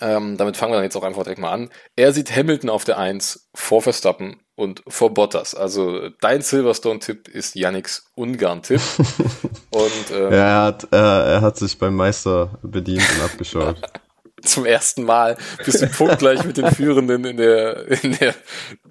Ähm, 0.00 0.38
damit 0.38 0.56
fangen 0.56 0.72
wir 0.72 0.76
dann 0.76 0.84
jetzt 0.84 0.96
auch 0.96 1.02
einfach 1.02 1.24
direkt 1.24 1.40
mal 1.40 1.52
an. 1.52 1.70
Er 1.94 2.12
sieht 2.12 2.34
Hamilton 2.34 2.70
auf 2.70 2.84
der 2.84 2.96
1 2.98 3.50
vor 3.54 3.82
Verstappen 3.82 4.40
und 4.54 4.82
vor 4.88 5.12
Bottas. 5.12 5.54
Also 5.54 6.08
dein 6.20 6.40
Silverstone-Tipp 6.40 7.28
ist 7.28 7.54
Yannicks 7.54 8.10
Ungarn-Tipp. 8.14 8.80
und 9.70 10.10
ähm, 10.10 10.32
Ja, 10.32 10.38
er 10.38 10.62
hat, 10.62 10.84
äh, 10.90 10.96
er 10.96 11.40
hat 11.42 11.58
sich 11.58 11.78
beim 11.78 11.94
Meister 11.96 12.58
bedient 12.62 13.04
und 13.16 13.24
abgeschaut. 13.24 13.76
zum 14.42 14.66
ersten 14.66 15.04
Mal 15.04 15.36
bist 15.64 15.82
du 15.82 15.88
punktgleich 15.88 16.44
mit 16.44 16.56
den 16.56 16.70
Führenden 16.70 17.24
in 17.24 17.36
der, 17.36 18.02
in 18.04 18.12
der 18.18 18.34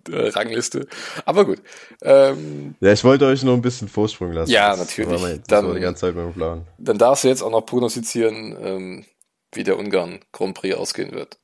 äh, 0.09 0.29
Rangliste. 0.29 0.87
Aber 1.25 1.45
gut. 1.45 1.59
Ähm, 2.01 2.75
ja, 2.79 2.91
ich 2.91 3.03
wollte 3.03 3.25
euch 3.25 3.43
noch 3.43 3.53
ein 3.53 3.61
bisschen 3.61 3.87
Vorsprung 3.87 4.31
lassen. 4.31 4.51
Ja, 4.51 4.71
Das 4.71 4.79
natürlich. 4.79 5.21
Mein, 5.21 5.37
das 5.39 5.47
Dann- 5.47 5.67
war 5.67 5.73
die 5.75 5.81
ganze 5.81 6.01
Zeit 6.01 6.15
mein 6.15 6.33
Plan. 6.33 6.67
Dann 6.77 6.97
darfst 6.97 7.23
du 7.23 7.27
jetzt 7.27 7.41
auch 7.41 7.51
noch 7.51 7.61
prognostizieren, 7.65 8.57
ähm, 8.61 9.05
wie 9.55 9.63
der 9.63 9.77
Ungarn 9.77 10.19
Grand 10.31 10.55
Prix 10.55 10.75
ausgehen 10.75 11.11
wird. 11.11 11.39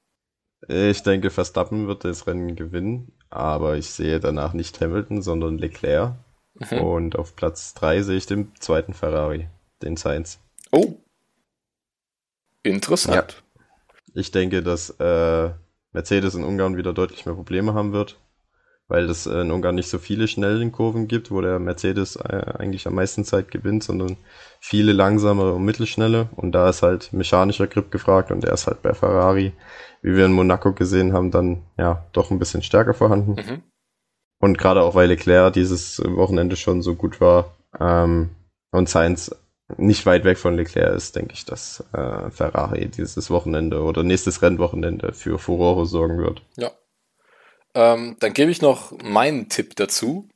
Ich 0.68 1.04
denke, 1.04 1.30
Verstappen 1.30 1.88
wird 1.88 2.04
das 2.04 2.28
Rennen 2.28 2.56
gewinnen, 2.56 3.14
aber 3.30 3.78
ich 3.78 3.90
sehe 3.90 4.20
danach 4.20 4.54
nicht 4.54 4.80
Hamilton, 4.82 5.22
sondern 5.22 5.58
Leclerc. 5.58 6.16
Mhm. 6.56 6.78
Und 6.80 7.16
auf 7.16 7.36
Platz 7.36 7.74
3 7.76 8.02
sehe 8.02 8.18
ich 8.18 8.26
den 8.26 8.52
zweiten 8.60 8.94
Ferrari, 8.94 9.48
den 9.82 9.96
Sainz. 9.96 10.40
Oh. 10.72 10.96
Interessant. 12.64 13.42
Ich 14.14 14.32
denke, 14.32 14.62
dass 14.62 14.90
äh, 15.00 15.52
Mercedes 15.94 16.36
in 16.36 16.44
Ungarn 16.44 16.78
wieder 16.78 16.94
deutlich 16.94 17.26
mehr 17.26 17.36
Probleme 17.36 17.74
haben 17.74 17.94
wird, 17.94 18.20
weil 18.90 19.10
es 19.10 19.28
äh, 19.28 19.42
in 19.42 19.52
Ungarn 19.52 19.76
nicht 19.76 19.88
so 19.88 20.00
viele 20.00 20.28
schnellen 20.28 20.72
Kurven 20.72 21.08
gibt, 21.08 21.32
wo 21.32 21.40
der 21.40 21.60
Mercedes 21.60 22.18
äh, 22.18 22.54
eigentlich 22.58 22.86
am 22.88 22.96
meisten 22.96 23.24
Zeit 23.24 23.52
gewinnt, 23.52 23.84
sondern 23.84 24.18
viele 24.60 24.92
langsame 24.92 25.54
und 25.54 25.64
mittelschnelle. 25.64 26.28
Und 26.36 26.52
da 26.52 26.70
ist 26.70 26.82
halt 26.82 27.14
mechanischer 27.14 27.68
Grip 27.68 27.92
gefragt 27.92 28.32
und 28.32 28.44
der 28.44 28.52
ist 28.52 28.68
halt 28.68 28.82
bei 28.82 28.94
Ferrari, 28.94 29.54
wie 30.02 30.16
wir 30.16 30.26
in 30.26 30.34
Monaco 30.34 30.74
gesehen 30.74 31.14
haben, 31.14 31.32
dann 31.32 31.62
ja 31.78 32.04
doch 32.12 32.32
ein 32.32 32.40
bisschen 32.40 32.64
stärker 32.64 32.94
vorhanden. 32.94 33.36
Mhm. 33.36 33.64
Und 34.42 34.58
gerade 34.58 34.82
auch, 34.82 34.96
weil 34.96 35.08
Leclerc 35.08 35.54
dieses 35.54 36.02
Wochenende 36.04 36.56
schon 36.56 36.82
so 36.82 36.96
gut 36.96 37.22
war 37.22 37.56
ähm, 37.80 38.32
und 38.72 38.90
Sainz 38.90 39.32
nicht 39.78 40.06
weit 40.08 40.24
weg 40.24 40.40
von 40.40 40.56
Leclerc 40.56 40.96
ist, 40.96 41.16
denke 41.16 41.34
ich, 41.34 41.46
dass 41.46 41.84
äh, 41.94 42.32
Ferrari 42.32 42.88
dieses 42.88 43.30
Wochenende 43.30 43.84
oder 43.84 44.02
nächstes 44.02 44.42
Rennwochenende 44.42 45.14
für 45.14 45.38
Furore 45.38 45.86
sorgen 45.86 46.18
wird. 46.18 46.42
Ja. 46.58 46.72
Ähm, 47.80 48.18
dann 48.20 48.34
gebe 48.34 48.52
ich 48.52 48.62
noch 48.62 48.92
meinen 49.04 49.48
Tipp 49.48 49.74
dazu 49.78 50.28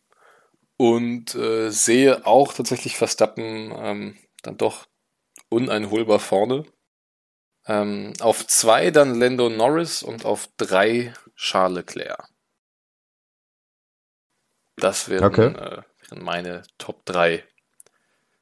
und 0.77 1.35
äh, 1.35 1.71
sehe 1.71 2.25
auch 2.25 2.53
tatsächlich 2.53 2.95
Verstappen 2.95 3.73
ähm, 3.75 4.17
dann 4.43 4.55
doch 4.55 4.87
uneinholbar 5.49 6.19
vorne. 6.19 6.63
Ähm, 7.67 8.13
auf 8.21 8.47
zwei 8.47 8.91
dann 8.91 9.19
Lando 9.19 9.49
Norris 9.49 10.03
und 10.03 10.23
auf 10.23 10.47
drei 10.55 11.13
Charles 11.35 11.75
Leclerc. 11.95 12.29
Das 14.77 15.09
wären, 15.09 15.25
Okay. 15.25 15.47
äh, 15.47 15.83
wären 16.09 16.23
meine 16.23 16.63
Top 16.77 17.05
3 17.05 17.43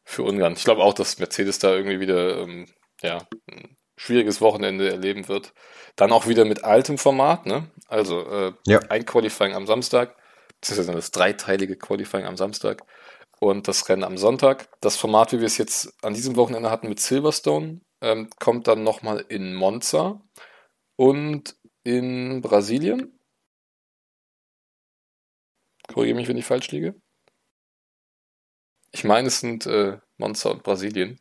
für 0.04 0.24
Ungarn. 0.24 0.54
Ich 0.54 0.64
glaube 0.64 0.84
auch, 0.84 0.94
dass 0.94 1.18
Mercedes 1.18 1.58
da 1.58 1.74
irgendwie 1.74 2.00
wieder 2.00 2.38
ähm, 2.42 2.68
ja, 3.02 3.28
schwieriges 4.02 4.42
Wochenende 4.42 4.90
erleben 4.90 5.28
wird. 5.28 5.54
Dann 5.96 6.12
auch 6.12 6.28
wieder 6.28 6.44
mit 6.44 6.64
altem 6.64 6.98
Format, 6.98 7.46
ne? 7.46 7.70
Also 7.88 8.22
äh, 8.28 8.54
Ja. 8.66 8.80
ein 8.90 9.06
Qualifying 9.06 9.54
am 9.54 9.68
Samstag, 9.68 10.16
beziehungsweise 10.60 10.94
das 10.94 11.12
dreiteilige 11.12 11.78
Qualifying 11.78 12.26
am 12.26 12.36
Samstag 12.36 12.84
und 13.40 13.68
das 13.68 13.88
Rennen 13.90 14.04
am 14.04 14.18
Sonntag. 14.18 14.70
Das 14.82 14.98
Format, 14.98 15.34
wie 15.34 15.40
wir 15.40 15.46
es 15.46 15.58
jetzt 15.60 15.94
an 16.04 16.16
diesem 16.16 16.36
Wochenende 16.36 16.72
hatten 16.72 16.90
mit 16.90 17.00
Silverstone, 17.00 17.82
ähm, 18.02 18.30
kommt 18.40 18.68
dann 18.68 18.84
nochmal 18.84 19.24
in 19.30 19.54
Monza 19.54 20.20
und 20.96 21.56
in 21.84 22.42
Brasilien. 22.42 23.20
Korrigiere 25.94 26.18
mich, 26.18 26.28
wenn 26.28 26.38
ich 26.38 26.46
falsch 26.46 26.72
liege. 26.72 26.96
Ich 28.92 29.04
meine, 29.04 29.28
es 29.28 29.42
sind 29.42 29.68
äh, 29.68 30.00
Monza 30.18 30.50
und 30.50 30.64
Brasilien. 30.64 31.21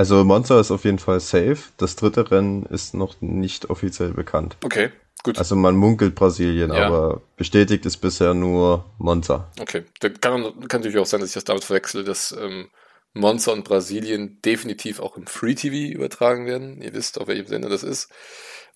Also 0.00 0.24
Monza 0.24 0.58
ist 0.58 0.70
auf 0.70 0.86
jeden 0.86 0.98
Fall 0.98 1.20
safe. 1.20 1.58
Das 1.76 1.94
dritte 1.94 2.30
Rennen 2.30 2.62
ist 2.64 2.94
noch 2.94 3.20
nicht 3.20 3.68
offiziell 3.68 4.14
bekannt. 4.14 4.56
Okay, 4.64 4.92
gut. 5.22 5.36
Also 5.36 5.56
man 5.56 5.76
munkelt 5.76 6.14
Brasilien, 6.14 6.72
Ja. 6.72 6.86
aber 6.86 7.20
bestätigt 7.36 7.84
ist 7.84 7.98
bisher 7.98 8.32
nur 8.32 8.86
Monza. 8.96 9.52
Okay, 9.60 9.84
dann 10.00 10.18
kann, 10.18 10.42
kann 10.68 10.80
natürlich 10.80 10.96
auch 10.96 11.04
sein, 11.04 11.20
dass 11.20 11.28
ich 11.28 11.34
das 11.34 11.44
damit 11.44 11.64
verwechsel, 11.64 12.02
dass 12.02 12.32
ähm, 12.32 12.70
Monza 13.12 13.52
und 13.52 13.64
Brasilien 13.64 14.40
definitiv 14.40 15.00
auch 15.00 15.18
im 15.18 15.26
Free 15.26 15.54
TV 15.54 15.94
übertragen 15.94 16.46
werden. 16.46 16.80
Ihr 16.80 16.94
wisst, 16.94 17.20
auf 17.20 17.28
welchem 17.28 17.48
Sender 17.48 17.68
das 17.68 17.82
ist. 17.82 18.10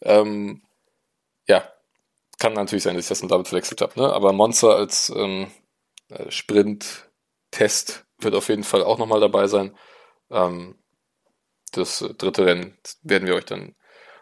Ähm, 0.02 0.60
ja, 1.48 1.66
kann 2.38 2.52
natürlich 2.52 2.82
sein, 2.82 2.96
dass 2.96 3.06
ich 3.06 3.18
das 3.18 3.26
damit 3.26 3.48
verwechselt 3.48 3.80
habe. 3.80 3.98
Ne? 3.98 4.12
Aber 4.12 4.34
Monza 4.34 4.74
als 4.74 5.10
ähm, 5.16 5.46
äh, 6.10 6.30
Sprint-Test 6.30 8.04
wird 8.18 8.34
auf 8.34 8.50
jeden 8.50 8.64
Fall 8.64 8.82
auch 8.82 8.98
nochmal 8.98 9.20
dabei 9.20 9.46
sein. 9.46 9.74
Ähm, 10.30 10.74
das 11.76 12.02
äh, 12.02 12.14
dritte 12.14 12.46
Rennen 12.46 12.76
werden 13.02 13.26
wir 13.26 13.34
euch 13.34 13.44
dann 13.44 13.74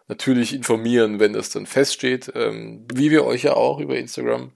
natürlich 0.09 0.53
informieren, 0.53 1.21
wenn 1.21 1.33
das 1.33 1.51
dann 1.51 1.67
feststeht, 1.67 2.33
ähm, 2.35 2.87
wie 2.93 3.11
wir 3.11 3.25
euch 3.25 3.45
ja 3.45 3.55
auch 3.55 3.81
über 3.81 3.97
Instagram 3.97 4.53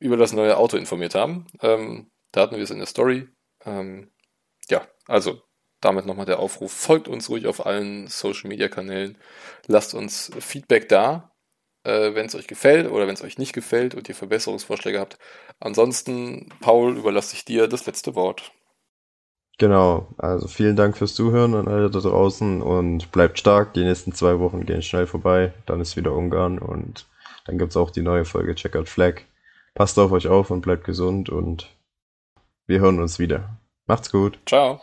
über 0.00 0.16
das 0.16 0.32
neue 0.32 0.56
Auto 0.56 0.76
informiert 0.76 1.14
haben. 1.14 1.46
Ähm, 1.62 2.10
da 2.32 2.42
hatten 2.42 2.56
wir 2.56 2.62
es 2.62 2.70
in 2.70 2.78
der 2.78 2.86
Story. 2.86 3.28
Ähm, 3.64 4.10
ja, 4.68 4.86
also 5.06 5.42
damit 5.80 6.06
nochmal 6.06 6.26
der 6.26 6.40
Aufruf. 6.40 6.72
Folgt 6.72 7.08
uns 7.08 7.28
ruhig 7.28 7.46
auf 7.46 7.64
allen 7.64 8.08
Social 8.08 8.48
Media 8.48 8.68
Kanälen. 8.68 9.18
Lasst 9.66 9.94
uns 9.94 10.30
Feedback 10.40 10.88
da, 10.88 11.32
äh, 11.84 12.14
wenn 12.14 12.26
es 12.26 12.34
euch 12.34 12.46
gefällt 12.46 12.90
oder 12.90 13.06
wenn 13.06 13.14
es 13.14 13.22
euch 13.22 13.38
nicht 13.38 13.52
gefällt 13.52 13.94
und 13.94 14.08
ihr 14.08 14.14
Verbesserungsvorschläge 14.14 14.98
habt. 15.00 15.18
Ansonsten, 15.60 16.48
Paul, 16.60 16.96
überlasse 16.96 17.34
ich 17.34 17.44
dir 17.44 17.68
das 17.68 17.86
letzte 17.86 18.14
Wort. 18.14 18.52
Genau, 19.58 20.06
also 20.18 20.46
vielen 20.46 20.76
Dank 20.76 20.96
fürs 20.96 21.14
Zuhören 21.14 21.54
an 21.56 21.66
alle 21.66 21.90
da 21.90 21.98
draußen 21.98 22.62
und 22.62 23.10
bleibt 23.10 23.40
stark. 23.40 23.74
Die 23.74 23.82
nächsten 23.82 24.12
zwei 24.12 24.38
Wochen 24.38 24.64
gehen 24.64 24.82
schnell 24.82 25.08
vorbei. 25.08 25.52
Dann 25.66 25.80
ist 25.80 25.96
wieder 25.96 26.12
Ungarn 26.12 26.60
und 26.60 27.06
dann 27.44 27.58
gibt 27.58 27.70
es 27.70 27.76
auch 27.76 27.90
die 27.90 28.02
neue 28.02 28.24
Folge 28.24 28.54
Checkout 28.54 28.88
Flag. 28.88 29.22
Passt 29.74 29.98
auf 29.98 30.12
euch 30.12 30.28
auf 30.28 30.52
und 30.52 30.60
bleibt 30.60 30.84
gesund 30.84 31.28
und 31.28 31.68
wir 32.68 32.78
hören 32.78 33.00
uns 33.00 33.18
wieder. 33.18 33.48
Macht's 33.86 34.12
gut. 34.12 34.38
Ciao. 34.46 34.80